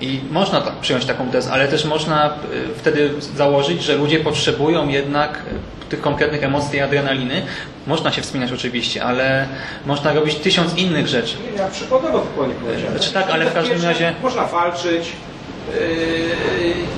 I 0.00 0.20
można 0.30 0.60
tak, 0.60 0.74
przyjąć 0.74 1.04
taką 1.06 1.28
tezę, 1.30 1.50
ale 1.52 1.68
też 1.68 1.84
można 1.84 2.26
e, 2.26 2.30
wtedy 2.76 3.10
założyć, 3.36 3.82
że 3.82 3.94
ludzie 3.96 4.20
potrzebują 4.20 4.88
jednak 4.88 5.30
e, 5.32 5.88
tych 5.90 6.00
konkretnych 6.00 6.42
emocji 6.44 6.78
i 6.78 6.80
adrenaliny. 6.80 7.42
Można 7.86 8.12
się 8.12 8.22
wspinać 8.22 8.52
oczywiście, 8.52 9.04
ale 9.04 9.46
można 9.86 10.12
robić 10.12 10.34
tysiąc 10.34 10.76
innych 10.76 11.06
rzeczy. 11.06 11.36
Nie, 11.52 11.58
ja 11.58 11.68
przykładowo 11.68 12.18
zupełnie 12.18 12.54
powiedziałem. 12.54 12.96
Znaczy 12.96 13.12
tak, 13.12 13.30
ale 13.30 13.46
w 13.46 13.54
każdym 13.54 13.82
razie- 13.82 14.14
Można 14.22 14.44
walczyć, 14.44 15.12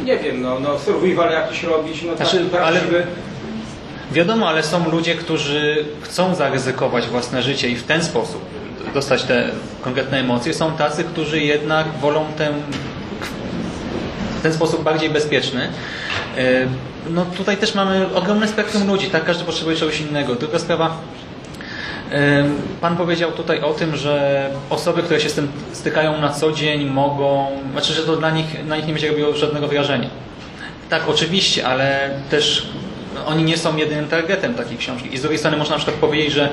yy, 0.01 0.05
nie 0.05 0.17
wiem, 0.19 0.43
no, 0.43 0.61
no 0.61 0.79
survival 0.79 1.33
jakiś 1.33 1.63
robić, 1.63 2.03
no 2.03 2.17
Znaczy, 2.17 2.45
tak, 2.53 2.63
ale- 2.63 2.81
prawdziwy. 2.81 3.07
Wiadomo, 4.13 4.49
ale 4.49 4.63
są 4.63 4.91
ludzie, 4.91 5.15
którzy 5.15 5.85
chcą 6.03 6.35
zaryzykować 6.35 7.07
własne 7.07 7.43
życie 7.43 7.69
i 7.69 7.77
w 7.77 7.83
ten 7.83 8.05
sposób 8.05 8.45
dostać 8.95 9.23
te 9.23 9.49
konkretne 9.83 10.19
emocje. 10.19 10.55
Są 10.55 10.73
tacy, 10.73 11.05
którzy 11.05 11.41
jednak 11.41 11.87
wolą 12.01 12.25
ten, 12.39 12.53
ten 14.43 14.53
sposób 14.53 14.83
bardziej 14.83 15.11
bezpieczny. 15.11 15.69
E, 16.37 16.67
No 17.11 17.27
tutaj 17.37 17.57
też 17.57 17.75
mamy 17.75 18.15
ogromne 18.15 18.49
spektrum 18.49 18.87
ludzi, 18.87 19.11
tak? 19.11 19.25
Każdy 19.25 19.45
potrzebuje 19.45 19.77
czegoś 19.77 20.01
innego. 20.01 20.35
Druga 20.35 20.59
sprawa, 20.59 20.97
e, 22.13 22.45
Pan 22.81 22.97
powiedział 22.97 23.33
tutaj 23.33 23.61
o 23.61 23.73
tym, 23.75 23.97
że 23.97 24.47
osoby, 24.71 25.03
które 25.03 25.21
się 25.21 25.29
z 25.29 25.35
tym 25.35 25.49
stykają 25.73 26.21
na 26.21 26.29
co 26.33 26.53
dzień 26.53 26.85
mogą, 26.85 27.47
znaczy, 27.73 27.93
że 27.93 28.03
to 28.03 28.17
dla 28.17 28.31
nich, 28.31 28.67
na 28.67 28.77
nich 28.77 28.87
nie 28.87 28.93
będzie 28.93 29.09
robiło 29.09 29.35
żadnego 29.35 29.69
wrażenia. 29.69 30.09
Tak, 30.91 31.09
oczywiście, 31.09 31.67
ale 31.67 32.11
też 32.31 32.67
oni 33.27 33.45
nie 33.45 33.57
są 33.57 33.77
jedynym 33.77 34.09
targetem 34.09 34.55
takiej 34.55 34.79
książki. 34.79 35.15
I 35.15 35.19
z 35.19 35.21
drugiej 35.21 35.39
strony 35.39 35.57
można 35.57 35.77
na 35.77 35.83
przykład 35.83 36.01
powiedzieć, 36.01 36.33
że 36.33 36.49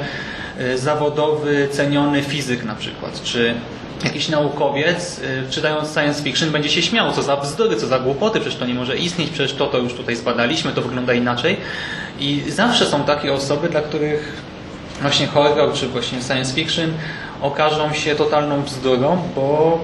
y, 0.62 0.78
zawodowy, 0.78 1.68
ceniony 1.72 2.24
fizyk 2.24 2.64
na 2.64 2.76
przykład, 2.76 3.24
czy 3.24 3.55
jakiś 4.03 4.30
naukowiec, 4.30 5.20
y, 5.20 5.43
czytając 5.49 5.93
science 5.93 6.24
fiction, 6.24 6.51
będzie 6.51 6.70
się 6.70 6.82
śmiał, 6.82 7.12
co 7.12 7.24
za 7.24 7.38
bzdury, 7.38 7.76
co 7.76 7.88
za 7.88 7.99
głupoty, 7.99 8.39
przecież 8.39 8.60
to 8.60 8.66
nie 8.66 8.74
może 8.74 8.97
istnieć, 8.97 9.30
przecież 9.30 9.53
to, 9.53 9.68
to 9.68 9.78
już 9.78 9.93
tutaj 9.93 10.16
zbadaliśmy, 10.16 10.72
to 10.72 10.82
wygląda 10.82 11.14
inaczej. 11.14 11.58
I 12.20 12.43
zawsze 12.47 12.86
są 12.86 13.03
takie 13.03 13.34
osoby, 13.34 13.70
dla 13.70 13.82
których 13.82 14.41
właśnie 15.01 15.28
horror, 15.28 15.74
czy 15.74 15.88
właśnie 15.88 16.22
science 16.22 16.53
fiction 16.53 16.93
okażą 17.41 17.93
się 17.93 18.16
totalną 18.16 18.62
bzdurą, 18.62 19.24
bo 19.36 19.80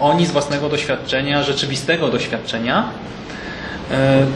oni 0.00 0.26
z 0.26 0.30
własnego 0.30 0.68
doświadczenia, 0.68 1.42
rzeczywistego 1.42 2.08
doświadczenia, 2.08 2.90
e, 3.90 4.26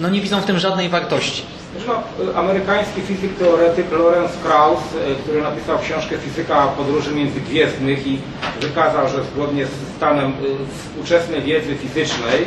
no 0.00 0.08
nie 0.08 0.20
widzą 0.20 0.40
w 0.40 0.44
tym 0.44 0.58
żadnej 0.58 0.88
wartości. 0.88 1.42
No, 1.86 2.02
amerykański 2.34 3.00
fizyk 3.00 3.34
teoretyk 3.38 3.92
Lawrence 3.92 4.34
Krauss, 4.44 4.80
y, 4.80 5.14
który 5.22 5.42
napisał 5.42 5.78
książkę 5.78 6.18
Fizyka 6.18 6.66
podróży 6.66 7.14
międzygwiezdnych 7.14 8.06
i 8.06 8.18
wykazał, 8.60 9.08
że 9.08 9.24
zgodnie 9.24 9.66
z 9.66 9.70
stanem 9.96 10.30
y, 10.30 10.34
współczesnej 10.78 11.42
wiedzy 11.42 11.74
fizycznej, 11.76 12.42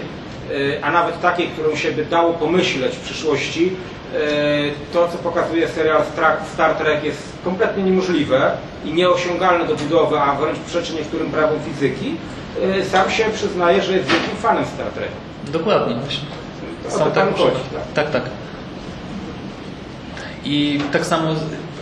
y, 0.52 0.80
a 0.84 0.92
nawet 0.92 1.22
takiej, 1.22 1.48
którą 1.48 1.76
się 1.76 1.92
by 1.92 2.06
dało 2.06 2.34
pomyśleć 2.34 2.96
w 2.96 3.00
przyszłości, 3.00 3.74
y, 4.14 4.72
to 4.94 5.08
co 5.08 5.18
pokazuje 5.18 5.68
serial 5.68 6.02
Star- 6.54 6.76
Trek 6.76 7.04
jest 7.04 7.22
kompletnie 7.44 7.84
niemożliwe 7.84 8.52
i 8.86 8.94
nieosiągalne 8.94 9.66
do 9.66 9.76
budowy, 9.76 10.20
a 10.20 10.36
wręcz 10.36 10.60
przeczy 10.60 10.94
niektórym 10.94 11.32
prawom 11.32 11.60
fizyki, 11.74 12.16
y, 12.80 12.86
sam 12.86 13.10
się 13.12 13.24
przyznaje, 13.34 13.82
że 13.82 13.98
jest 13.98 14.10
wielkim 14.10 14.36
fanem 14.38 14.66
Star 14.66 14.88
Treku. 14.88 15.14
Dokładnie. 15.48 15.96
właśnie. 15.96 16.41
To 16.90 17.06
panu 17.06 17.32
chodzi, 17.32 17.56
tak? 17.96 18.12
tak, 18.12 18.12
tak. 18.12 18.24
I 20.46 20.80
tak 20.92 21.06
samo 21.06 21.36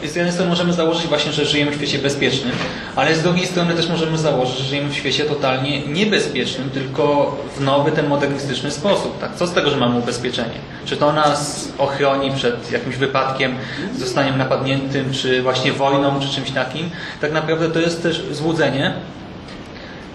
z 0.04 0.16
jednej 0.16 0.32
strony 0.32 0.50
możemy 0.50 0.74
założyć 0.74 1.08
właśnie, 1.08 1.32
że 1.32 1.46
żyjemy 1.46 1.72
w 1.72 1.76
świecie 1.76 2.00
bezpiecznym, 2.00 2.52
ale 2.96 3.16
z 3.16 3.24
drugiej 3.24 3.46
strony 3.48 3.74
też 3.74 3.90
możemy 3.90 4.18
założyć, 4.18 4.58
że 4.58 4.64
żyjemy 4.64 4.90
w 4.90 4.96
świecie 4.96 5.26
totalnie 5.26 5.88
niebezpiecznym, 5.88 6.70
tylko 6.70 7.38
w 7.58 7.62
nowy, 7.62 7.92
ten 7.92 8.08
modernistyczny 8.08 8.72
sposób. 8.72 9.20
Tak? 9.20 9.36
Co 9.36 9.48
z 9.48 9.54
tego, 9.54 9.70
że 9.70 9.78
mamy 9.78 10.00
ubezpieczenie? 10.00 10.60
Czy 10.86 10.98
to 10.98 11.14
nas 11.14 11.70
ochroni 11.78 12.32
przed 12.32 12.72
jakimś 12.72 12.96
wypadkiem, 12.96 13.56
zostaniem 13.98 14.38
napadniętym, 14.38 15.14
czy 15.14 15.42
właśnie 15.42 15.74
wojną, 15.74 16.20
czy 16.20 16.30
czymś 16.30 16.52
takim? 16.52 16.90
Tak 17.22 17.32
naprawdę 17.32 17.70
to 17.70 17.80
jest 17.80 18.04
też 18.04 18.24
złudzenie. 18.32 18.94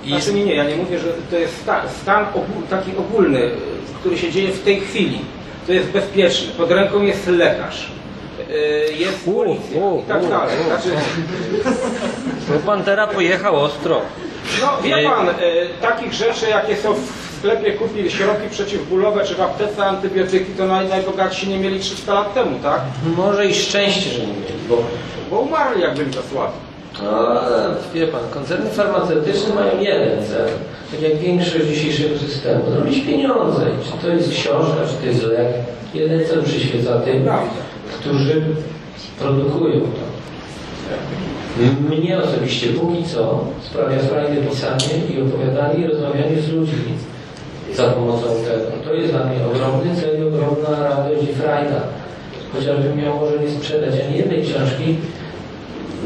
I 0.04 0.08
Znaczy 0.08 0.32
nie, 0.34 0.44
nie, 0.44 0.54
ja 0.54 0.64
nie 0.64 0.76
mówię, 0.76 0.98
że 0.98 1.08
to 1.30 1.36
jest 1.36 1.56
stan, 1.62 1.80
stan 2.02 2.24
ogól, 2.28 2.62
taki 2.70 2.90
ogólny, 2.96 3.50
który 4.00 4.18
się 4.18 4.30
dzieje 4.32 4.52
w 4.52 4.62
tej 4.62 4.80
chwili. 4.80 5.18
To 5.66 5.72
jest 5.72 5.88
bezpieczny. 5.88 6.48
Pod 6.56 6.70
ręką 6.70 7.02
jest 7.02 7.26
lekarz. 7.26 7.86
y, 8.50 8.94
Jest 8.94 9.24
policja 9.24 9.80
i 10.04 10.08
tak 10.08 10.28
dalej. 10.28 10.56
Znaczy, 10.66 10.88
Bo 12.48 12.58
Pantera 12.66 13.06
pojechał 13.06 13.56
ostro. 13.56 14.00
no 14.60 14.82
wie 14.82 15.04
pan, 15.10 15.28
y, 15.28 15.32
takich 15.82 16.12
rzeczy 16.12 16.48
jakie 16.50 16.76
są 16.76 16.94
w 16.94 16.98
sklepie 17.38 17.72
kupić 17.72 18.12
środki 18.12 18.48
przeciwbólowe 18.50 19.24
czy 19.24 19.34
w 19.34 19.40
aptece 19.40 19.86
antybiotyki, 19.86 20.52
to 20.52 20.66
naj, 20.66 20.88
najbogatsi 20.88 21.48
nie 21.48 21.58
mieli 21.58 21.80
300 21.80 22.14
lat 22.14 22.34
temu, 22.34 22.58
tak? 22.62 22.80
Może 23.16 23.46
i 23.46 23.54
szczęście, 23.54 24.10
że 24.10 24.20
nie 24.20 24.26
mieli, 24.26 24.54
bo 24.68 24.82
Bo 25.30 25.38
umarli 25.40 25.82
jak 25.82 25.94
byli 25.94 26.12
za 26.12 26.22
słabi. 26.32 26.52
No, 27.02 27.40
wie 27.94 28.06
pan, 28.06 28.20
koncerny 28.30 28.70
farmaceutyczne 28.70 29.54
mają 29.54 29.80
jeden 29.80 30.24
cel, 30.26 30.48
tak 30.90 31.02
jak 31.02 31.16
większość 31.16 31.66
dzisiejszego 31.66 32.18
systemu, 32.18 32.70
zrobić 32.70 33.06
pieniądze. 33.06 33.62
I 33.62 33.92
Czy 33.92 34.06
to 34.06 34.08
jest 34.08 34.30
książka, 34.30 34.76
czy 34.88 34.94
to 34.94 35.06
jest 35.06 35.22
lek, 35.22 35.48
jeden 35.94 36.26
cel 36.26 36.42
przyświeca 36.42 36.98
tym, 36.98 37.28
którzy 38.00 38.42
produkują 39.18 39.80
to. 39.80 40.14
Mnie 41.90 42.18
osobiście 42.18 42.66
póki 42.68 43.04
co 43.04 43.44
sprawia 43.62 43.98
frajdę 43.98 44.36
pisanie 44.42 45.06
i 45.14 45.22
opowiadanie 45.22 45.84
i 45.84 45.86
rozmawianie 45.86 46.42
z 46.42 46.52
ludźmi 46.52 46.92
za 47.74 47.84
pomocą 47.84 48.26
tego. 48.26 48.64
To 48.84 48.94
jest 48.94 49.10
dla 49.12 49.24
mnie 49.24 49.36
ogromny 49.46 49.96
cel 49.96 50.20
i 50.20 50.22
ogromna 50.22 50.88
radość 50.88 51.22
i 51.30 51.34
frajda. 51.34 51.80
Chociażbym 52.52 52.96
miał 52.96 53.16
może 53.16 53.38
nie 53.38 53.50
sprzedać 53.50 53.94
ani 54.08 54.18
jednej 54.18 54.42
książki, 54.42 54.96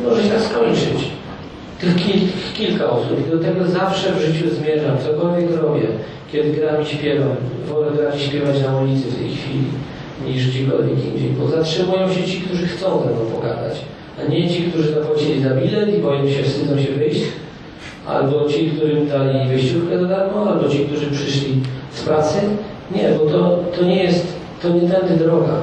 może 0.05 0.23
się 0.23 0.41
skończyć. 0.41 1.09
Kil, 1.81 2.21
kilka 2.55 2.91
osób 2.91 3.27
i 3.27 3.31
do 3.31 3.39
tego 3.39 3.67
zawsze 3.67 4.13
w 4.13 4.21
życiu 4.21 4.55
zmierzam, 4.55 4.99
cokolwiek 4.99 5.63
robię. 5.63 5.87
Kiedy 6.33 6.51
gram 6.51 6.83
i 6.83 6.87
śpiewam, 6.87 7.37
wolę 7.69 7.93
grać 7.97 8.17
i 8.17 8.25
śpiewać 8.25 8.63
na 8.63 8.81
ulicy 8.81 9.09
w 9.09 9.19
tej 9.19 9.29
chwili 9.29 9.65
niż 10.27 10.49
gdziekolwiek 10.49 11.05
indziej, 11.05 11.31
bo 11.31 11.49
zatrzymują 11.49 12.13
się 12.13 12.25
ci, 12.25 12.41
którzy 12.41 12.67
chcą 12.67 12.87
ze 12.87 13.07
mną 13.07 13.21
pogadać, 13.35 13.75
a 14.21 14.31
nie 14.31 14.51
ci, 14.51 14.63
którzy 14.63 14.93
zapłacili 14.93 15.43
za 15.43 15.51
bilet 15.51 15.99
i 15.99 16.03
boją 16.03 16.31
się, 16.31 16.43
wstydzą 16.43 16.79
się 16.79 16.93
wyjść, 16.93 17.23
albo 18.07 18.49
ci, 18.49 18.71
którym 18.71 19.09
dali 19.09 19.49
wyjściówkę 19.49 19.99
za 19.99 20.09
darmo, 20.09 20.51
albo 20.51 20.69
ci, 20.69 20.79
którzy 20.79 21.07
przyszli 21.11 21.61
z 21.93 22.03
pracy. 22.03 22.39
Nie, 22.97 23.09
bo 23.19 23.31
to, 23.31 23.59
to 23.77 23.85
nie 23.85 24.03
jest 24.03 24.39
to 24.63 24.69
nie 24.69 24.81
tędy 24.81 25.17
droga. 25.17 25.55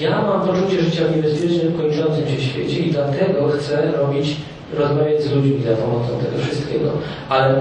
Ja 0.00 0.22
mam 0.22 0.46
poczucie 0.46 0.82
życia 0.82 1.04
w 1.04 1.16
niebezpiecznym, 1.16 1.78
kończącym 1.78 2.28
się 2.28 2.40
świecie 2.40 2.78
i 2.80 2.90
dlatego 2.90 3.48
chcę 3.48 3.92
robić, 3.92 4.36
rozmawiać 4.74 5.22
z 5.22 5.32
ludźmi 5.32 5.62
za 5.62 5.76
pomocą 5.76 6.08
tego 6.08 6.42
wszystkiego. 6.42 6.90
Ale 7.28 7.60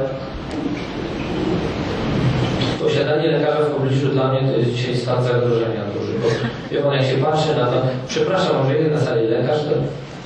posiadanie 2.84 3.28
lekarza 3.28 3.60
w 3.60 3.70
pobliżu 3.70 4.08
dla 4.08 4.32
mnie 4.32 4.52
to 4.52 4.58
jest 4.58 4.74
dzisiaj 4.74 4.96
stan 4.98 5.24
zagrożenia 5.24 5.82
duży. 6.00 6.14
Bo 6.14 6.28
wie 6.72 6.82
pan, 6.82 6.94
jak 6.94 7.06
się 7.06 7.18
patrzy 7.18 7.56
na 7.56 7.66
to, 7.66 7.82
przepraszam, 8.08 8.64
może 8.64 8.78
jeden 8.78 8.94
na 8.94 9.00
sali 9.00 9.28
lekarz, 9.28 9.60
to 9.60 9.70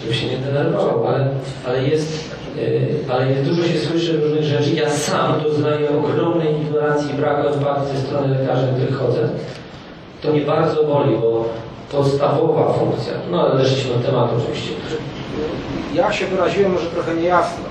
żeby 0.02 0.14
się 0.14 0.28
nie 0.28 0.38
denerwował, 0.38 1.08
ale, 1.08 1.28
ale 1.68 1.84
jest, 1.84 2.36
yy, 2.56 3.14
ale 3.14 3.26
dużo 3.36 3.64
się 3.64 3.80
słyszy 3.80 4.18
różnych 4.18 4.44
rzeczy. 4.44 4.70
Ja 4.72 4.90
sam 4.90 5.42
doznaję 5.44 5.90
ogromnej 5.90 6.62
ignorancji 6.62 7.14
braku 7.14 7.48
empatii 7.48 7.98
ze 7.98 8.02
strony 8.02 8.40
lekarzy, 8.40 8.68
których 8.76 8.98
chodzę. 8.98 9.30
To 10.22 10.32
mnie 10.32 10.42
bardzo 10.42 10.84
boli, 10.84 11.18
bo 11.22 11.50
podstawowa 11.92 12.74
funkcja, 12.74 13.14
no 13.32 13.42
ale 13.42 13.64
zeszliśmy 13.64 13.94
od 13.94 14.06
tematu 14.06 14.36
oczywiście. 14.42 14.72
Ja 15.94 16.14
się 16.14 16.26
wyraziłem 16.26 16.72
może 16.72 16.86
trochę 16.86 17.16
niejasno. 17.16 17.64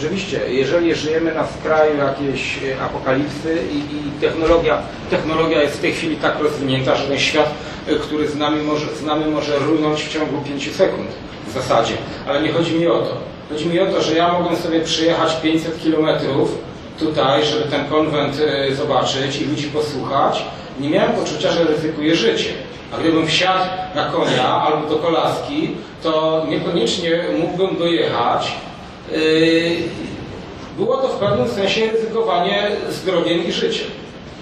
Rzeczywiście, 0.00 0.40
jeżeli 0.48 0.94
żyjemy 0.94 1.34
na 1.34 1.46
skraju 1.46 1.96
jakiejś 1.98 2.58
e, 2.64 2.82
apokalipsy 2.82 3.58
i, 3.72 3.76
i 3.76 4.20
technologia, 4.20 4.78
technologia 5.10 5.62
jest 5.62 5.76
w 5.76 5.80
tej 5.80 5.92
chwili 5.92 6.16
tak 6.16 6.40
rozwinięta, 6.40 6.96
że 6.96 7.08
ten 7.08 7.18
świat, 7.18 7.50
e, 7.88 7.94
który 7.94 8.28
znamy 8.28 8.62
może, 8.62 8.86
znamy, 8.94 9.26
może 9.26 9.58
runąć 9.58 10.02
w 10.02 10.12
ciągu 10.12 10.40
5 10.44 10.76
sekund 10.76 11.08
w 11.46 11.52
zasadzie. 11.52 11.94
Ale 12.28 12.42
nie 12.42 12.52
chodzi 12.52 12.74
mi 12.74 12.86
o 12.86 12.98
to. 12.98 13.16
Chodzi 13.48 13.66
mi 13.66 13.80
o 13.80 13.86
to, 13.86 14.02
że 14.02 14.14
ja 14.14 14.32
mogłem 14.32 14.56
sobie 14.56 14.80
przyjechać 14.80 15.36
500 15.42 15.82
kilometrów 15.82 16.58
tutaj, 16.98 17.44
żeby 17.44 17.64
ten 17.64 17.86
konwent 17.86 18.40
e, 18.40 18.74
zobaczyć 18.74 19.40
i 19.40 19.44
ludzi 19.44 19.68
posłuchać. 19.68 20.44
Nie 20.80 20.90
miałem 20.90 21.12
poczucia, 21.12 21.52
że 21.52 21.64
ryzykuję 21.64 22.16
życie. 22.16 22.50
A 22.92 22.98
gdybym 22.98 23.26
wsiadł 23.26 23.64
na 23.94 24.04
konia 24.04 24.48
albo 24.48 24.88
do 24.88 24.96
kolaski, 24.96 25.70
to 26.02 26.44
niekoniecznie 26.48 27.24
mógłbym 27.38 27.76
dojechać. 27.78 28.52
Yy, 29.12 29.76
Było 30.76 30.96
to 30.96 31.08
w 31.08 31.16
pewnym 31.16 31.48
sensie 31.48 31.90
ryzykowanie 31.90 32.68
zdrowiem 32.88 33.46
i 33.46 33.52
życiem. 33.52 33.86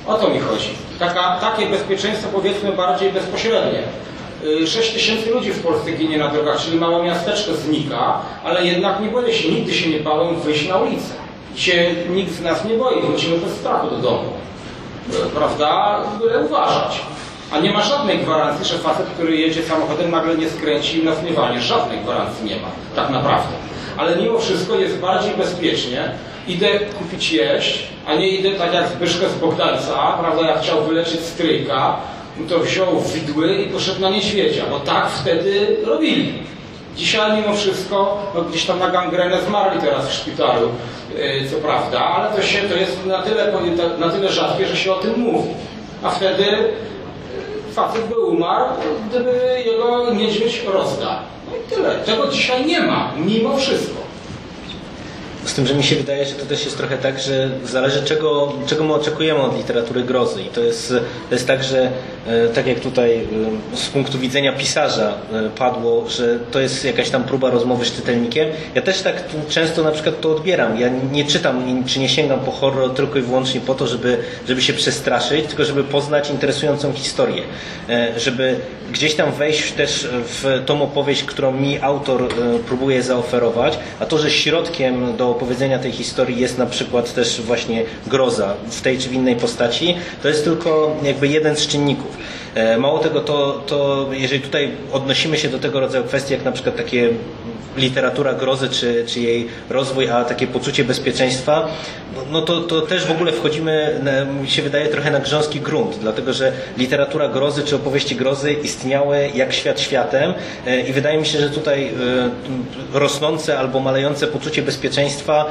O 0.07 0.15
to 0.15 0.29
mi 0.29 0.41
chodzi. 0.41 0.69
Taka, 0.99 1.39
takie 1.41 1.67
bezpieczeństwo 1.67 2.29
powiedzmy 2.33 2.73
bardziej 2.73 3.13
bezpośrednie. 3.13 3.83
6 4.67 4.93
tysięcy 4.93 5.31
ludzi 5.31 5.53
w 5.53 5.63
Polsce 5.63 5.93
ginie 5.93 6.19
na 6.19 6.29
drogach, 6.29 6.61
czyli 6.61 6.79
małe 6.79 7.05
miasteczko 7.05 7.55
znika, 7.55 8.21
ale 8.45 8.67
jednak 8.67 9.01
nie 9.01 9.09
boję 9.09 9.35
się, 9.35 9.49
nigdy 9.49 9.75
się 9.75 9.91
nie 9.91 10.01
bałem 10.01 10.41
wyjść 10.41 10.69
na 10.69 10.77
ulicę. 10.77 11.15
Się 11.57 11.95
nikt 12.11 12.33
z 12.33 12.41
nas 12.41 12.65
nie 12.65 12.75
boi, 12.75 13.03
chodzimy 13.03 13.39
bez 13.39 13.55
strachu 13.55 13.91
do 13.91 13.97
domu. 13.97 14.33
Prawda? 15.35 16.01
Byle 16.21 16.39
uważać. 16.39 17.01
A 17.55 17.61
nie 17.61 17.73
ma 17.73 17.83
żadnej 17.83 18.19
gwarancji, 18.19 18.65
że 18.65 18.79
facet, 18.79 19.07
który 19.07 19.37
jedzie 19.37 19.63
samochodem 19.63 20.11
nagle 20.11 20.37
nie 20.37 20.49
skręci 20.49 20.99
i 20.99 21.05
nas 21.05 21.17
nie. 21.23 21.61
Żadnej 21.61 21.99
gwarancji 21.99 22.45
nie 22.45 22.57
ma, 22.57 22.69
tak 22.97 23.11
naprawdę. 23.11 23.53
Ale 23.97 24.17
mimo 24.17 24.39
wszystko 24.39 24.79
jest 24.79 24.99
bardziej 24.99 25.35
bezpiecznie. 25.35 26.11
Idę 26.49 26.67
kupić 26.99 27.33
jeść, 27.33 27.87
a 28.07 28.15
nie 28.15 28.29
idę 28.29 28.51
tak 28.51 28.75
jak 28.75 28.89
Zbyszko 28.89 29.29
z 29.29 29.35
Bogdańca, 29.35 30.13
prawda, 30.21 30.47
jak 30.47 30.61
chciał 30.63 30.85
wyleczyć 30.85 31.21
stryjka, 31.21 31.97
to 32.49 32.59
wziął 32.59 33.01
widły 33.01 33.55
i 33.55 33.67
poszedł 33.67 34.01
na 34.01 34.11
niedźwiedzia, 34.11 34.63
bo 34.71 34.81
tak 34.81 35.11
wtedy 35.11 35.77
robili. 35.87 36.33
Dzisiaj 36.97 37.43
mimo 37.43 37.55
wszystko, 37.55 38.19
no 38.35 38.43
gdzieś 38.43 38.65
tam 38.65 38.79
na 38.79 38.91
gangrenę 38.91 39.43
zmarli 39.43 39.81
teraz 39.81 40.09
w 40.09 40.13
szpitalu, 40.13 40.69
yy, 41.17 41.51
co 41.51 41.57
prawda, 41.57 42.01
ale 42.01 42.37
to, 42.37 42.43
się, 42.43 42.59
to 42.59 42.75
jest 42.75 43.07
na 43.07 43.23
tyle, 43.23 43.53
na 43.99 44.09
tyle 44.09 44.33
rzadkie, 44.33 44.67
że 44.67 44.77
się 44.77 44.95
o 44.95 44.99
tym 44.99 45.21
mówi. 45.21 45.49
A 46.03 46.11
wtedy 46.11 46.45
facet 47.75 48.09
by 48.09 48.19
umarł, 48.19 48.65
gdyby 49.09 49.63
jego 49.67 50.15
niedźwiedź 50.15 50.63
rozdał. 50.73 51.13
No 51.51 51.57
i 51.57 51.71
tyle. 51.71 51.95
Tego 51.95 52.27
dzisiaj 52.27 52.67
nie 52.67 52.81
ma, 52.83 53.13
mimo 53.17 53.57
wszystko. 53.57 54.04
Z 55.45 55.55
tym, 55.55 55.67
że 55.67 55.75
mi 55.75 55.83
się 55.83 55.97
wydaje, 55.97 56.27
że 56.27 56.35
to 56.35 56.47
też 56.47 56.65
jest 56.65 56.77
trochę 56.77 56.99
tak, 56.99 57.21
że 57.21 57.51
zależy 57.65 58.03
czego, 58.03 58.53
czego 58.67 58.85
my 58.85 58.95
oczekujemy 58.95 59.41
od 59.41 59.57
literatury 59.57 60.03
grozy. 60.03 60.43
I 60.43 60.47
to 60.47 60.61
jest, 60.61 60.89
to 61.29 61.35
jest 61.35 61.47
tak, 61.47 61.65
że 61.65 61.91
e, 62.27 62.49
tak 62.49 62.67
jak 62.67 62.81
tutaj 62.81 63.17
e, 63.73 63.77
z 63.77 63.89
punktu 63.89 64.19
widzenia 64.19 64.53
pisarza 64.53 65.15
e, 65.33 65.51
padło, 65.51 66.09
że 66.09 66.39
to 66.51 66.61
jest 66.61 66.85
jakaś 66.85 67.11
tam 67.11 67.25
próba 67.25 67.51
rozmowy 67.51 67.85
z 67.85 67.93
czytelnikiem. 67.93 68.49
Ja 68.75 68.83
też 68.83 69.03
tak 69.03 69.25
często 69.49 69.83
na 69.83 69.91
przykład 69.91 70.21
to 70.21 70.33
odbieram. 70.33 70.81
Ja 70.81 70.89
nie 71.13 71.25
czytam 71.25 71.85
czy 71.87 71.99
nie 71.99 72.09
sięgam 72.09 72.41
po 72.41 72.51
horror 72.51 72.95
tylko 72.95 73.19
i 73.19 73.23
wyłącznie 73.23 73.61
po 73.61 73.75
to, 73.75 73.87
żeby, 73.87 74.19
żeby 74.49 74.63
się 74.63 74.73
przestraszyć, 74.73 75.47
tylko 75.47 75.65
żeby 75.65 75.85
poznać 75.85 76.31
interesującą 76.31 76.93
historię. 76.93 77.43
Żeby 78.17 78.57
gdzieś 78.93 79.15
tam 79.15 79.33
wejść 79.33 79.73
też 79.73 80.09
w 80.13 80.63
tą 80.67 80.83
opowieść, 80.83 81.25
którą 81.25 81.53
mi 81.53 81.79
autor 81.81 82.29
próbuje 82.67 83.03
zaoferować, 83.03 83.79
a 84.01 84.07
to, 84.07 84.19
że 84.19 84.31
środkiem 84.31 85.17
do 85.17 85.34
opowiedzenia 85.35 85.79
tej 85.79 85.93
historii 85.93 86.41
jest 86.41 86.59
na 86.59 86.67
przykład 86.67 87.15
też 87.15 87.41
właśnie 87.41 87.85
groza 88.07 88.55
w 88.71 88.81
tej 88.81 88.99
czy 88.99 89.09
w 89.09 89.13
innej 89.13 89.37
postaci, 89.37 89.95
to 90.23 90.29
jest 90.29 90.45
tylko 90.45 90.97
jakby 91.03 91.29
jeden 91.29 91.57
z 91.57 91.67
czynników. 91.67 92.17
Mało 92.79 92.99
tego, 92.99 93.21
to, 93.21 93.63
to 93.67 94.09
jeżeli 94.13 94.41
tutaj 94.41 94.71
odnosimy 94.93 95.37
się 95.37 95.49
do 95.49 95.59
tego 95.59 95.81
rodzaju 95.81 96.05
kwestii, 96.05 96.33
jak 96.33 96.45
na 96.45 96.53
przykład 96.53 96.77
takie 96.77 97.09
literatura 97.77 98.35
grozy, 98.35 98.69
czy, 98.69 99.05
czy 99.07 99.21
jej 99.21 99.49
rozwój, 99.71 100.09
a 100.11 100.25
takie 100.25 100.47
poczucie 100.47 100.85
bezpieczeństwa, 100.85 101.69
no 102.31 102.43
to, 102.43 102.61
to 102.61 102.81
też 102.81 103.05
w 103.05 103.11
ogóle 103.11 103.33
wchodzimy, 103.33 104.01
mi 104.43 104.51
się 104.51 104.63
wydaje, 104.63 104.87
trochę 104.87 105.11
na 105.11 105.21
grząski 105.21 105.61
grunt, 105.61 105.99
dlatego 106.01 106.33
że 106.33 106.53
literatura 106.79 107.29
grozy, 107.29 107.63
czy 107.63 107.77
opowieści 107.77 108.17
grozy 108.17 108.53
istniały 108.53 109.31
jak 109.35 109.53
świat 109.53 109.81
światem 109.81 110.35
i 110.89 110.93
wydaje 110.93 111.19
mi 111.19 111.27
się, 111.27 111.39
że 111.39 111.51
tutaj 111.51 111.91
rosnące 112.93 113.59
albo 113.59 113.81
malejące 113.81 114.27
poczucie 114.27 114.63
bezpieczeństwa 114.63 115.47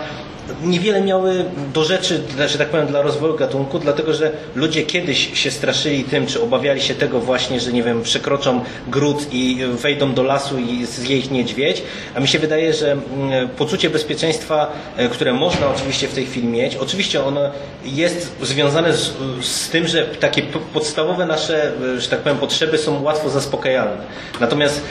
niewiele 0.64 1.01
miały 1.01 1.45
do 1.74 1.84
rzeczy, 1.84 2.22
że 2.47 2.57
tak 2.57 2.70
powiem, 2.70 2.88
dla 2.88 3.01
rozwoju 3.01 3.36
gatunku, 3.36 3.80
dlatego 3.80 4.14
że 4.14 4.32
ludzie 4.55 4.84
kiedyś 4.84 5.39
się 5.39 5.51
straszyli 5.51 6.03
tym, 6.03 6.28
czy 6.28 6.41
obawiali 6.41 6.82
się 6.82 6.95
tego 6.95 7.20
właśnie, 7.20 7.59
że 7.59 7.74
nie 7.74 7.84
wiem, 7.84 8.01
przekroczą 8.01 8.64
gród 8.88 9.28
i 9.32 9.57
wejdą 9.82 10.14
do 10.14 10.24
lasu 10.24 10.59
i 10.59 10.86
zje 10.86 11.18
ich 11.18 11.32
niedźwiedź. 11.32 11.84
A 12.16 12.20
mi 12.20 12.28
się 12.28 12.39
wydaje, 12.39 12.74
że 12.74 12.91
mm, 12.91 13.49
poczucie 13.49 13.89
bezpieczeństwa, 13.89 14.72
e, 14.97 15.09
które 15.09 15.34
można 15.34 15.70
oczywiście 15.76 16.07
w 16.07 16.14
tej 16.14 16.26
chwili 16.26 16.47
mieć, 16.54 16.76
oczywiście 16.76 17.24
ono 17.24 17.41
jest 17.86 18.36
związane 18.41 18.93
z, 18.93 19.14
z 19.41 19.70
tym, 19.70 19.88
że 19.88 20.06
takie 20.06 20.41
podstawowe 20.74 21.26
nasze, 21.26 21.72
e, 21.95 22.01
że 22.01 22.10
tak 22.10 22.20
powiem, 22.20 22.38
potrzeby 22.38 22.78
są 22.78 23.04
łatwo 23.04 23.30
zaspokajalne. 23.30 24.04
Natomiast 24.39 24.82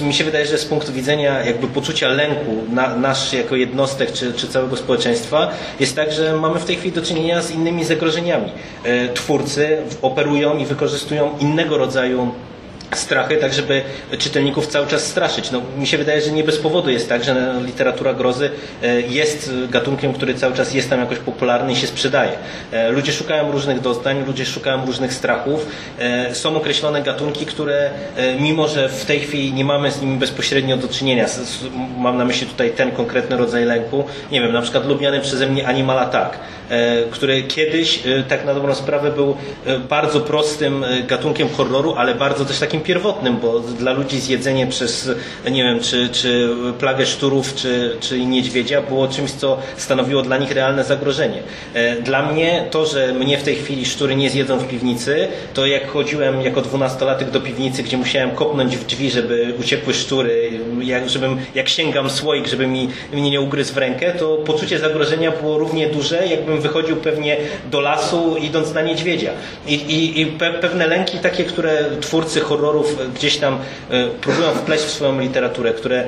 e, 0.00 0.04
mi 0.04 0.14
się 0.14 0.24
wydaje, 0.24 0.46
że 0.46 0.58
z 0.58 0.64
punktu 0.64 0.92
widzenia 0.92 1.44
jakby 1.44 1.66
poczucia 1.66 2.08
lęku 2.08 2.64
na, 2.72 2.96
nasz 2.96 3.32
jako 3.32 3.56
jednostek, 3.56 4.12
czy, 4.12 4.32
czy 4.32 4.48
całego 4.48 4.76
społeczeństwa 4.76 5.50
jest 5.80 5.96
tak, 5.96 6.12
że 6.12 6.36
mamy 6.36 6.60
w 6.60 6.64
tej 6.64 6.76
chwili 6.76 6.92
do 6.92 7.02
czynienia 7.02 7.42
z 7.42 7.50
innymi 7.50 7.84
zagrożeniami. 7.84 8.52
Twórcy 9.14 9.78
operują 10.02 10.58
i 10.58 10.64
wykorzystują 10.64 11.38
innego 11.40 11.78
rodzaju 11.78 12.32
strachy, 12.96 13.36
tak 13.36 13.54
żeby 13.54 13.82
czytelników 14.18 14.66
cały 14.66 14.86
czas 14.86 15.06
straszyć. 15.06 15.50
No, 15.50 15.62
mi 15.78 15.86
się 15.86 15.98
wydaje, 15.98 16.20
że 16.20 16.30
nie 16.30 16.44
bez 16.44 16.58
powodu 16.58 16.90
jest 16.90 17.08
tak, 17.08 17.24
że 17.24 17.54
literatura 17.66 18.14
grozy 18.14 18.50
e, 18.82 19.00
jest 19.00 19.52
gatunkiem, 19.70 20.12
który 20.12 20.34
cały 20.34 20.54
czas 20.54 20.74
jest 20.74 20.90
tam 20.90 21.00
jakoś 21.00 21.18
popularny 21.18 21.72
i 21.72 21.76
się 21.76 21.86
sprzedaje. 21.86 22.32
E, 22.72 22.90
ludzie 22.90 23.12
szukają 23.12 23.52
różnych 23.52 23.80
doznań, 23.80 24.24
ludzie 24.26 24.46
szukają 24.46 24.86
różnych 24.86 25.14
strachów. 25.14 25.66
E, 25.98 26.34
są 26.34 26.56
określone 26.56 27.02
gatunki, 27.02 27.46
które 27.46 27.90
mimo, 28.40 28.68
że 28.68 28.88
w 28.88 29.04
tej 29.04 29.20
chwili 29.20 29.52
nie 29.52 29.64
mamy 29.64 29.90
z 29.90 30.00
nimi 30.00 30.18
bezpośrednio 30.18 30.76
do 30.76 30.88
czynienia, 30.88 31.26
mam 31.98 32.18
na 32.18 32.24
myśli 32.24 32.46
tutaj 32.46 32.70
ten 32.70 32.90
konkretny 32.90 33.36
rodzaj 33.36 33.64
lęku, 33.64 34.04
nie 34.32 34.40
wiem, 34.40 34.52
na 34.52 34.62
przykład 34.62 34.86
lubiany 34.86 35.20
przeze 35.20 35.46
mnie 35.46 35.66
Animal 35.66 35.98
Attack, 35.98 36.38
który 37.10 37.42
kiedyś 37.42 38.02
tak 38.28 38.44
na 38.44 38.54
dobrą 38.54 38.74
sprawę 38.74 39.10
był 39.12 39.36
bardzo 39.88 40.20
prostym 40.20 40.84
gatunkiem 41.06 41.48
horroru, 41.48 41.94
ale 41.94 42.14
bardzo 42.14 42.44
też 42.44 42.58
takim 42.58 42.79
pierwotnym, 42.80 43.36
bo 43.36 43.60
dla 43.60 43.92
ludzi 43.92 44.20
zjedzenie 44.20 44.66
przez, 44.66 45.10
nie 45.50 45.62
wiem, 45.64 45.80
czy, 45.80 46.08
czy 46.08 46.48
plagę 46.78 47.06
szczurów, 47.06 47.54
czy, 47.54 47.96
czy 48.00 48.20
niedźwiedzia 48.26 48.82
było 48.82 49.08
czymś, 49.08 49.30
co 49.30 49.58
stanowiło 49.76 50.22
dla 50.22 50.36
nich 50.38 50.50
realne 50.50 50.84
zagrożenie. 50.84 51.42
E, 51.74 52.02
dla 52.02 52.32
mnie 52.32 52.64
to, 52.70 52.86
że 52.86 53.12
mnie 53.12 53.38
w 53.38 53.42
tej 53.42 53.56
chwili 53.56 53.86
szczury 53.86 54.16
nie 54.16 54.30
zjedzą 54.30 54.58
w 54.58 54.68
piwnicy, 54.68 55.28
to 55.54 55.66
jak 55.66 55.88
chodziłem 55.88 56.40
jako 56.40 56.60
dwunastolatek 56.60 57.30
do 57.30 57.40
piwnicy, 57.40 57.82
gdzie 57.82 57.96
musiałem 57.96 58.30
kopnąć 58.30 58.76
w 58.76 58.86
drzwi, 58.86 59.10
żeby 59.10 59.54
uciekły 59.60 59.94
szczury, 59.94 60.50
jak, 60.82 61.08
żebym, 61.08 61.38
jak 61.54 61.68
sięgam 61.68 62.10
słoik, 62.10 62.46
żeby 62.46 62.66
mi 62.66 62.88
mnie 63.12 63.30
nie 63.30 63.40
ugryzł 63.40 63.74
w 63.74 63.76
rękę, 63.76 64.12
to 64.12 64.36
poczucie 64.36 64.78
zagrożenia 64.78 65.30
było 65.30 65.58
równie 65.58 65.86
duże, 65.86 66.26
jakbym 66.26 66.60
wychodził 66.60 66.96
pewnie 66.96 67.36
do 67.70 67.80
lasu 67.80 68.36
idąc 68.36 68.74
na 68.74 68.82
niedźwiedzia. 68.82 69.30
I, 69.66 69.74
i, 69.74 70.20
i 70.20 70.26
pe, 70.26 70.52
pewne 70.52 70.86
lęki 70.86 71.18
takie, 71.18 71.44
które 71.44 71.84
twórcy 72.00 72.40
horroru 72.40 72.69
horrorów 72.70 73.14
gdzieś 73.14 73.36
tam 73.36 73.58
e, 73.90 74.06
próbują 74.08 74.50
wpleść 74.50 74.84
w 74.84 74.90
swoją 74.90 75.20
literaturę, 75.20 75.72
które 75.72 76.04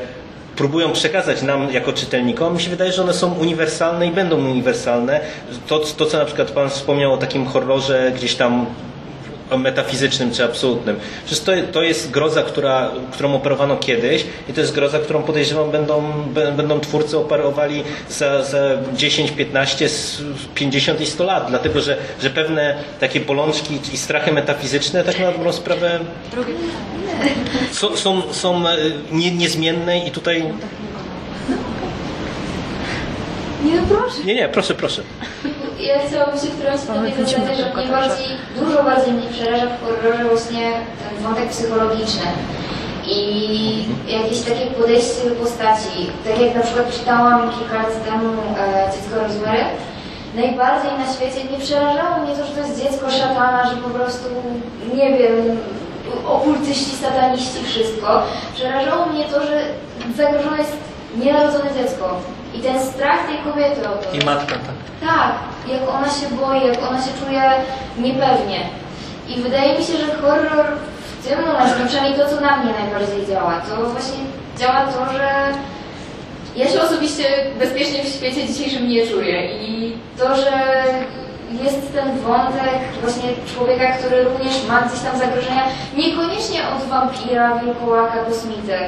próbują 0.56 0.92
przekazać 0.92 1.42
nam 1.42 1.72
jako 1.72 1.92
czytelnikom, 1.92 2.54
mi 2.54 2.62
się 2.62 2.70
wydaje, 2.70 2.92
że 2.92 3.02
one 3.02 3.14
są 3.14 3.34
uniwersalne 3.34 4.06
i 4.06 4.10
będą 4.10 4.36
uniwersalne. 4.36 5.20
To, 5.66 5.78
to 5.78 6.06
co 6.06 6.18
na 6.18 6.24
przykład 6.24 6.50
Pan 6.50 6.70
wspomniał 6.70 7.12
o 7.12 7.16
takim 7.16 7.46
horrorze 7.46 8.12
gdzieś 8.14 8.34
tam 8.34 8.66
metafizycznym 9.56 10.32
czy 10.32 10.44
absolutnym. 10.44 10.96
Przecież 11.26 11.44
to, 11.44 11.52
to 11.72 11.82
jest 11.82 12.10
groza, 12.10 12.42
która, 12.42 12.90
którą 13.12 13.34
operowano 13.34 13.76
kiedyś 13.76 14.24
i 14.48 14.52
to 14.52 14.60
jest 14.60 14.74
groza, 14.74 14.98
którą 14.98 15.22
podejrzewam 15.22 15.70
będą, 15.70 16.02
będą 16.56 16.80
twórcy 16.80 17.18
operowali 17.18 17.84
za, 18.10 18.44
za 18.44 18.58
10, 18.96 19.30
15, 19.30 19.84
s- 19.84 20.22
50 20.54 21.00
i 21.00 21.06
100 21.06 21.24
lat, 21.24 21.46
dlatego 21.48 21.80
że, 21.80 21.96
że 22.22 22.30
pewne 22.30 22.76
takie 23.00 23.20
bolączki 23.20 23.78
i 23.92 23.96
strachy 23.96 24.32
metafizyczne 24.32 25.04
tak 25.04 25.18
na 25.20 25.32
dobrą 25.32 25.52
sprawę 25.52 26.00
są, 27.72 27.96
są, 27.96 28.22
są 28.32 28.68
e, 28.68 28.76
nie, 29.12 29.30
niezmienne 29.30 29.98
i 30.06 30.10
tutaj... 30.10 30.44
Nie 33.64 33.76
no 33.76 33.82
proszę. 33.88 34.24
Nie, 34.24 34.34
nie, 34.34 34.48
proszę, 34.48 34.74
proszę. 34.74 35.02
Ja 35.80 35.94
chciałabym 36.06 36.40
się 36.40 36.46
wtrącić 36.46 36.86
do 36.86 36.94
tego 36.94 37.28
zdania, 37.28 37.54
że 37.54 37.74
mnie 37.74 37.86
bardziej, 37.86 38.26
dużo 38.58 38.82
bardziej 38.82 39.12
mnie 39.14 39.28
przeraża 39.30 39.66
w 39.66 39.80
horrorze 39.84 40.24
właśnie 40.24 40.72
ten 41.02 41.24
wątek 41.24 41.48
psychologiczny 41.48 42.26
i 43.06 43.18
jakieś 44.06 44.40
takie 44.40 44.66
podejście 44.66 45.30
do 45.30 45.34
postaci. 45.34 46.10
Tak 46.24 46.40
jak 46.40 46.54
na 46.54 46.62
przykład 46.62 46.92
czytałam 46.98 47.50
kilka 47.50 47.74
lat 47.74 48.04
temu 48.04 48.32
e, 48.58 48.90
Dziecko 48.92 49.22
Rosemary, 49.22 49.64
najbardziej 50.34 50.92
na 50.98 51.12
świecie 51.14 51.50
nie 51.52 51.58
przerażało 51.58 52.16
mnie 52.16 52.36
to, 52.36 52.44
że 52.46 52.52
to 52.52 52.60
jest 52.60 52.82
dziecko 52.82 53.10
szatana, 53.10 53.70
że 53.70 53.76
po 53.76 53.90
prostu, 53.90 54.28
nie 54.94 55.18
wiem, 55.18 55.58
okultyści, 56.28 56.96
sataniści, 56.96 57.64
wszystko. 57.64 58.22
Przerażało 58.54 59.06
mnie 59.06 59.24
to, 59.24 59.46
że 59.46 59.62
zagrożone 60.16 60.58
jest 60.58 60.76
nienarodzone 61.16 61.70
dziecko. 61.78 62.20
I 62.54 62.58
ten 62.58 62.86
strach 62.86 63.26
tej 63.26 63.38
kobiety 63.52 63.88
o 63.88 63.92
to. 63.92 64.16
I 64.16 64.24
matka, 64.24 64.54
tak. 64.54 65.08
Tak, 65.10 65.32
jak 65.68 65.88
ona 65.96 66.08
się 66.08 66.26
boi, 66.36 66.66
jak 66.66 66.90
ona 66.90 67.02
się 67.02 67.10
czuje 67.24 67.42
niepewnie. 67.98 68.60
I 69.28 69.42
wydaje 69.42 69.78
mi 69.78 69.84
się, 69.84 69.92
że 69.92 70.14
horror 70.22 70.66
w 71.20 71.28
tym 71.28 71.40
momencie, 71.40 71.74
no 71.80 71.86
przynajmniej 71.86 72.18
to, 72.18 72.28
co 72.28 72.40
na 72.40 72.56
mnie 72.56 72.72
najbardziej 72.80 73.26
działa, 73.26 73.60
to 73.60 73.86
właśnie 73.86 74.18
działa 74.58 74.86
to, 74.86 75.12
że 75.12 75.28
ja 76.56 76.68
się 76.68 76.82
osobiście 76.82 77.24
bezpiecznie 77.58 78.04
w 78.04 78.08
świecie 78.08 78.46
dzisiejszym 78.46 78.88
nie 78.88 79.06
czuję. 79.06 79.60
I 79.60 79.96
to, 80.18 80.36
że 80.36 80.52
jest 81.64 81.92
ten 81.92 82.18
wątek 82.18 82.80
właśnie 83.02 83.28
człowieka, 83.54 83.92
który 83.92 84.24
również 84.24 84.66
ma 84.68 84.82
gdzieś 84.82 85.00
tam 85.00 85.18
zagrożenia, 85.18 85.62
niekoniecznie 85.96 86.60
od 86.68 86.88
wampira, 86.88 87.58
wilkołaka, 87.58 88.18
kosmity, 88.18 88.78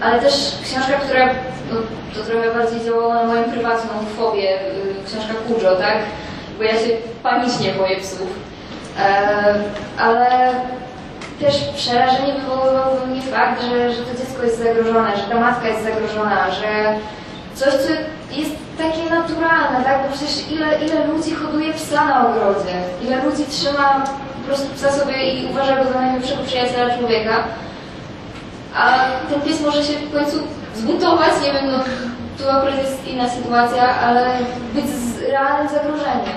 ale 0.00 0.20
też 0.20 0.34
książka, 0.64 0.92
która 0.92 1.26
no, 1.72 1.76
to 2.14 2.30
trochę 2.30 2.54
bardziej 2.54 2.84
działała 2.84 3.14
na 3.14 3.24
moją 3.24 3.44
prywatną 3.44 3.90
fobię, 4.16 4.60
y, 4.60 4.94
książka 5.06 5.34
Kujo, 5.48 5.76
tak? 5.76 5.96
Bo 6.58 6.64
ja 6.64 6.72
się 6.72 6.88
panicznie 7.22 7.72
boję 7.72 7.96
psów. 8.00 8.28
E, 8.98 9.54
ale 9.98 10.52
też 11.40 11.54
przerażenie 11.76 12.32
wywoływał 12.32 12.96
we 12.96 13.06
mnie 13.06 13.22
fakt, 13.22 13.62
że, 13.62 13.92
że 13.92 14.02
to 14.02 14.18
dziecko 14.18 14.42
jest 14.42 14.58
zagrożone, 14.58 15.16
że 15.16 15.22
ta 15.22 15.40
matka 15.40 15.68
jest 15.68 15.84
zagrożona, 15.84 16.50
że 16.50 16.94
coś, 17.54 17.72
co 17.72 17.88
jest 18.30 18.50
takie 18.78 19.10
naturalne, 19.10 19.84
tak? 19.84 20.02
Bo 20.02 20.16
przecież 20.16 20.50
ile, 20.50 20.66
ile 20.84 21.06
ludzi 21.06 21.34
hoduje 21.34 21.72
psa 21.72 22.04
na 22.04 22.28
ogrodzie, 22.28 22.74
ile 23.02 23.24
ludzi 23.24 23.44
trzyma 23.50 24.04
po 24.42 24.46
prostu 24.46 24.74
psa 24.74 24.92
sobie 24.92 25.32
i 25.32 25.50
uważa 25.50 25.76
go 25.76 25.92
za 25.92 26.00
najlepszego 26.00 26.42
przyjaciela 26.42 26.98
człowieka, 26.98 27.44
a 28.76 28.98
ten 29.30 29.40
pies 29.40 29.60
może 29.60 29.84
się 29.84 29.92
w 29.92 30.12
końcu 30.12 30.36
zbuntować, 30.74 31.32
nie 31.44 31.52
wiem, 31.52 31.70
no 31.72 31.78
tu 32.38 32.50
akurat 32.50 32.78
jest 32.78 33.06
inna 33.06 33.28
sytuacja, 33.28 34.00
ale 34.00 34.26
być 34.74 34.86
z 34.86 35.22
realnym 35.30 35.68
zagrożeniem. 35.68 36.36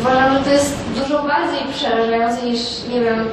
Uważam, 0.00 0.38
że 0.38 0.44
to 0.44 0.50
jest 0.50 0.76
dużo 0.94 1.22
bardziej 1.22 1.72
przerażające 1.74 2.42
niż, 2.42 2.60
nie 2.88 3.00
wiem, 3.00 3.28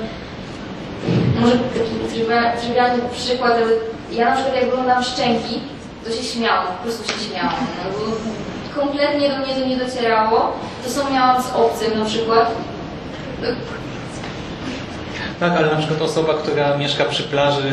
może 1.40 1.56
taki 1.58 2.22
trywialny 2.62 3.04
przykład, 3.12 3.52
ale 3.52 3.66
ja 4.12 4.30
na 4.30 4.36
przykład 4.36 4.56
jak 4.56 4.74
oglądam 4.74 5.04
Szczęki, 5.04 5.62
to 6.06 6.12
się 6.12 6.24
śmiałam, 6.24 6.68
po 6.68 6.84
prostu 6.84 7.14
się 7.14 7.30
śmiałam. 7.30 7.54
No, 7.84 8.82
kompletnie 8.82 9.30
do 9.30 9.38
mnie 9.38 9.56
to 9.56 9.68
nie 9.68 9.78
docierało. 9.78 10.54
To 10.84 10.90
co 10.90 11.10
miałam 11.10 11.44
z 11.44 11.52
obcym 11.56 12.00
na 12.00 12.06
przykład. 12.06 12.52
Tak, 15.40 15.58
ale 15.58 15.68
na 15.68 15.76
przykład 15.76 16.02
osoba, 16.02 16.34
która 16.34 16.78
mieszka 16.78 17.06
przy 17.06 17.24
plaży 17.24 17.68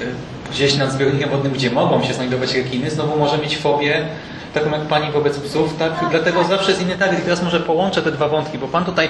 y, 0.00 0.50
gdzieś 0.52 0.76
nad 0.76 0.92
zbiornikiem 0.92 1.30
wodnym, 1.30 1.52
gdzie 1.52 1.70
mogą 1.70 2.04
się 2.04 2.14
znajdować 2.14 2.54
rekiny, 2.54 2.90
znowu 2.90 3.18
może 3.18 3.38
mieć 3.38 3.58
fobię, 3.58 4.06
taką 4.54 4.70
jak 4.70 4.80
pani 4.80 5.12
wobec 5.12 5.38
psów, 5.38 5.76
tak? 5.78 5.92
Dlatego 6.10 6.44
zawsze 6.44 6.70
jest 6.70 6.82
inny 6.82 6.98
target. 6.98 7.20
I 7.20 7.22
teraz 7.22 7.42
może 7.42 7.60
połączę 7.60 8.02
te 8.02 8.12
dwa 8.12 8.28
wątki, 8.28 8.58
bo 8.58 8.68
pan 8.68 8.84
tutaj, 8.84 9.08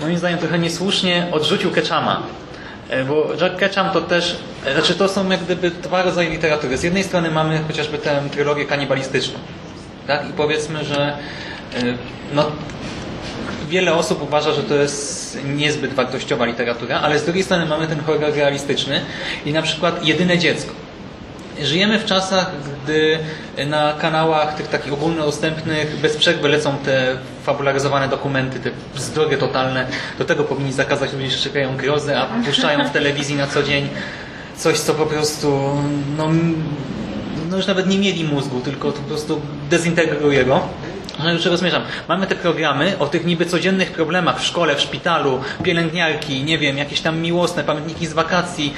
moim 0.00 0.18
zdaniem, 0.18 0.38
trochę 0.38 0.58
niesłusznie 0.58 1.26
odrzucił 1.32 1.70
Ketchama. 1.70 2.22
E, 2.88 3.04
Bo 3.04 3.28
Jack 3.40 3.56
Ketchum 3.56 3.90
to 3.92 4.00
też, 4.00 4.36
znaczy 4.72 4.94
to 4.94 5.08
są 5.08 5.30
jak 5.30 5.40
gdyby 5.40 5.70
dwa 5.70 6.02
rodzaje 6.02 6.30
literatury. 6.30 6.76
Z 6.78 6.82
jednej 6.82 7.04
strony 7.04 7.30
mamy 7.30 7.60
chociażby 7.68 7.98
tę 7.98 8.22
trylogię 8.32 8.64
kanibalistyczną. 8.64 9.38
Tak? 10.06 10.28
I 10.30 10.32
powiedzmy, 10.32 10.84
że 10.84 11.16
e, 11.74 11.80
no, 12.34 12.50
wiele 13.72 13.94
osób 13.94 14.22
uważa, 14.22 14.52
że 14.52 14.62
to 14.62 14.74
jest 14.74 15.38
niezbyt 15.44 15.94
wartościowa 15.94 16.44
literatura, 16.46 17.00
ale 17.00 17.18
z 17.18 17.24
drugiej 17.24 17.42
strony 17.42 17.66
mamy 17.66 17.86
ten 17.86 18.00
horror 18.00 18.34
realistyczny 18.34 19.00
i 19.46 19.52
na 19.52 19.62
przykład 19.62 20.06
Jedyne 20.06 20.38
dziecko. 20.38 20.72
Żyjemy 21.62 21.98
w 21.98 22.04
czasach, 22.04 22.50
gdy 22.84 23.18
na 23.66 23.92
kanałach 23.92 24.54
tych 24.54 24.68
takich 24.68 24.92
ogólnodostępnych 24.92 26.00
bez 26.00 26.16
przerwy 26.16 26.48
lecą 26.48 26.76
te 26.84 27.16
fabularyzowane 27.42 28.08
dokumenty, 28.08 28.60
te 28.60 28.70
bzdury 28.94 29.36
totalne. 29.36 29.86
Do 30.18 30.24
tego 30.24 30.44
powinni 30.44 30.72
zakazać 30.72 31.12
ludzi, 31.12 31.30
że 31.30 31.38
czekają 31.38 31.76
grozę, 31.76 32.20
a 32.20 32.26
puszczają 32.44 32.88
w 32.88 32.90
telewizji 32.90 33.36
na 33.36 33.46
co 33.46 33.62
dzień 33.62 33.88
coś, 34.56 34.78
co 34.78 34.94
po 34.94 35.06
prostu 35.06 35.76
no, 36.16 36.28
no 37.50 37.56
już 37.56 37.66
nawet 37.66 37.86
nie 37.86 37.98
mieli 37.98 38.24
mózgu, 38.24 38.60
tylko 38.60 38.92
to 38.92 38.98
po 38.98 39.08
prostu 39.08 39.40
dezintegruje 39.70 40.44
go. 40.44 40.60
No 41.24 41.32
już 41.32 41.42
czego 41.42 41.56
zmierzam. 41.56 41.82
Mamy 42.08 42.26
te 42.26 42.34
programy 42.34 42.98
o 42.98 43.06
tych 43.06 43.24
niby 43.24 43.46
codziennych 43.46 43.92
problemach 43.92 44.40
w 44.40 44.44
szkole, 44.44 44.76
w 44.76 44.80
szpitalu, 44.80 45.40
pielęgniarki, 45.62 46.44
nie 46.44 46.58
wiem, 46.58 46.78
jakieś 46.78 47.00
tam 47.00 47.18
miłosne 47.18 47.64
pamiętniki 47.64 48.06
z 48.06 48.12
wakacji. 48.12 48.74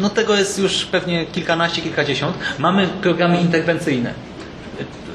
No 0.00 0.10
tego 0.10 0.34
jest 0.34 0.58
już 0.58 0.84
pewnie 0.84 1.26
kilkanaście, 1.26 1.82
kilkadziesiąt. 1.82 2.36
Mamy 2.58 2.88
programy 3.02 3.40
interwencyjne. 3.40 4.14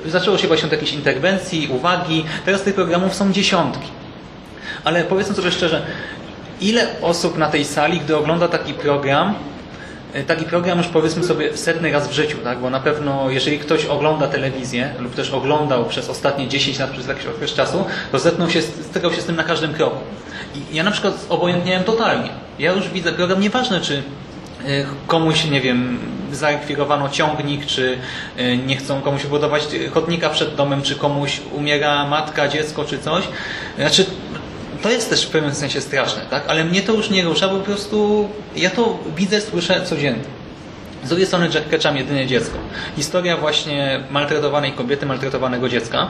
Zaczęło 0.06 0.38
się 0.38 0.48
właśnie 0.48 0.66
od 0.66 0.72
jakichś 0.72 0.94
interwencji, 0.94 1.68
uwagi. 1.72 2.26
Teraz 2.46 2.62
tych 2.62 2.76
programów 2.76 3.16
są 3.16 3.32
dziesiątki. 3.34 3.88
Ale 4.84 5.04
powiedzmy 5.04 5.36
sobie 5.36 5.52
szczerze, 5.52 5.82
ile 6.62 6.88
osób 7.02 7.38
na 7.38 7.50
tej 7.50 7.66
sali, 7.66 8.00
gdy 8.00 8.18
ogląda 8.18 8.48
taki 8.48 8.74
program, 8.74 9.36
taki 10.28 10.46
program 10.46 10.78
już 10.78 10.88
powiedzmy 10.88 11.24
sobie 11.24 11.58
setny 11.58 11.92
raz 11.92 12.08
w 12.08 12.12
życiu, 12.12 12.38
tak? 12.44 12.60
bo 12.60 12.70
na 12.70 12.80
pewno 12.80 13.30
jeżeli 13.30 13.60
ktoś 13.60 13.86
ogląda 13.86 14.28
telewizję 14.28 14.94
lub 15.00 15.16
też 15.16 15.32
oglądał 15.32 15.86
przez 15.86 16.10
ostatnie 16.10 16.48
10 16.48 16.80
lat, 16.80 16.90
przez 16.92 17.08
jakiś 17.08 17.26
okres 17.26 17.54
czasu, 17.54 17.86
to 18.12 18.20
zetknął 18.20 18.50
się, 18.50 18.62
stykał 18.62 19.14
się 19.14 19.22
z 19.22 19.26
tym 19.26 19.36
na 19.36 19.44
każdym 19.44 19.74
kroku. 19.74 19.98
I 20.56 20.76
ja 20.76 20.84
na 20.84 20.92
przykład 20.92 21.26
obojętniałem 21.30 21.84
totalnie. 21.84 22.30
Ja 22.60 22.72
już 22.72 22.90
widzę 22.90 23.12
program, 23.12 23.40
nieważne 23.40 23.82
czy 23.82 23.98
e, 23.98 24.02
komuś, 25.08 25.46
nie 25.46 25.62
wiem, 25.62 26.00
zarekwirowano 26.32 27.10
ciągnik, 27.10 27.66
czy 27.66 27.98
e, 28.38 28.58
nie 28.58 28.76
chcą 28.76 29.02
komuś 29.02 29.26
budować 29.26 29.64
chodnika 29.94 30.30
przed 30.30 30.56
domem, 30.56 30.82
czy 30.82 30.96
komuś 30.96 31.42
umiera 31.52 32.06
matka, 32.06 32.48
dziecko, 32.48 32.86
czy 32.86 33.00
coś. 33.00 33.24
Znaczy, 33.78 34.06
to 34.82 34.90
jest 34.90 35.10
też 35.10 35.26
w 35.26 35.30
pewnym 35.30 35.56
sensie 35.56 35.82
straszne, 35.82 36.22
tak? 36.30 36.44
Ale 36.48 36.66
mnie 36.66 36.82
to 36.82 36.94
już 36.94 37.10
nie 37.10 37.24
rusza, 37.24 37.48
bo 37.48 37.58
po 37.58 37.66
prostu 37.66 38.30
ja 38.56 38.70
to 38.70 39.00
widzę, 39.16 39.42
słyszę 39.42 39.86
codziennie. 39.86 40.24
Z 41.04 41.08
drugiej 41.08 41.28
strony 41.28 41.50
Jack 41.54 41.70
Ketchum 41.70 41.98
jedyne 41.98 42.28
dziecko. 42.28 42.58
Historia 42.96 43.38
właśnie 43.38 44.04
maltretowanej 44.10 44.72
kobiety, 44.72 45.06
maltretowanego 45.06 45.70
dziecka. 45.70 46.08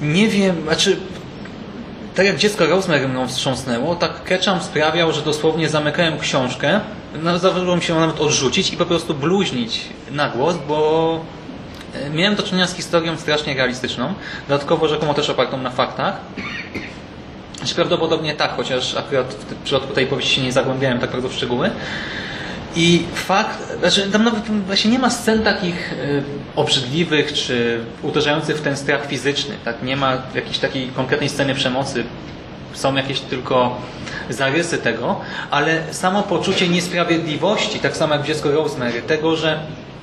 Nie 0.00 0.28
wiem, 0.28 0.62
znaczy 0.62 0.96
tak 2.14 2.26
jak 2.26 2.36
dziecko 2.36 2.66
Rosemary 2.66 3.08
mną 3.08 3.28
wstrząsnęło, 3.28 3.94
tak 3.94 4.24
Ketchum 4.24 4.60
sprawiał, 4.60 5.12
że 5.12 5.22
dosłownie 5.22 5.68
zamykałem 5.68 6.18
książkę, 6.18 6.80
no, 7.22 7.38
zdarzyło 7.38 7.76
mi 7.76 7.82
się 7.82 7.94
nawet 7.94 8.20
odrzucić 8.20 8.72
i 8.72 8.76
po 8.76 8.86
prostu 8.86 9.14
bluźnić 9.14 9.80
na 10.10 10.28
głos, 10.28 10.56
bo 10.68 11.20
e, 11.94 12.10
miałem 12.10 12.34
do 12.34 12.42
czynienia 12.42 12.66
z 12.66 12.74
historią 12.74 13.16
strasznie 13.16 13.54
realistyczną, 13.54 14.14
dodatkowo 14.48 14.88
rzekomo 14.88 15.14
też 15.14 15.30
opartą 15.30 15.58
na 15.58 15.70
faktach. 15.70 16.20
Znaczy 17.60 17.74
prawdopodobnie 17.74 18.34
tak, 18.34 18.56
chociaż 18.56 18.96
akurat 18.96 19.34
w 19.34 19.54
przypadku 19.64 19.94
tej 19.94 20.06
powieści 20.06 20.34
się 20.34 20.42
nie 20.42 20.52
zagłębiałem 20.52 20.98
tak 20.98 21.10
bardzo 21.10 21.28
w 21.28 21.34
szczegóły. 21.34 21.70
I 22.76 23.02
fakt, 23.14 23.78
znaczy 23.78 24.10
tam 24.12 24.24
nawet 24.24 24.44
właśnie 24.66 24.90
nie 24.90 24.98
ma 24.98 25.10
scen 25.10 25.42
takich 25.42 25.92
y, 25.92 26.22
obrzydliwych 26.56 27.32
czy 27.32 27.80
uderzających 28.02 28.56
w 28.56 28.62
ten 28.62 28.76
strach 28.76 29.06
fizyczny. 29.06 29.54
Tak? 29.64 29.82
Nie 29.82 29.96
ma 29.96 30.18
jakiejś 30.34 30.58
takiej 30.58 30.88
konkretnej 30.88 31.28
sceny 31.28 31.54
przemocy. 31.54 32.04
Są 32.72 32.94
jakieś 32.94 33.20
tylko 33.20 33.76
zarysy 34.30 34.78
tego, 34.78 35.20
ale 35.50 35.94
samo 35.94 36.22
poczucie 36.22 36.68
niesprawiedliwości, 36.68 37.78
tak 37.78 37.96
samo 37.96 38.14
jak 38.14 38.22
w 38.22 38.26
dziecko 38.26 38.50
Rosemary, 38.50 39.02
tego, 39.02 39.36
że 39.36 39.60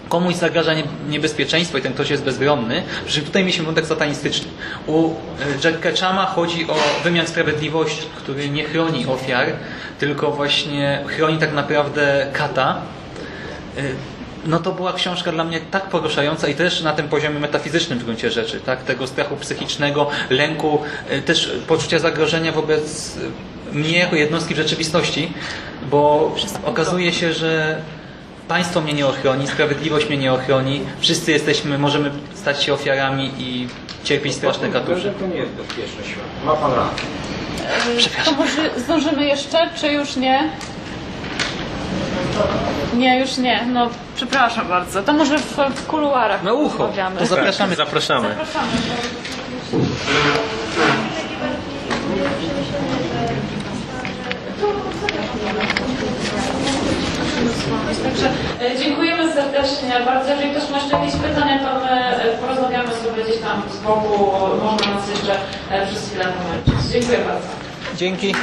komuś 0.09 0.35
zagraża 0.35 0.73
nie- 0.73 0.83
niebezpieczeństwo 1.09 1.77
i 1.77 1.81
ten 1.81 1.93
ktoś 1.93 2.09
jest 2.09 2.23
bezbronny, 2.23 2.83
że 3.07 3.21
tutaj 3.21 3.43
mieliśmy 3.43 3.65
wątek 3.65 3.85
satanistyczny. 3.85 4.47
U 4.87 5.09
e, 5.09 5.13
Jack 5.63 5.79
Ketchama 5.79 6.25
chodzi 6.25 6.67
o 6.69 6.75
wymiar 7.03 7.27
sprawiedliwości, 7.27 8.01
który 8.17 8.49
nie 8.49 8.63
chroni 8.63 9.05
ofiar, 9.05 9.47
tylko 9.99 10.31
właśnie 10.31 11.03
chroni 11.07 11.37
tak 11.37 11.53
naprawdę 11.53 12.27
kata. 12.33 12.81
E, 13.77 13.81
No 14.45 14.59
to 14.59 14.71
była 14.71 14.93
książka 14.93 15.31
dla 15.31 15.43
mnie 15.43 15.59
tak 15.71 15.83
poruszająca 15.89 16.47
i 16.47 16.55
też 16.55 16.81
na 16.81 16.93
tym 16.93 17.07
poziomie 17.09 17.39
metafizycznym 17.39 17.99
w 17.99 18.03
gruncie 18.03 18.31
rzeczy, 18.31 18.59
tak? 18.59 18.83
tego 18.83 19.07
strachu 19.07 19.35
psychicznego, 19.35 20.09
lęku, 20.29 20.81
e, 21.09 21.21
też 21.21 21.51
poczucia 21.67 21.99
zagrożenia 21.99 22.51
wobec 22.51 23.17
mnie 23.73 23.99
jako 23.99 24.15
jednostki 24.15 24.53
w 24.53 24.57
rzeczywistości, 24.57 25.33
bo 25.91 26.31
okazuje 26.65 27.13
się, 27.13 27.33
że 27.33 27.81
państwo 28.47 28.81
mnie 28.81 28.93
nie 28.93 29.07
ochroni, 29.07 29.47
sprawiedliwość 29.47 30.07
mnie 30.09 30.17
nie 30.17 30.33
ochroni, 30.33 30.81
wszyscy 30.99 31.31
jesteśmy, 31.31 31.77
możemy 31.77 32.11
stać 32.35 32.63
się 32.63 32.73
ofiarami 32.73 33.31
i 33.37 33.67
cierpieć 34.03 34.35
straszne 34.35 34.69
katusze. 34.69 35.11
To 35.19 35.27
nie 35.27 35.35
jest 35.35 35.51
bezpieczny 35.51 36.03
świat. 36.03 36.45
Ma 36.45 36.53
pan 36.53 36.71
rację. 36.73 37.05
To 38.25 38.31
może 38.31 38.69
zdążymy 38.77 39.25
jeszcze, 39.25 39.69
czy 39.75 39.87
już 39.87 40.15
nie? 40.15 40.49
Nie, 42.93 43.19
już 43.19 43.37
nie. 43.37 43.65
No, 43.73 43.89
przepraszam 44.15 44.67
bardzo. 44.67 45.03
To 45.03 45.13
może 45.13 45.37
w, 45.37 45.57
w 45.75 45.87
kuluarach 45.87 46.43
Na 46.43 46.53
ucho. 46.53 46.89
To 47.19 47.25
zapraszamy. 47.25 47.75
Tak, 47.75 47.85
zapraszamy. 47.85 48.35
Zapraszamy. 57.47 57.95
Także 58.03 58.29
e, 58.61 58.77
dziękujemy 58.77 59.33
serdecznie 59.33 59.99
bardzo. 60.05 60.29
Jeżeli 60.31 60.51
ktoś 60.51 60.69
ma 60.69 60.77
jeszcze 60.77 60.95
jakieś 60.97 61.15
pytania, 61.15 61.59
to 61.59 61.79
my 61.79 61.89
e, 61.91 62.37
porozmawiamy 62.37 62.89
sobie 62.93 63.23
gdzieś 63.23 63.37
tam 63.41 63.63
z 63.71 63.77
boku. 63.83 64.31
Można 64.63 64.95
nas 64.95 65.09
jeszcze 65.09 65.35
e, 65.71 65.87
przez 65.87 66.09
chwilę 66.09 66.25
pomęczyć. 66.25 66.91
Dziękuję 66.91 67.17
bardzo. 67.17 67.47
Dzięki. 67.95 68.33